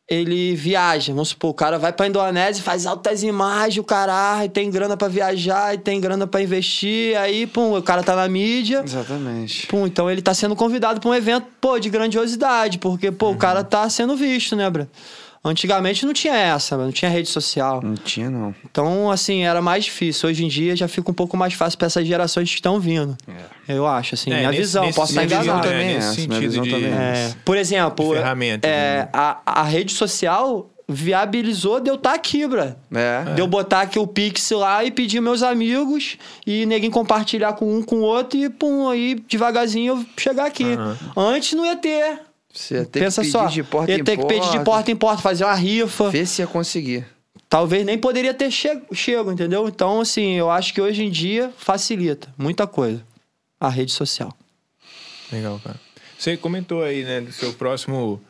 ele 0.08 0.54
viaja. 0.54 1.12
Vamos 1.12 1.30
supor, 1.30 1.50
o 1.50 1.54
cara 1.54 1.78
vai 1.78 1.92
pra 1.92 2.06
Indonésia 2.06 2.62
faz 2.62 2.86
altas 2.86 3.22
imagens, 3.22 3.78
o 3.78 3.84
caralho, 3.84 4.48
tem 4.48 4.70
grana 4.70 4.96
pra 4.96 5.08
viajar, 5.08 5.74
e 5.74 5.78
tem 5.78 6.00
grana 6.00 6.26
pra 6.26 6.40
investir, 6.40 7.16
aí, 7.18 7.46
pum, 7.46 7.76
o 7.76 7.82
cara 7.82 8.02
tá 8.02 8.14
na 8.14 8.28
mídia. 8.28 8.82
Exatamente. 8.84 9.66
Pum, 9.66 9.86
então 9.86 10.10
ele 10.10 10.22
tá 10.22 10.32
sendo 10.32 10.54
convidado 10.54 11.00
pra 11.00 11.10
um 11.10 11.14
evento, 11.14 11.46
pô, 11.60 11.78
de 11.78 11.90
grandiosidade, 11.90 12.78
porque, 12.78 13.10
pô, 13.10 13.30
o 13.30 13.36
cara 13.36 13.64
tá 13.64 13.88
sendo 13.90 14.16
visto, 14.16 14.54
né, 14.54 14.68
Bra? 14.70 14.86
Antigamente 15.48 16.04
não 16.04 16.12
tinha 16.12 16.34
essa, 16.34 16.76
não 16.76 16.90
tinha 16.92 17.10
rede 17.10 17.28
social. 17.28 17.80
Não 17.82 17.94
tinha, 17.94 18.28
não. 18.28 18.54
Então, 18.64 19.10
assim, 19.10 19.44
era 19.44 19.62
mais 19.62 19.84
difícil. 19.84 20.28
Hoje 20.28 20.44
em 20.44 20.48
dia 20.48 20.74
já 20.76 20.88
fica 20.88 21.10
um 21.10 21.14
pouco 21.14 21.36
mais 21.36 21.54
fácil 21.54 21.78
pra 21.78 21.86
essas 21.86 22.06
gerações 22.06 22.48
que 22.50 22.56
estão 22.56 22.80
vindo. 22.80 23.16
Eu 23.68 23.86
acho, 23.86 24.14
assim, 24.14 24.30
É, 24.32 24.36
minha 24.38 24.48
nesse- 24.50 24.60
visão, 24.62 24.84
nesse 24.84 24.96
posso 24.96 25.12
estar 25.12 25.24
enganado. 25.24 25.62
também. 25.62 25.78
É, 25.88 25.92
é 25.92 25.94
nesse 25.96 26.20
essa, 26.20 26.28
minha 26.28 26.40
visão 26.40 26.62
de... 26.64 26.70
também 26.70 26.90
é 26.90 26.94
É, 27.30 27.34
por 27.44 27.56
exemplo, 27.56 28.08
De 28.08 28.14
ferramenta, 28.16 28.66
é, 28.68 28.98
né? 29.04 29.08
a, 29.12 29.38
a 29.46 29.62
rede 29.62 29.92
social 29.92 30.70
viabilizou 30.88 31.80
de 31.80 31.90
eu 31.90 31.96
estar 31.96 32.14
aqui, 32.14 32.46
Bra. 32.46 32.76
É. 32.94 33.34
De 33.34 33.40
eu 33.40 33.46
botar 33.46 33.80
aqui 33.82 33.98
o 33.98 34.06
Pix 34.06 34.50
lá 34.52 34.84
e 34.84 34.90
pedir 34.90 35.20
meus 35.20 35.42
amigos 35.42 36.16
e 36.46 36.64
ninguém 36.66 36.90
compartilhar 36.90 37.54
com 37.54 37.78
um 37.78 37.82
com 37.82 37.96
o 37.96 38.02
outro 38.02 38.38
e 38.38 38.48
pum, 38.48 38.88
aí 38.88 39.16
devagarzinho 39.28 39.94
eu 39.96 40.06
chegar 40.16 40.46
aqui. 40.46 40.64
Aham. 40.74 40.96
Antes 41.16 41.52
não 41.54 41.64
ia 41.66 41.76
ter. 41.76 42.20
Você 42.56 42.76
ia 42.76 42.84
ter 42.86 43.00
Pensa 43.00 43.20
que 43.20 43.26
pedir 43.30 43.32
só. 43.32 43.46
de 43.46 43.62
porta 43.62 43.92
ia 43.92 43.98
em 43.98 44.04
ter 44.04 44.16
que 44.16 44.26
pedir 44.26 44.50
de 44.50 44.64
porta 44.64 44.90
em 44.90 44.96
porta, 44.96 45.22
fazer 45.22 45.44
uma 45.44 45.54
rifa. 45.54 46.10
Vê 46.10 46.24
se 46.24 46.40
ia 46.40 46.46
conseguir. 46.46 47.06
Talvez 47.48 47.84
nem 47.84 47.98
poderia 47.98 48.34
ter 48.34 48.50
che 48.50 48.68
chego, 48.92 49.30
entendeu? 49.30 49.68
Então, 49.68 50.00
assim, 50.00 50.32
eu 50.32 50.50
acho 50.50 50.72
que 50.74 50.80
hoje 50.80 51.04
em 51.04 51.10
dia 51.10 51.52
facilita 51.56 52.32
muita 52.36 52.66
coisa 52.66 53.04
a 53.60 53.68
rede 53.68 53.92
social. 53.92 54.36
Legal, 55.30 55.60
cara. 55.62 55.78
Você 56.18 56.36
comentou 56.36 56.82
aí, 56.82 57.04
né, 57.04 57.20
do 57.20 57.30
seu 57.30 57.52
próximo, 57.52 58.20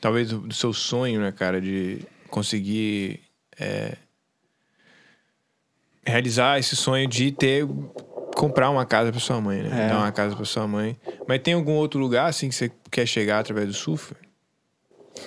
talvez 0.00 0.28
do, 0.28 0.40
do 0.40 0.54
seu 0.54 0.72
sonho, 0.72 1.20
né, 1.20 1.32
cara, 1.32 1.60
de 1.60 2.00
conseguir 2.28 3.20
é, 3.58 3.96
realizar 6.04 6.58
esse 6.58 6.76
sonho 6.76 7.08
de 7.08 7.32
ter 7.32 7.66
comprar 8.40 8.70
uma 8.70 8.86
casa 8.86 9.10
para 9.10 9.20
sua 9.20 9.38
mãe, 9.38 9.62
né? 9.62 9.84
É. 9.84 9.88
Dar 9.90 9.98
uma 9.98 10.10
casa 10.10 10.34
para 10.34 10.46
sua 10.46 10.66
mãe. 10.66 10.96
Mas 11.28 11.42
tem 11.42 11.52
algum 11.52 11.74
outro 11.74 12.00
lugar 12.00 12.26
assim 12.26 12.48
que 12.48 12.54
você 12.54 12.72
quer 12.90 13.04
chegar 13.04 13.38
através 13.38 13.66
do 13.66 13.74
surf? 13.74 14.14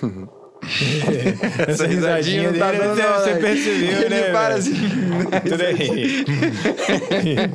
Essa 1.68 1.86
risadinha 1.86 2.52
tá 2.54 2.70
dele, 2.70 2.78
dando, 2.84 2.96
você, 2.96 3.30
né? 3.34 3.40
percebeu, 3.40 4.00
Ele 4.02 4.08
né? 4.14 4.22
para 4.30 4.54
velho? 4.56 4.58
assim. 4.58 4.74
Tudo 5.48 5.62
aí. 5.62 6.24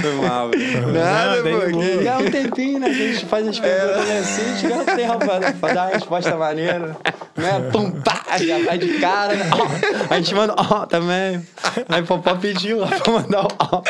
Foi 0.00 0.12
mal, 0.28 0.50
velho. 0.50 0.92
Nada, 0.92 1.42
Não, 1.42 1.60
pô. 1.60 2.08
há 2.10 2.18
um 2.18 2.30
tempinho, 2.30 2.78
né? 2.78 2.86
A 2.88 2.92
gente 2.92 3.26
faz 3.26 3.46
as 3.48 3.58
perguntas 3.58 4.10
assim, 4.10 4.42
a 4.42 4.54
gente 4.56 4.66
ganha 4.68 4.80
um 4.80 4.84
tempo 4.84 5.18
pra, 5.18 5.52
pra 5.52 5.72
dar 5.72 5.82
uma 5.86 5.94
resposta 5.94 6.36
maneira. 6.36 6.96
Né? 7.36 7.68
Pum, 7.72 7.90
pá, 8.02 8.22
já 8.38 8.58
vai 8.58 8.78
de 8.78 8.88
cara. 8.98 9.34
Né? 9.34 9.50
Ó, 9.52 9.66
a 10.14 10.16
gente 10.18 10.34
manda 10.34 10.54
ó 10.56 10.86
também. 10.86 11.42
Aí 11.88 12.02
o 12.02 12.06
Popó 12.06 12.34
pediu 12.34 12.78
lá 12.80 12.88
pra 12.88 13.12
mandar 13.12 13.44
o 13.44 13.48
ó. 13.58 13.82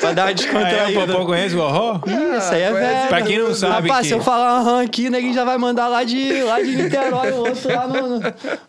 Pra 0.00 0.12
dar 0.12 0.24
uma 0.24 0.30
é, 0.30 0.34
descontraída. 0.34 1.00
o 1.00 1.06
Popó 1.06 1.24
conhece 1.24 1.56
o? 1.56 2.00
Ih, 2.06 2.38
Isso 2.38 2.52
aí 2.52 2.62
é 2.62 2.70
conhece. 2.70 2.94
velho. 2.94 3.08
Pra 3.08 3.22
quem 3.22 3.38
não 3.38 3.54
sabe 3.54 3.88
Rapaz, 3.88 4.02
que- 4.02 4.08
se 4.08 4.14
eu 4.14 4.20
falar 4.20 4.60
aham 4.60 4.82
aqui, 4.82 5.08
ninguém 5.08 5.32
já 5.32 5.44
vai 5.44 5.56
mandar 5.56 5.88
lá 5.88 6.04
de, 6.04 6.42
lá 6.42 6.60
de 6.60 6.73
Niterói, 6.74 7.32
o 7.32 7.36
outro 7.38 7.72
lá 7.74 7.86
no, 7.86 8.08
no, 8.18 8.20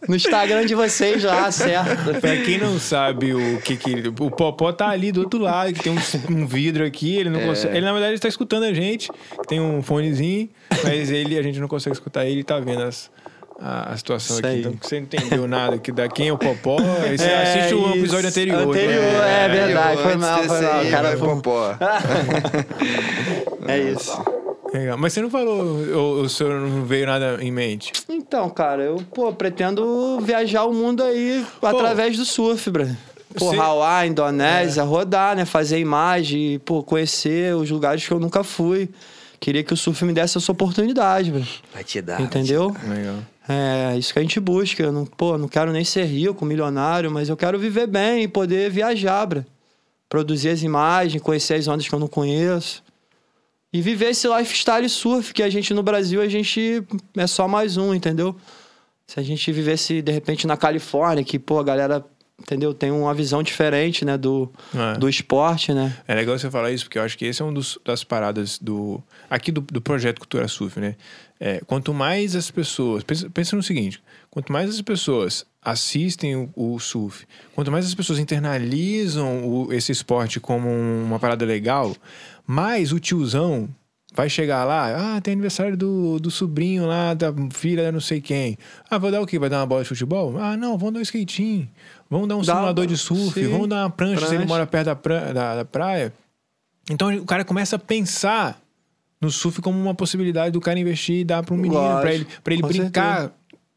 no 0.07 0.15
Instagram 0.15 0.65
de 0.65 0.75
vocês 0.75 1.23
lá, 1.23 1.51
certo? 1.51 2.19
Pra 2.21 2.37
quem 2.37 2.57
não 2.57 2.79
sabe 2.79 3.33
o 3.33 3.59
que 3.61 3.75
que... 3.77 4.03
O 4.19 4.29
Popó 4.31 4.71
tá 4.71 4.89
ali 4.89 5.11
do 5.11 5.21
outro 5.21 5.39
lado, 5.39 5.73
que 5.73 5.81
tem 5.83 5.91
um, 5.91 5.97
um 6.41 6.45
vidro 6.47 6.85
aqui, 6.85 7.15
ele 7.17 7.29
não 7.29 7.39
É. 7.39 7.45
consegue... 7.47 7.75
Ele, 7.77 7.85
na 7.85 7.91
verdade, 7.93 8.13
está 8.15 8.27
escutando 8.27 8.63
a 8.63 8.73
gente, 8.73 9.09
tem 9.47 9.59
um 9.59 9.81
fonezinho, 9.81 10.49
mas 10.83 11.11
ele, 11.11 11.37
a 11.37 11.41
gente 11.41 11.59
não 11.59 11.67
consegue 11.67 11.95
escutar 11.95 12.25
ele, 12.25 12.43
tá 12.43 12.59
vendo 12.59 12.83
as, 12.83 13.09
a, 13.59 13.95
situação 13.97 14.37
Isso 14.37 14.45
aqui. 14.45 14.55
aí. 14.55 14.59
Então, 14.61 14.73
você 14.81 14.95
não 14.95 15.03
entendeu 15.03 15.47
nada 15.47 15.77
que 15.77 15.91
da 15.91 16.07
quem 16.07 16.27
é 16.27 16.33
o 16.33 16.37
Popó, 16.37 16.77
aí 17.03 17.17
você 17.17 17.25
É, 17.25 17.41
assiste 17.43 17.73
o 17.73 17.87
isso. 17.89 17.97
episódio 17.99 18.29
anterior. 18.29 18.61
Anterior, 18.69 19.01
né? 19.01 19.45
é 19.45 19.49
verdade, 19.49 20.01
foi 20.01 20.15
mal, 20.15 20.43
foi 20.43 20.61
mal, 20.61 20.79
aí, 20.79 20.91
cara, 20.91 21.17
foi- 21.17 21.27
popó. 21.29 21.77
É 23.67 23.79
isso. 23.79 24.23
Legal. 24.79 24.97
Mas 24.97 25.13
você 25.13 25.21
não 25.21 25.29
falou, 25.29 25.77
ou 25.95 26.21
o 26.23 26.29
senhor 26.29 26.59
não 26.59 26.83
veio 26.85 27.05
nada 27.05 27.38
em 27.41 27.51
mente? 27.51 27.93
Então, 28.09 28.49
cara, 28.49 28.83
eu, 28.83 28.97
pô, 29.13 29.31
pretendo 29.33 30.19
viajar 30.21 30.65
o 30.65 30.73
mundo 30.73 31.03
aí 31.03 31.45
através 31.61 32.17
do 32.17 32.25
surf, 32.25 32.69
bro. 32.69 32.85
Pô, 33.38 33.49
Você- 33.51 33.57
Hawaii, 33.57 34.09
Indonésia, 34.09 34.83
rodar, 34.83 35.35
né? 35.35 35.45
Fazer 35.45 35.79
imagem, 35.79 36.59
pô, 36.59 36.81
conhecer 36.83 37.55
os 37.55 37.69
lugares 37.69 38.05
que 38.05 38.11
eu 38.13 38.19
nunca 38.19 38.43
fui. 38.43 38.89
Queria 39.39 39.63
que 39.63 39.73
o 39.73 39.77
surf 39.77 40.03
me 40.05 40.13
desse 40.13 40.38
essa 40.38 40.51
oportunidade, 40.51 41.31
bro. 41.31 41.43
Vai 41.73 41.83
te 41.83 42.01
dar. 42.01 42.19
Entendeu? 42.21 42.75
Legal. 42.88 43.15
É 43.47 43.95
isso 43.97 44.11
que 44.13 44.19
a 44.19 44.21
gente 44.21 44.39
busca. 44.39 44.81
Eu 44.81 44.91
não, 44.91 45.05
pô, 45.05 45.38
não 45.38 45.47
quero 45.47 45.71
nem 45.71 45.83
ser 45.83 46.05
rico, 46.05 46.45
milionário, 46.45 47.11
mas 47.11 47.29
eu 47.29 47.38
quero 47.38 47.59
viver 47.59 47.88
bem 47.88 48.23
e 48.23 48.27
poder 48.27 48.69
viajar, 48.71 49.25
bro. 49.25 49.45
Produzir 50.09 50.49
as 50.49 50.63
imagens, 50.63 51.21
conhecer 51.21 51.55
as 51.55 51.67
ondas 51.67 51.88
que 51.88 51.93
eu 51.93 51.99
não 51.99 52.07
conheço. 52.07 52.81
E 53.73 53.82
viver 53.82 54.10
esse 54.12 54.28
lifestyle 54.28 54.88
surf, 54.89 55.34
que 55.34 55.43
a 55.43 55.49
gente 55.49 55.73
no 55.73 55.84
Brasil, 55.84 56.21
a 56.21 56.28
gente 56.30 56.84
é 57.17 57.28
só 57.28 57.47
mais 57.47 57.75
um, 57.78 57.93
entendeu? 57.93 58.36
Se 59.08 59.19
a 59.19 59.23
gente 59.23 59.51
vivesse, 59.51 60.01
de 60.01 60.12
repente, 60.12 60.47
na 60.47 60.56
Califórnia, 60.58 61.23
que, 61.23 61.38
pô, 61.38 61.60
a 61.60 61.63
galera, 61.63 62.04
entendeu? 62.41 62.73
Tem 62.73 62.89
uma 62.89 63.13
visão 63.13 63.43
diferente, 63.43 64.06
né, 64.06 64.17
do, 64.17 64.51
É. 64.73 64.97
do 64.97 65.10
esporte, 65.10 65.73
né? 65.73 65.95
É 66.08 66.15
legal 66.15 66.38
você 66.39 66.49
falar 66.49 66.71
isso, 66.71 66.86
porque 66.86 66.97
eu 66.97 67.04
acho 67.04 67.17
que 67.17 67.25
esse 67.25 67.41
é 67.41 67.45
um 67.45 67.54
dos, 67.54 67.78
das 67.84 68.04
paradas 68.04 68.58
do. 68.60 69.04
Aqui 69.30 69.51
do, 69.51 69.62
do 69.62 69.82
projeto 69.82 70.19
Cultura 70.19 70.47
Surf, 70.47 70.80
né? 70.80 70.95
É, 71.39 71.60
quanto 71.67 71.93
mais 71.93 72.34
as 72.36 72.49
pessoas. 72.49 73.04
Pensa, 73.04 73.30
pensa 73.30 73.56
no 73.58 73.62
seguinte: 73.63 74.01
quanto 74.32 74.51
mais 74.54 74.69
as 74.69 74.82
pessoas 74.82 75.45
assistem 75.62 76.36
o, 76.36 76.49
o 76.56 76.80
surf, 76.80 77.25
quanto 77.54 77.71
mais 77.71 77.86
as 77.86 77.93
pessoas 77.93 78.19
internalizam 78.19 79.43
o- 79.45 79.73
esse 79.73 79.91
esporte 79.91 80.39
como 80.39 80.69
um- 80.69 81.04
uma 81.04 81.19
parada 81.19 81.43
legal, 81.43 81.93
mais 82.47 82.91
o 82.91 82.99
tiozão 82.99 83.67
vai 84.13 84.29
chegar 84.29 84.63
lá, 84.63 85.15
ah, 85.17 85.21
tem 85.21 85.34
aniversário 85.34 85.75
do, 85.75 86.19
do 86.19 86.31
sobrinho 86.31 86.86
lá, 86.86 87.13
da 87.13 87.34
filha 87.51 87.84
da 87.84 87.91
não 87.91 87.99
sei 87.99 88.21
quem. 88.21 88.58
Ah, 88.89 88.97
vou 88.97 89.12
dar 89.12 89.19
o 89.21 89.25
quê? 89.27 89.38
Vai 89.38 89.49
dar 89.49 89.60
uma 89.60 89.65
bola 89.65 89.84
de 89.84 89.89
futebol? 89.89 90.38
Ah, 90.38 90.55
não, 90.55 90.77
vamos 90.77 90.93
dar 90.93 90.99
um 90.99 91.03
skatinho. 91.03 91.67
Vamos 92.10 92.27
dar 92.29 92.38
um 92.38 92.41
Dá, 92.41 92.53
simulador 92.53 92.86
de 92.86 92.95
surf, 92.97 93.34
sim. 93.38 93.49
vamos 93.49 93.67
dar 93.67 93.84
uma 93.84 93.89
prancha, 93.89 94.21
se 94.21 94.27
ele 94.27 94.38
Prancha. 94.38 94.47
mora 94.47 94.65
perto 94.67 94.86
da, 94.86 94.95
pra- 94.95 95.34
da- 95.34 95.55
da 95.58 95.65
praia. 95.65 96.13
Então 96.89 97.13
o 97.17 97.25
cara 97.25 97.43
começa 97.43 97.75
a 97.75 97.79
pensar 97.79 98.62
no 99.19 99.29
surf 99.31 99.62
como 99.62 99.77
uma 99.81 99.95
possibilidade 99.95 100.51
do 100.51 100.62
cara 100.62 100.79
investir 100.79 101.17
e 101.21 101.23
dar 101.25 101.43
para 101.43 101.53
um 101.53 101.58
menino, 101.58 101.81
para 101.99 102.13
ele, 102.13 102.27
pra 102.43 102.53
ele 102.53 102.62
com 102.62 102.67
brincar 102.69 103.31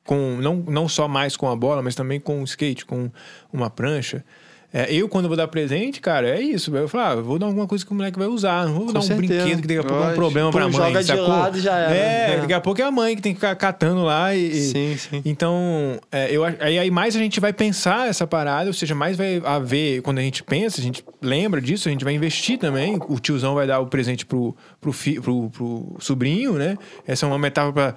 com 0.04 0.36
não, 0.40 0.56
não 0.56 0.88
só 0.88 1.08
mais 1.08 1.36
com 1.36 1.48
a 1.50 1.56
bola, 1.56 1.82
mas 1.82 1.94
também 1.94 2.20
com 2.20 2.40
o 2.40 2.44
skate, 2.44 2.84
com 2.84 3.10
uma 3.52 3.68
prancha. 3.70 4.24
É, 4.70 4.92
eu, 4.92 5.08
quando 5.08 5.28
vou 5.28 5.36
dar 5.36 5.48
presente, 5.48 5.98
cara, 5.98 6.28
é 6.28 6.42
isso. 6.42 6.76
Eu 6.76 6.86
falo, 6.88 7.04
ah, 7.04 7.22
vou 7.22 7.38
dar 7.38 7.46
alguma 7.46 7.66
coisa 7.66 7.86
que 7.86 7.90
o 7.90 7.94
moleque 7.94 8.18
vai 8.18 8.28
usar. 8.28 8.66
Não 8.66 8.74
vou 8.74 8.92
dar 8.92 8.98
um 8.98 9.02
certeza. 9.02 9.42
brinquedo 9.42 9.62
que 9.62 9.66
daqui 9.68 9.80
a 9.80 9.82
pouco 9.82 10.04
é 10.04 10.08
um 10.08 10.14
problema 10.14 10.50
Pô, 10.50 10.58
pra 10.58 10.68
mãe. 10.68 10.72
joga 10.76 11.00
de 11.00 11.06
sacou? 11.06 11.26
lado 11.28 11.56
e 11.56 11.60
já 11.62 11.74
era. 11.78 11.94
É, 11.96 12.34
É. 12.34 12.40
daqui 12.42 12.52
a 12.52 12.60
pouco 12.60 12.80
é 12.82 12.84
a 12.84 12.90
mãe 12.90 13.16
que 13.16 13.22
tem 13.22 13.32
que 13.32 13.38
ficar 13.40 13.54
catando 13.56 14.02
lá 14.04 14.34
e. 14.34 14.52
Sim, 14.54 14.96
sim. 14.98 15.22
então, 15.24 15.98
é, 16.12 16.30
eu, 16.30 16.44
aí, 16.44 16.78
aí 16.78 16.90
mais 16.90 17.16
a 17.16 17.18
gente 17.18 17.40
vai 17.40 17.50
pensar 17.52 18.08
essa 18.10 18.26
parada, 18.26 18.68
ou 18.68 18.74
seja, 18.74 18.94
mais 18.94 19.16
vai 19.16 19.40
haver, 19.42 20.02
quando 20.02 20.18
a 20.18 20.22
gente 20.22 20.42
pensa, 20.44 20.80
a 20.80 20.84
gente 20.84 21.02
lembra 21.22 21.62
disso, 21.62 21.88
a 21.88 21.90
gente 21.92 22.04
vai 22.04 22.12
investir 22.12 22.58
também. 22.58 22.98
O 23.08 23.18
tiozão 23.18 23.54
vai 23.54 23.66
dar 23.66 23.80
o 23.80 23.86
presente 23.86 24.26
pro, 24.26 24.54
pro, 24.82 24.92
fi, 24.92 25.18
pro, 25.18 25.48
pro 25.48 25.96
sobrinho, 25.98 26.52
né? 26.52 26.76
Essa 27.06 27.24
é 27.24 27.26
uma 27.26 27.38
metáfora 27.38 27.72
pra. 27.72 27.94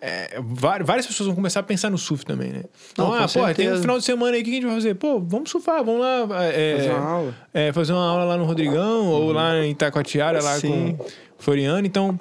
É, 0.00 0.38
várias 0.40 1.06
pessoas 1.06 1.26
vão 1.26 1.34
começar 1.34 1.60
a 1.60 1.62
pensar 1.62 1.90
no 1.90 1.98
surf 1.98 2.24
também, 2.24 2.50
né? 2.52 2.62
Então, 2.92 3.08
Não, 3.08 3.14
ah, 3.14 3.26
pô, 3.28 3.52
tem 3.54 3.72
um 3.72 3.80
final 3.80 3.98
de 3.98 4.04
semana 4.04 4.34
aí, 4.36 4.42
o 4.42 4.44
que 4.44 4.50
a 4.50 4.54
gente 4.54 4.66
vai 4.66 4.74
fazer? 4.74 4.94
Pô, 4.94 5.18
vamos 5.20 5.50
surfar, 5.50 5.82
vamos 5.84 6.00
lá. 6.00 6.26
é, 6.52 6.76
Fazer 6.76 6.90
uma 6.92 7.08
aula. 7.10 7.34
é, 7.52 7.72
fazer 7.72 7.92
uma 7.92 8.08
aula 8.08 8.24
lá 8.24 8.36
no 8.36 8.44
Rodrigão, 8.44 9.06
ou 9.08 9.32
lá 9.32 9.56
em 9.64 9.70
Itacoatiara, 9.72 10.42
lá 10.42 10.54
Sim. 10.58 10.96
com 10.96 11.04
Floriano. 11.38 11.86
Então, 11.86 12.18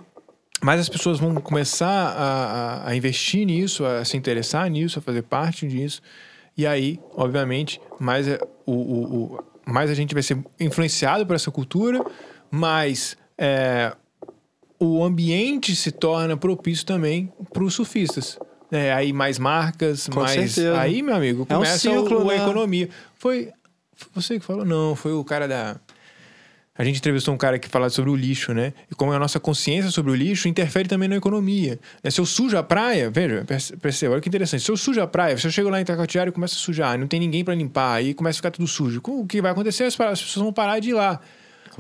mais 0.64 0.80
as 0.82 0.90
pessoas 0.90 1.20
vão 1.20 1.36
começar 1.36 1.88
a, 1.88 2.84
a- 2.86 2.90
a 2.90 2.96
investir 2.96 3.46
nisso, 3.46 3.86
a 3.86 4.04
se 4.04 4.18
interessar 4.18 4.68
nisso, 4.70 4.98
a 4.98 5.02
fazer 5.02 5.22
parte 5.22 5.68
disso. 5.68 6.02
E 6.58 6.66
aí, 6.66 7.00
obviamente, 7.16 7.80
mais, 8.00 8.28
é- 8.28 8.40
o, 8.66 8.72
o- 8.74 9.24
o- 9.36 9.44
mais 9.68 9.92
a 9.92 9.94
gente 9.94 10.16
vai 10.16 10.24
ser 10.24 10.38
influenciado 10.60 11.28
por 11.28 11.36
essa 11.36 11.52
cultura, 11.52 12.04
mais 12.50 13.16
é, 13.38 13.94
o 14.80 15.04
ambiente 15.04 15.76
se 15.76 15.92
torna 15.92 16.36
propício 16.38 16.86
também 16.86 17.32
para 17.52 17.64
os 17.64 17.74
surfistas. 17.74 18.38
É, 18.72 18.92
aí 18.94 19.14
mais 19.14 19.40
marcas, 19.40 20.08
Com 20.08 20.20
mais. 20.20 20.32
certeza. 20.54 20.80
Aí, 20.80 21.02
meu 21.02 21.16
amigo, 21.16 21.46
É 21.50 21.54
um 21.54 21.60
começa 21.60 21.78
ciclo, 21.80 22.26
o, 22.26 22.30
a 22.30 22.36
né? 22.36 22.44
economia. 22.44 22.90
Foi, 23.16 23.50
você 24.14 24.40
que 24.40 24.46
falou? 24.46 24.66
Não, 24.66 24.96
foi 24.96 25.14
o 25.14 25.24
cara 25.24 25.48
da. 25.48 25.78
A 26.80 26.84
gente 26.84 27.00
entrevistou 27.00 27.34
um 27.34 27.38
cara 27.38 27.58
que 27.58 27.68
falava 27.68 27.90
sobre 27.90 28.12
o 28.12 28.16
lixo, 28.16 28.54
né? 28.54 28.72
E 28.92 28.94
como 28.94 29.12
a 29.12 29.18
nossa 29.18 29.40
consciência 29.40 29.90
sobre 29.90 30.12
o 30.12 30.16
lixo 30.16 30.48
interfere 30.48 30.88
também 30.88 31.10
na 31.10 31.16
economia. 31.16 31.80
Né? 32.04 32.12
Se 32.12 32.22
eu 32.22 32.26
sujo 32.26 32.56
a 32.56 32.62
praia, 32.62 33.10
veja, 33.10 33.44
perce- 33.48 33.76
perceba, 33.78 34.14
olha 34.14 34.22
que 34.22 34.30
interessante. 34.30 34.62
Se 34.64 34.70
eu 34.70 34.78
sujo 34.78 35.02
a 35.02 35.08
praia, 35.08 35.36
se 35.38 35.48
eu 35.48 35.52
chego 35.52 35.70
lá 35.70 35.80
em 35.80 35.82
Itacoatiara 35.82 36.30
e 36.30 36.32
começo 36.34 36.54
a 36.56 36.60
sujar, 36.60 37.00
não 37.00 37.08
tem 37.08 37.20
ninguém 37.20 37.44
para 37.44 37.56
limpar, 37.56 37.94
aí 37.96 38.14
começa 38.14 38.36
a 38.36 38.40
ficar 38.40 38.52
tudo 38.52 38.68
sujo. 38.68 39.02
O 39.08 39.26
que 39.26 39.42
vai 39.42 39.54
acontecer? 39.54 39.86
As 39.86 39.96
pessoas 39.96 40.36
vão 40.36 40.54
parar 40.54 40.78
de 40.80 40.90
ir 40.90 40.94
lá. 40.94 41.20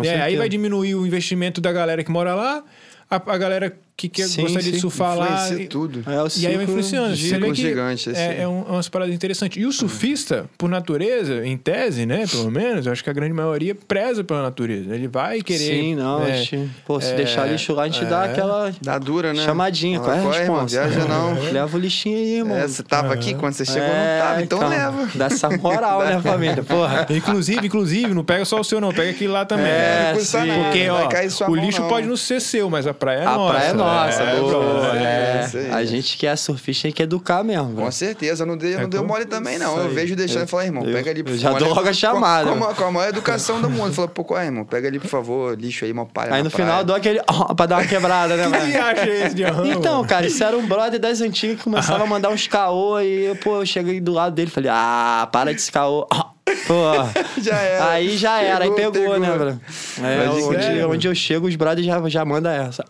É, 0.03 0.21
aí 0.21 0.35
vai 0.35 0.47
diminuir 0.49 0.95
o 0.95 1.05
investimento 1.05 1.59
da 1.61 1.71
galera 1.71 2.03
que 2.03 2.09
mora 2.11 2.33
lá, 2.35 2.63
a, 3.09 3.15
a 3.15 3.37
galera 3.37 3.77
que 3.97 4.07
quer, 4.07 4.27
Sim, 4.27 4.43
gostaria 4.43 4.69
de 4.71 4.77
sim. 4.77 4.81
surfar 4.81 5.17
lá. 5.17 5.25
Influencia 5.25 5.63
e- 5.63 5.67
tudo. 5.67 6.03
É 6.05 6.09
o 6.09 6.11
e 6.11 6.15
aí 6.15 6.21
vai 6.21 6.29
ciclo 6.29 6.61
influenciando. 6.63 7.15
de- 7.15 7.29
Você 7.29 7.37
vê 7.39 7.47
que 7.47 7.55
gigante, 7.55 8.09
é, 8.13 8.27
aí. 8.29 8.41
é, 8.41 8.47
um, 8.47 8.59
é 8.59 8.71
umas 8.73 8.87
paradas 8.87 9.15
interessantes. 9.15 9.59
E 9.61 9.65
o 9.65 9.71
surfista, 9.71 10.45
por 10.55 10.69
natureza, 10.69 11.43
em 11.45 11.57
tese, 11.57 12.05
né? 12.05 12.25
Pelo 12.29 12.51
menos, 12.51 12.85
eu 12.85 12.91
acho 12.91 13.03
que 13.03 13.09
a 13.09 13.13
grande 13.13 13.33
maioria 13.33 13.75
preza 13.87 14.23
pela 14.23 14.43
natureza. 14.43 14.93
Ele 14.93 15.07
vai 15.07 15.41
querer. 15.41 15.57
Sim, 15.81 15.95
não. 15.95 16.19
né, 16.19 16.31
a 16.33 16.37
gente- 16.37 16.69
pô, 16.85 17.01
se 17.01 17.11
é, 17.11 17.15
deixar 17.15 17.45
lixo 17.47 17.73
lá, 17.73 17.83
a 17.83 17.89
gente 17.89 18.05
dá 18.05 18.27
é. 18.27 18.31
aquela 18.31 18.71
Dá 18.79 18.99
dura, 18.99 19.33
né? 19.33 19.43
chamadinha. 19.43 19.99
Qual 19.99 20.13
é 20.15 20.19
a 20.19 20.31
resposta? 20.31 20.67
Viaja 20.87 21.05
não. 21.09 21.33
Leva 21.51 21.75
o 21.75 21.79
lixinho 21.79 22.17
aí, 22.19 22.37
irmão. 22.37 22.55
É, 22.55 22.67
você 22.67 22.83
tava 22.83 23.11
aqui 23.15 23.33
quando 23.33 23.53
você 23.53 23.65
chegou, 23.65 23.81
É, 23.81 24.19
não 24.19 24.27
tava, 24.27 24.41
então, 24.43 24.69
leva. 24.69 25.09
Dá 25.15 25.25
essa 25.25 25.49
moral, 25.49 26.05
né, 26.05 26.21
família? 26.21 26.61
Porra. 26.61 27.07
Inclusive, 27.09 27.65
inclusive, 27.65 28.13
não 28.13 28.23
pega 28.23 28.45
só 28.45 28.59
o 28.59 28.63
seu, 28.63 28.79
não. 28.79 28.91
Pega 28.93 29.09
aquele 29.09 29.31
lá 29.31 29.43
também. 29.43 29.65
É, 29.65 30.13
Porque, 30.13 30.87
ó, 30.87 31.49
o 31.49 31.55
lixo 31.55 31.81
pode 31.87 32.05
não 32.05 32.15
ser 32.15 32.39
seu, 32.39 32.69
mas 32.69 32.85
a 32.85 32.93
praia 32.93 33.21
é 33.21 33.25
A 33.25 33.35
nossa. 33.35 33.53
praia 33.53 33.67
é 33.69 33.73
nossa, 33.73 33.86
é, 33.89 34.39
boa. 34.39 34.51
brother. 34.81 35.01
É, 35.01 35.49
aí. 35.55 35.71
a 35.71 35.85
gente 35.85 36.17
que 36.17 36.27
é 36.27 36.35
surfista 36.35 36.83
tem 36.83 36.91
que 36.91 37.03
educar 37.03 37.43
mesmo. 37.43 37.65
bro. 37.73 37.85
Com 37.85 37.91
certeza, 37.91 38.45
não 38.45 38.57
deu, 38.57 38.79
não 38.81 38.89
deu 38.89 39.03
mole 39.05 39.25
também, 39.25 39.57
não. 39.57 39.77
Eu 39.77 39.89
vejo 39.89 40.15
deixando 40.15 40.43
e 40.43 40.47
falar, 40.47 40.65
irmão, 40.65 40.85
eu- 40.85 40.93
pega 40.93 41.11
ali, 41.11 41.23
por 41.23 41.31
eu 41.31 41.37
já 41.37 41.53
dou 41.53 41.69
logo 41.73 41.87
a 41.87 41.93
chamada. 41.93 42.51
Com, 42.51 42.57
com, 42.59 42.63
a, 42.65 42.73
com 42.73 42.83
a 42.85 42.91
maior 42.91 43.09
educação 43.09 43.61
do 43.61 43.69
mundo. 43.69 43.93
Fala, 43.93 44.07
pô, 44.07 44.23
qual 44.23 44.39
é, 44.39 44.45
irmão? 44.45 44.65
Pega 44.65 44.87
ali, 44.87 44.99
por 44.99 45.07
favor, 45.07 45.57
lixo 45.59 45.85
aí, 45.85 45.91
uma 45.91 46.05
palha. 46.05 46.33
Aí 46.33 46.43
no 46.43 46.49
praia. 46.49 46.65
final 46.65 46.79
eu 46.81 46.85
dou 46.85 46.95
aquele. 46.95 47.21
ó, 47.27 47.53
pra 47.53 47.65
dar 47.65 47.77
uma 47.77 47.85
quebrada, 47.87 48.35
né, 48.35 48.43
Que 48.47 48.49
mano? 48.49 48.65
viagem 48.65 49.09
é 49.09 49.25
esse 49.27 49.35
de 49.35 49.45
arranjo? 49.45 49.71
Então, 49.71 50.05
cara, 50.05 50.25
isso 50.27 50.43
era 50.43 50.57
um 50.57 50.65
brother 50.67 50.99
das 50.99 51.21
antigas 51.21 51.57
que 51.57 51.63
começava 51.63 52.03
a 52.03 52.07
mandar 52.07 52.29
uns 52.29 52.47
caô 52.47 52.99
e, 52.99 53.33
pô, 53.43 53.61
eu 53.61 53.65
cheguei 53.65 53.99
do 53.99 54.11
lado 54.13 54.33
dele 54.33 54.49
e 54.49 54.51
falei, 54.51 54.69
ah, 54.73 55.27
para 55.31 55.53
desse 55.53 55.71
caô. 55.71 56.07
Pô, 56.65 56.81
Já 57.41 57.55
era. 57.57 57.89
aí 57.91 58.15
já 58.17 58.41
era, 58.41 58.63
aí 58.63 58.71
Pegou, 58.71 58.91
pegou, 58.93 59.19
né, 59.19 59.29
pegou. 59.31 59.47
bro? 59.47 59.61
É, 60.05 60.29
onde, 60.29 60.83
onde 60.85 61.07
eu 61.07 61.13
chego, 61.13 61.45
os 61.45 61.55
brothers 61.57 61.85
já, 61.85 62.01
já 62.07 62.23
mandam 62.23 62.49
essa. 62.51 62.85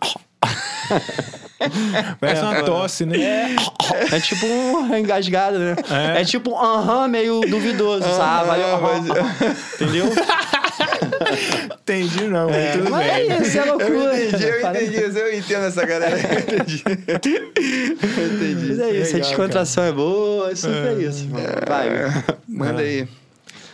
Parece 2.20 2.40
É, 2.40 2.44
uma 2.44 2.62
tosse, 2.62 3.04
né? 3.04 3.16
É 4.12 4.20
tipo 4.20 4.46
um 4.46 4.96
engasgado, 4.96 5.58
né? 5.58 5.76
É. 6.16 6.20
É, 6.20 6.24
tipo 6.24 6.52
um 6.52 6.58
aham 6.58 7.08
meio 7.08 7.40
duvidoso, 7.40 8.04
sabe? 8.14 8.46
Valeu, 8.46 8.66
aham. 8.76 9.04
Entendeu? 9.74 10.06
Entendi, 11.80 12.24
não. 12.28 12.48
mas 12.50 12.72
tudo 12.76 12.90
Mas 12.90 13.06
bem. 13.06 13.30
é 13.30 13.40
isso, 13.42 13.58
é 13.58 13.64
loucura. 13.64 13.92
Eu 13.94 14.28
entendi, 14.28 14.44
eu 14.44 14.60
entendi. 14.70 15.18
Eu 15.18 15.34
entendo 15.38 15.64
essa 15.64 15.84
galera. 15.86 16.16
Eu 16.18 16.38
entendi. 16.38 16.84
Eu 16.86 17.14
entendi. 17.16 18.66
Mas 18.68 18.78
é 18.78 18.90
isso, 18.90 19.10
a 19.10 19.14
Legal, 19.14 19.20
descontração 19.28 19.84
é 19.84 19.92
boa, 19.92 20.54
sempre 20.56 20.88
é, 21.04 21.08
isso. 21.08 21.26
mano. 21.28 21.44
Vai. 21.66 21.88
Manda 22.46 22.82
aí. 22.82 23.08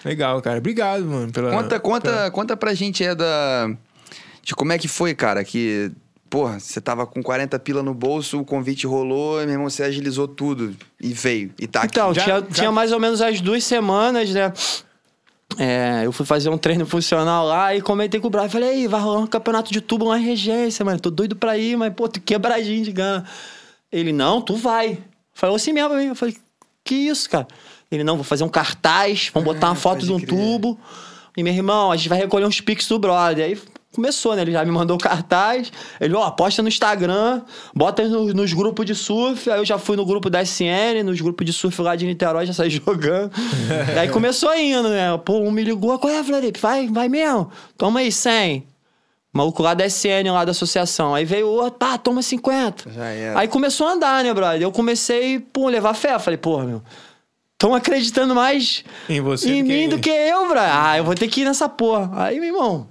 Legal, 0.04 0.40
cara. 0.42 0.58
Obrigado, 0.58 1.04
mano. 1.04 1.32
Pela, 1.32 1.50
Conta, 1.50 1.80
conta, 1.80 2.10
pela- 2.10 2.30
conta 2.30 2.56
pra 2.56 2.74
gente 2.74 3.04
é 3.04 3.14
da. 3.14 3.70
De 4.42 4.54
como 4.54 4.72
é 4.72 4.78
que 4.78 4.88
foi, 4.88 5.14
cara, 5.14 5.42
que. 5.44 5.90
Porra, 6.34 6.58
você 6.58 6.80
tava 6.80 7.06
com 7.06 7.22
40 7.22 7.56
pila 7.60 7.80
no 7.80 7.94
bolso, 7.94 8.40
o 8.40 8.44
convite 8.44 8.88
rolou, 8.88 9.40
e, 9.40 9.44
meu 9.44 9.52
irmão, 9.54 9.70
você 9.70 9.84
agilizou 9.84 10.26
tudo 10.26 10.74
e 11.00 11.12
veio. 11.12 11.52
E 11.60 11.66
tá 11.68 11.82
aqui. 11.82 11.92
Então, 11.96 12.12
Já- 12.12 12.22
tinha, 12.24 12.36
já- 12.40 12.42
tinha 12.42 12.72
mais 12.72 12.90
ou 12.90 12.98
menos 12.98 13.22
as 13.22 13.40
duas 13.40 13.62
semanas, 13.62 14.30
né? 14.30 14.52
É, 15.58 16.02
eu 16.04 16.10
fui 16.10 16.26
fazer 16.26 16.48
um 16.48 16.58
treino 16.58 16.84
funcional 16.84 17.46
lá 17.46 17.72
e 17.76 17.80
comentei 17.80 18.18
com 18.18 18.26
o 18.26 18.30
Brian. 18.30 18.48
Falei, 18.48 18.70
aí, 18.70 18.86
vai 18.88 19.00
rolar 19.00 19.20
um 19.20 19.26
campeonato 19.28 19.72
de 19.72 19.80
tubo 19.80 20.06
lá 20.06 20.18
em 20.18 20.24
Regência, 20.24 20.84
mano. 20.84 20.98
Tô 20.98 21.10
doido 21.10 21.36
pra 21.36 21.56
ir, 21.56 21.76
mas, 21.76 21.92
pô, 21.94 22.08
tô 22.08 22.18
quebradinho 22.20 22.82
de 22.84 22.90
gana. 22.90 23.24
Ele, 23.92 24.12
não, 24.12 24.40
tu 24.40 24.56
vai. 24.56 24.98
Falou 25.32 25.54
assim 25.54 25.72
mesmo 25.72 25.90
pra 25.90 25.98
mim. 25.98 26.06
Eu 26.06 26.16
falei, 26.16 26.36
que 26.82 26.94
isso, 26.96 27.30
cara? 27.30 27.46
Ele, 27.92 28.02
não, 28.02 28.16
vou 28.16 28.24
fazer 28.24 28.42
um 28.42 28.48
cartaz, 28.48 29.30
vamos 29.32 29.44
botar 29.54 29.68
uma 29.68 29.76
foto 29.76 30.04
de 30.04 30.12
um 30.12 30.16
crer. 30.18 30.28
tubo. 30.28 30.76
E, 31.36 31.42
meu 31.44 31.52
irmão, 31.52 31.92
a 31.92 31.96
gente 31.96 32.08
vai 32.08 32.18
recolher 32.18 32.46
uns 32.46 32.60
pics 32.60 32.88
do 32.88 32.98
brother. 32.98 33.44
Aí 33.44 33.58
começou, 33.94 34.34
né? 34.36 34.42
Ele 34.42 34.52
já 34.52 34.64
me 34.64 34.70
mandou 34.70 34.98
cartaz. 34.98 35.72
Ele, 36.00 36.14
ó, 36.14 36.30
posta 36.30 36.60
no 36.62 36.68
Instagram, 36.68 37.42
bota 37.74 38.06
no- 38.08 38.34
nos 38.34 38.52
grupos 38.52 38.84
de 38.84 38.94
surf. 38.94 39.50
Aí 39.50 39.58
eu 39.60 39.64
já 39.64 39.78
fui 39.78 39.96
no 39.96 40.04
grupo 40.04 40.28
da 40.28 40.42
SN, 40.42 41.02
nos 41.04 41.20
grupos 41.20 41.46
de 41.46 41.52
surf 41.52 41.80
lá 41.80 41.96
de 41.96 42.06
Niterói, 42.06 42.44
já 42.46 42.52
saí 42.52 42.68
jogando. 42.84 43.30
aí 44.00 44.08
começou 44.08 44.54
indo, 44.54 44.88
né? 44.88 45.16
Pô, 45.24 45.38
um 45.38 45.50
me 45.50 45.62
ligou, 45.62 45.98
qual 45.98 46.12
é, 46.12 46.22
Floripe? 46.22 46.60
Vai, 46.60 46.86
vai 46.88 47.08
mesmo? 47.08 47.50
Toma 47.78 48.00
aí 48.00 48.10
100. 48.12 48.66
Maluco 49.32 49.62
lá 49.64 49.74
da 49.74 49.84
SN, 49.84 50.30
lá 50.32 50.44
da 50.44 50.52
associação. 50.52 51.12
Aí 51.12 51.24
veio 51.24 51.48
outro, 51.48 51.78
pá, 51.78 51.98
toma 51.98 52.22
50. 52.22 52.88
Já 52.92 53.04
era. 53.06 53.40
Aí 53.40 53.48
começou 53.48 53.88
a 53.88 53.92
andar, 53.94 54.22
né, 54.22 54.32
brother? 54.32 54.62
Eu 54.62 54.70
comecei, 54.70 55.40
pô, 55.40 55.68
levar 55.68 55.92
fé. 55.94 56.16
Falei, 56.20 56.36
porra, 56.38 56.62
meu, 56.64 56.82
estão 57.54 57.74
acreditando 57.74 58.32
mais 58.32 58.84
Em 59.08 59.20
você 59.20 59.48
em 59.50 59.62
do 59.62 59.66
que 59.66 59.72
mim 59.74 59.80
em 59.82 59.88
do 59.88 59.98
que 59.98 60.08
eu, 60.08 60.46
brother. 60.48 60.70
Ah, 60.72 60.98
eu 60.98 61.02
vou 61.04 61.16
ter 61.16 61.26
que 61.26 61.40
ir 61.40 61.44
nessa 61.46 61.68
porra. 61.68 62.10
Aí, 62.14 62.36
meu 62.38 62.50
irmão, 62.54 62.86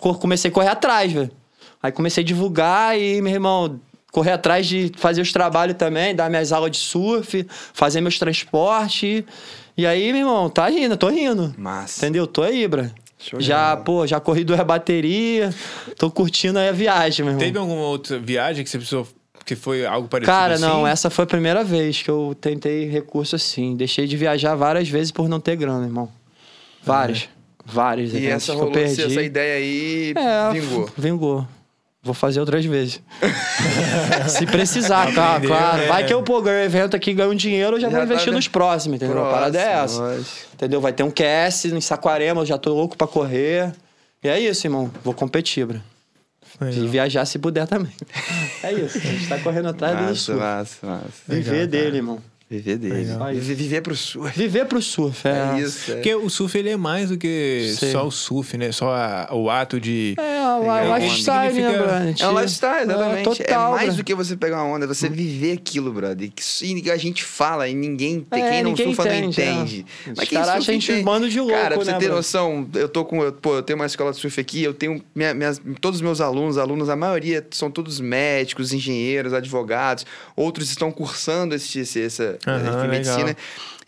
comecei 0.00 0.50
a 0.50 0.54
correr 0.54 0.68
atrás, 0.68 1.12
velho. 1.12 1.30
Aí 1.82 1.92
comecei 1.92 2.22
a 2.22 2.26
divulgar 2.26 2.98
e, 2.98 3.20
meu 3.22 3.32
irmão, 3.32 3.80
correr 4.12 4.32
atrás 4.32 4.66
de 4.66 4.90
fazer 4.96 5.20
os 5.20 5.32
trabalhos 5.32 5.76
também, 5.76 6.14
dar 6.14 6.28
minhas 6.28 6.52
aulas 6.52 6.72
de 6.72 6.78
surf, 6.78 7.46
fazer 7.72 8.00
meus 8.00 8.18
transportes. 8.18 9.22
E 9.76 9.86
aí, 9.86 10.12
meu 10.12 10.22
irmão, 10.22 10.50
tá 10.50 10.68
rindo, 10.68 10.96
tô 10.96 11.08
rindo. 11.08 11.54
Massa. 11.56 12.04
Entendeu? 12.04 12.26
Tô 12.26 12.42
aí, 12.42 12.66
bra. 12.66 12.90
Show 13.20 13.40
Já, 13.40 13.74
bola. 13.74 13.84
pô, 13.84 14.06
já 14.06 14.20
corri 14.20 14.44
duas 14.44 14.60
baterias, 14.60 15.54
tô 15.96 16.08
curtindo 16.10 16.58
aí 16.58 16.68
a 16.68 16.72
viagem, 16.72 17.24
meu 17.24 17.32
irmão. 17.32 17.44
Teve 17.44 17.58
alguma 17.58 17.82
outra 17.82 18.18
viagem 18.18 18.62
que 18.64 18.70
você 18.70 18.78
precisou. 18.78 19.06
Que 19.44 19.56
foi 19.56 19.86
algo 19.86 20.08
parecido 20.08 20.30
Cara, 20.30 20.54
assim? 20.54 20.62
não, 20.62 20.86
essa 20.86 21.08
foi 21.08 21.24
a 21.24 21.26
primeira 21.26 21.64
vez 21.64 22.02
que 22.02 22.10
eu 22.10 22.36
tentei 22.40 22.86
recurso 22.88 23.34
assim. 23.34 23.74
Deixei 23.76 24.06
de 24.06 24.16
viajar 24.16 24.54
várias 24.54 24.88
vezes 24.88 25.10
por 25.10 25.26
não 25.28 25.40
ter 25.40 25.56
grana, 25.56 25.86
irmão. 25.86 26.10
Várias. 26.82 27.28
Várias. 27.70 28.12
E 28.12 28.16
eventos 28.16 28.34
essa 28.34 28.46
que 28.46 28.50
eu 28.52 28.58
rolou, 28.58 28.72
perdi. 28.72 29.02
essa 29.02 29.22
ideia 29.22 29.56
aí 29.56 30.14
É, 30.16 30.52
vingou. 30.60 30.90
Vingou. 30.96 31.48
Vou 32.02 32.14
fazer 32.14 32.40
outras 32.40 32.64
vezes. 32.64 33.02
Se 34.28 34.46
precisar, 34.46 35.12
tá, 35.14 35.34
Aprendeu, 35.36 35.56
claro. 35.56 35.78
né? 35.78 35.86
Vai 35.88 36.06
que 36.06 36.14
eu 36.14 36.22
pô, 36.22 36.40
ganho 36.40 36.64
evento 36.64 36.96
aqui, 36.96 37.12
ganho 37.12 37.30
um 37.32 37.34
dinheiro, 37.34 37.76
eu 37.76 37.80
já, 37.80 37.88
Já 37.88 37.90
vou 37.90 37.98
tá 37.98 38.04
investir 38.06 38.26
vendo? 38.26 38.36
nos 38.36 38.48
próximos, 38.48 38.96
entendeu? 38.96 39.24
a 39.26 39.30
parada 39.30 39.58
é 39.58 39.62
essa. 39.62 39.76
Próximo, 39.98 40.02
lógico. 40.06 40.30
Entendeu? 40.54 40.80
Vai 40.80 40.92
ter 40.92 41.02
um 41.02 41.10
QS 41.10 41.66
em 41.66 41.80
Saquarema, 41.80 42.40
eu 42.42 42.46
já 42.46 42.56
tô 42.56 42.72
louco 42.72 42.96
pra 42.96 43.06
correr. 43.06 43.72
E 44.22 44.28
é 44.28 44.40
isso, 44.40 44.66
irmão. 44.66 44.90
Vou 45.04 45.12
competir, 45.12 45.66
bro. 45.66 45.80
Legal. 46.60 46.84
E 46.84 46.88
viajar 46.88 47.24
se 47.26 47.38
puder 47.38 47.66
também. 47.66 47.92
É 48.62 48.72
isso. 48.72 48.98
A 48.98 49.00
gente 49.00 49.28
tá 49.28 49.38
correndo 49.38 49.68
atrás 49.68 49.94
Massa, 49.94 50.34
massa, 50.34 50.86
massa. 50.86 51.06
Viver 51.28 51.36
Legal, 51.50 51.54
cara. 51.54 51.66
dele, 51.68 51.96
irmão. 51.98 52.18
Viver 52.50 52.78
dele. 52.78 52.94
Legal. 52.94 53.28
Viver, 53.34 53.54
viver 53.54 53.80
pro 53.82 53.94
surf. 53.94 54.32
Viver 54.38 54.64
pro 54.64 54.80
surf, 54.80 55.28
é. 55.28 55.58
É 55.58 55.60
isso. 55.60 55.90
É. 55.90 55.94
Porque 55.96 56.14
o 56.14 56.30
surf 56.30 56.56
ele 56.58 56.70
é 56.70 56.76
mais 56.78 57.10
do 57.10 57.18
que 57.18 57.74
Sim. 57.78 57.92
só 57.92 58.06
o 58.06 58.10
surf, 58.10 58.56
né? 58.56 58.72
Só 58.72 58.90
a- 58.90 59.28
o 59.32 59.50
ato 59.50 59.78
de. 59.78 60.14
É, 60.18 60.48
o 60.56 60.60
Pegar 60.60 60.98
lifestyle, 60.98 61.52
né, 61.60 61.72
brother? 61.72 62.14
É 62.18 62.28
um 62.28 62.34
lifestyle, 62.40 62.82
exatamente. 62.84 63.20
É, 63.20 63.22
total, 63.44 63.70
mais 63.72 63.82
brother. 63.84 63.96
do 63.96 64.04
que 64.04 64.14
você 64.14 64.34
pegar 64.36 64.62
uma 64.64 64.74
onda, 64.76 64.86
é 64.86 64.88
você 64.88 65.10
viver 65.10 65.52
aquilo, 65.52 65.92
brother. 65.92 66.26
E 66.26 66.30
que- 66.30 66.90
a 66.90 66.96
gente 66.96 67.22
fala 67.22 67.68
e 67.68 67.74
ninguém, 67.74 68.20
tem 68.20 68.42
É, 68.42 68.50
quem 68.50 68.62
não 68.62 68.70
ninguém 68.70 68.86
surfa 68.94 69.02
entende, 69.02 69.20
não 69.42 69.46
é. 69.46 69.52
entende. 69.52 69.86
Os 70.06 70.12
Mas 70.16 70.28
quem 70.30 70.38
surfa 70.38 70.52
a 70.56 70.60
gente 70.60 70.90
entende. 70.90 71.04
bando 71.04 71.28
de 71.28 71.38
louco, 71.40 71.52
Cara, 71.54 71.68
pra 71.76 71.84
você 71.84 71.90
né, 71.92 71.98
ter 71.98 72.04
brother? 72.06 72.16
noção, 72.16 72.66
eu 72.74 72.88
tô 72.88 73.04
com. 73.04 73.22
eu- 73.22 73.32
Pô, 73.32 73.56
eu 73.56 73.62
tenho 73.62 73.78
uma 73.78 73.84
escola 73.86 74.10
de 74.10 74.16
surf 74.18 74.40
aqui, 74.40 74.62
eu 74.62 74.72
tenho. 74.72 75.02
Minha, 75.14 75.34
minhas, 75.34 75.60
todos 75.82 75.98
os 75.98 76.02
meus 76.02 76.20
alunos, 76.20 76.56
alunos, 76.56 76.88
a 76.88 76.96
maioria 76.96 77.46
são 77.50 77.70
todos 77.70 78.00
médicos, 78.00 78.72
engenheiros, 78.72 79.34
advogados. 79.34 80.06
Outros 80.34 80.70
estão 80.70 80.90
cursando 80.90 81.54
esse, 81.54 81.80
esse, 81.80 82.00
essa 82.02 82.37
Aham, 82.46 82.66
essa 82.66 82.88
medicina. 82.88 83.16
legal. 83.18 83.36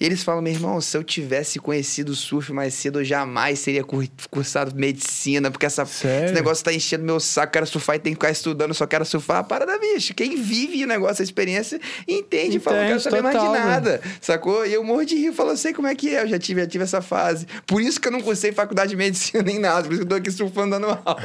E 0.00 0.06
eles 0.06 0.22
falam, 0.24 0.40
meu 0.40 0.50
irmão, 0.52 0.80
se 0.80 0.96
eu 0.96 1.04
tivesse 1.04 1.58
conhecido 1.58 2.12
o 2.12 2.14
surf 2.16 2.52
mais 2.54 2.72
cedo, 2.72 3.00
eu 3.00 3.04
jamais 3.04 3.58
seria 3.58 3.84
cur- 3.84 4.08
cursado 4.30 4.74
medicina, 4.74 5.50
porque 5.50 5.66
essa, 5.66 5.84
Sério? 5.84 6.24
esse 6.24 6.34
negócio 6.34 6.64
tá 6.64 6.72
enchendo 6.72 7.04
meu 7.04 7.20
saco, 7.20 7.52
quero 7.52 7.66
surfar 7.66 7.96
e 7.96 7.98
tem 7.98 8.12
que 8.14 8.16
ficar 8.16 8.30
estudando, 8.30 8.72
só 8.72 8.86
quero 8.86 9.04
surfar. 9.04 9.44
Para 9.44 9.66
da 9.66 9.78
bicho. 9.78 10.14
Quem 10.14 10.36
vive 10.40 10.82
o 10.84 10.86
negócio, 10.86 11.20
a 11.20 11.24
experiência, 11.24 11.78
entende, 12.08 12.58
fala, 12.58 12.78
não 12.78 12.84
quero 12.86 12.98
Entende, 12.98 13.10
saber 13.10 13.22
mais 13.22 13.38
de 13.38 13.44
total, 13.46 13.62
né? 13.62 13.70
nada. 13.70 14.00
Sacou? 14.22 14.64
E 14.66 14.72
eu 14.72 14.82
morro 14.82 15.04
de 15.04 15.16
rir, 15.16 15.32
falo, 15.34 15.54
sei 15.56 15.74
como 15.74 15.86
é 15.86 15.94
que 15.94 16.14
é, 16.14 16.22
eu 16.22 16.28
já 16.28 16.38
tive, 16.38 16.62
já 16.62 16.66
tive 16.66 16.84
essa 16.84 17.02
fase. 17.02 17.46
Por 17.66 17.82
isso 17.82 18.00
que 18.00 18.08
eu 18.08 18.12
não 18.12 18.22
cursei 18.22 18.52
faculdade 18.52 18.90
de 18.90 18.96
medicina 18.96 19.42
nem 19.42 19.58
nada, 19.58 19.82
por 19.82 19.92
isso 19.92 20.00
que 20.00 20.04
eu 20.06 20.08
tô 20.08 20.14
aqui 20.14 20.30
surfando 20.30 20.70
dando 20.70 20.86
aula. 20.86 21.16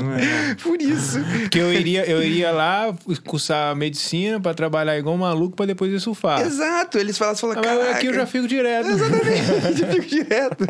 por 0.62 0.80
isso. 0.80 1.18
Porque 1.42 1.58
eu 1.58 1.72
iria, 1.72 2.08
eu 2.08 2.22
iria 2.22 2.50
lá 2.50 2.94
cursar 3.26 3.74
medicina 3.76 4.40
pra 4.40 4.54
trabalhar 4.54 4.96
igual 4.98 5.14
um 5.14 5.18
maluco 5.18 5.54
pra 5.56 5.66
depois 5.66 5.92
ir 5.92 6.00
surfar. 6.00 6.40
Exato, 6.40 6.98
eles 6.98 7.18
falam, 7.18 7.34
falam 7.36 7.56
Ah, 7.58 7.62
mas 7.62 7.96
aqui 7.96 8.06
eu 8.06 8.13
já 8.14 8.26
"Caraca." 8.26 8.32
fico 8.32 8.48
direto. 8.48 8.88
Exatamente, 8.90 9.82
eu 9.82 9.88
fico 9.92 10.06
direto. 10.06 10.64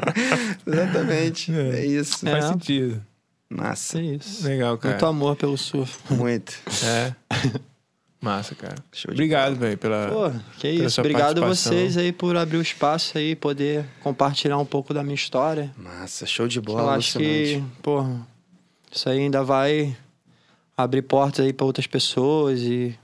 Exatamente. 0.67 1.53
É, 1.53 1.87
isso. 1.87 2.19
Faz 2.27 2.45
É. 2.45 2.49
sentido. 2.49 3.03
Massa. 3.51 3.99
É 3.99 4.03
isso. 4.03 4.45
Legal, 4.47 4.77
cara. 4.79 4.95
Muito 4.95 5.07
amor 5.07 5.37
pelo 5.37 5.57
surf. 5.57 5.99
Muito. 6.13 6.53
É. 6.85 7.15
Massa, 8.21 8.55
cara. 8.55 8.75
Show 8.91 9.11
de 9.11 9.17
Obrigado, 9.17 9.55
velho, 9.57 9.77
pela. 9.77 10.09
Pô, 10.09 10.31
que 10.59 10.73
pela 10.73 10.87
isso. 10.87 11.01
Obrigado 11.01 11.45
a 11.45 11.47
vocês 11.47 11.97
aí 11.99 12.11
por 12.11 12.37
abrir 12.37 12.57
o 12.57 12.63
espaço 12.63 13.19
aí, 13.19 13.37
poder 13.37 13.85
compartilhar 14.03 14.57
um 14.59 14.65
pouco 14.65 14.95
da 14.95 15.03
minha 15.03 15.15
história. 15.15 15.71
Massa, 15.77 16.25
show 16.25 16.49
de 16.49 16.59
eu 16.59 16.63
bola. 16.63 16.95
acho 16.97 17.19
alucinante. 17.19 17.61
que, 17.61 17.83
pô, 17.83 18.03
isso 18.91 19.09
aí 19.11 19.19
ainda 19.19 19.45
vai 19.45 19.95
abrir 20.77 21.03
portas 21.03 21.45
aí 21.45 21.53
pra 21.53 21.67
outras 21.67 21.87
pessoas 21.87 22.61
e 22.61 22.99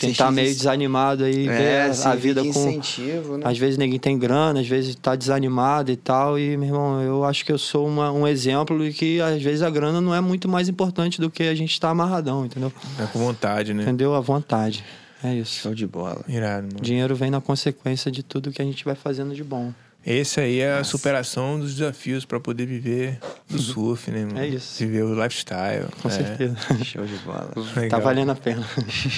quem 0.00 0.14
tá 0.14 0.30
meio 0.30 0.54
desanimado 0.54 1.24
aí 1.24 1.46
É, 1.48 1.56
vê 1.90 2.02
a- 2.06 2.10
a 2.10 2.14
vida 2.14 2.42
com 2.42 2.48
incentivo, 2.48 3.36
né? 3.38 3.44
às 3.46 3.56
vezes 3.58 3.76
ninguém 3.78 3.98
tem 3.98 4.18
grana, 4.18 4.60
às 4.60 4.66
vezes 4.68 4.94
tá 4.94 5.14
desanimado 5.14 5.90
e 5.90 5.96
tal. 5.96 6.38
E, 6.38 6.56
meu 6.56 6.68
irmão, 6.68 7.00
eu 7.02 7.24
acho 7.24 7.44
que 7.44 7.52
eu 7.52 7.58
sou 7.58 7.86
uma- 7.86 8.10
um 8.12 8.26
exemplo 8.26 8.78
de 8.84 8.92
que 8.92 9.20
às 9.20 9.42
vezes 9.42 9.62
a 9.62 9.70
grana 9.70 10.00
não 10.00 10.14
é 10.14 10.20
muito 10.20 10.48
mais 10.48 10.68
importante 10.68 11.20
do 11.20 11.30
que 11.30 11.42
a 11.44 11.54
gente 11.54 11.78
tá 11.80 11.90
amarradão, 11.90 12.44
entendeu? 12.46 12.72
É 12.98 13.06
com 13.06 13.18
vontade, 13.18 13.72
né? 13.74 13.82
Entendeu? 13.82 14.14
A 14.14 14.20
vontade. 14.20 14.84
É 15.22 15.34
isso. 15.34 15.60
Show 15.60 15.74
de 15.74 15.86
bola. 15.86 16.24
Irado, 16.26 16.66
mano. 16.68 16.80
Dinheiro 16.80 17.14
vem 17.14 17.30
na 17.30 17.40
consequência 17.42 18.10
de 18.10 18.22
tudo 18.22 18.50
que 18.50 18.62
a 18.62 18.64
gente 18.64 18.84
vai 18.84 18.94
fazendo 18.94 19.34
de 19.34 19.44
bom. 19.44 19.72
Esse 20.04 20.40
aí 20.40 20.60
é 20.60 20.78
a 20.78 20.84
superação 20.84 21.60
dos 21.60 21.74
desafios 21.74 22.24
pra 22.24 22.40
poder 22.40 22.64
viver 22.64 23.18
do 23.48 23.58
surf, 23.58 24.10
né, 24.10 24.24
mano? 24.24 24.38
É 24.38 24.48
isso. 24.48 24.78
Viver 24.78 25.02
o 25.02 25.14
lifestyle. 25.14 25.88
Com 26.00 26.08
é. 26.08 26.12
certeza. 26.12 26.56
Show 26.84 27.04
de 27.04 27.18
bola. 27.18 27.52
Legal. 27.76 27.90
Tá 27.90 27.98
valendo 27.98 28.30
a 28.30 28.34
pena. 28.34 28.66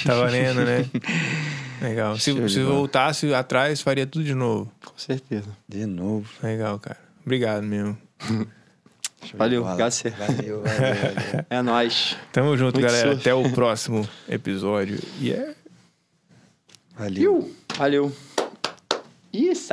Tá 0.04 0.14
valendo, 0.14 0.64
né? 0.64 0.84
Legal. 1.80 2.18
Se, 2.18 2.32
Show 2.32 2.48
se 2.48 2.62
voltasse 2.64 3.32
atrás, 3.32 3.80
faria 3.80 4.06
tudo 4.06 4.24
de 4.24 4.34
novo. 4.34 4.72
Com 4.84 4.98
certeza. 4.98 5.48
De 5.68 5.86
novo. 5.86 6.28
Legal, 6.42 6.78
cara. 6.80 6.98
Obrigado 7.24 7.62
mesmo. 7.62 7.96
Valeu. 9.34 9.64
Gacê. 9.76 10.10
Valeu, 10.10 10.62
valeu, 10.62 10.62
valeu. 10.62 11.46
É 11.48 11.62
nóis. 11.62 12.16
Tamo 12.32 12.56
junto, 12.56 12.74
Muito 12.74 12.86
galera. 12.88 13.10
surf. 13.10 13.20
Até 13.20 13.32
o 13.32 13.52
próximo 13.52 14.08
episódio. 14.28 14.98
E 15.20 15.30
é 15.30 15.54
Valeu. 16.96 17.50
Valeu. 17.76 18.12
Isso. 19.32 19.72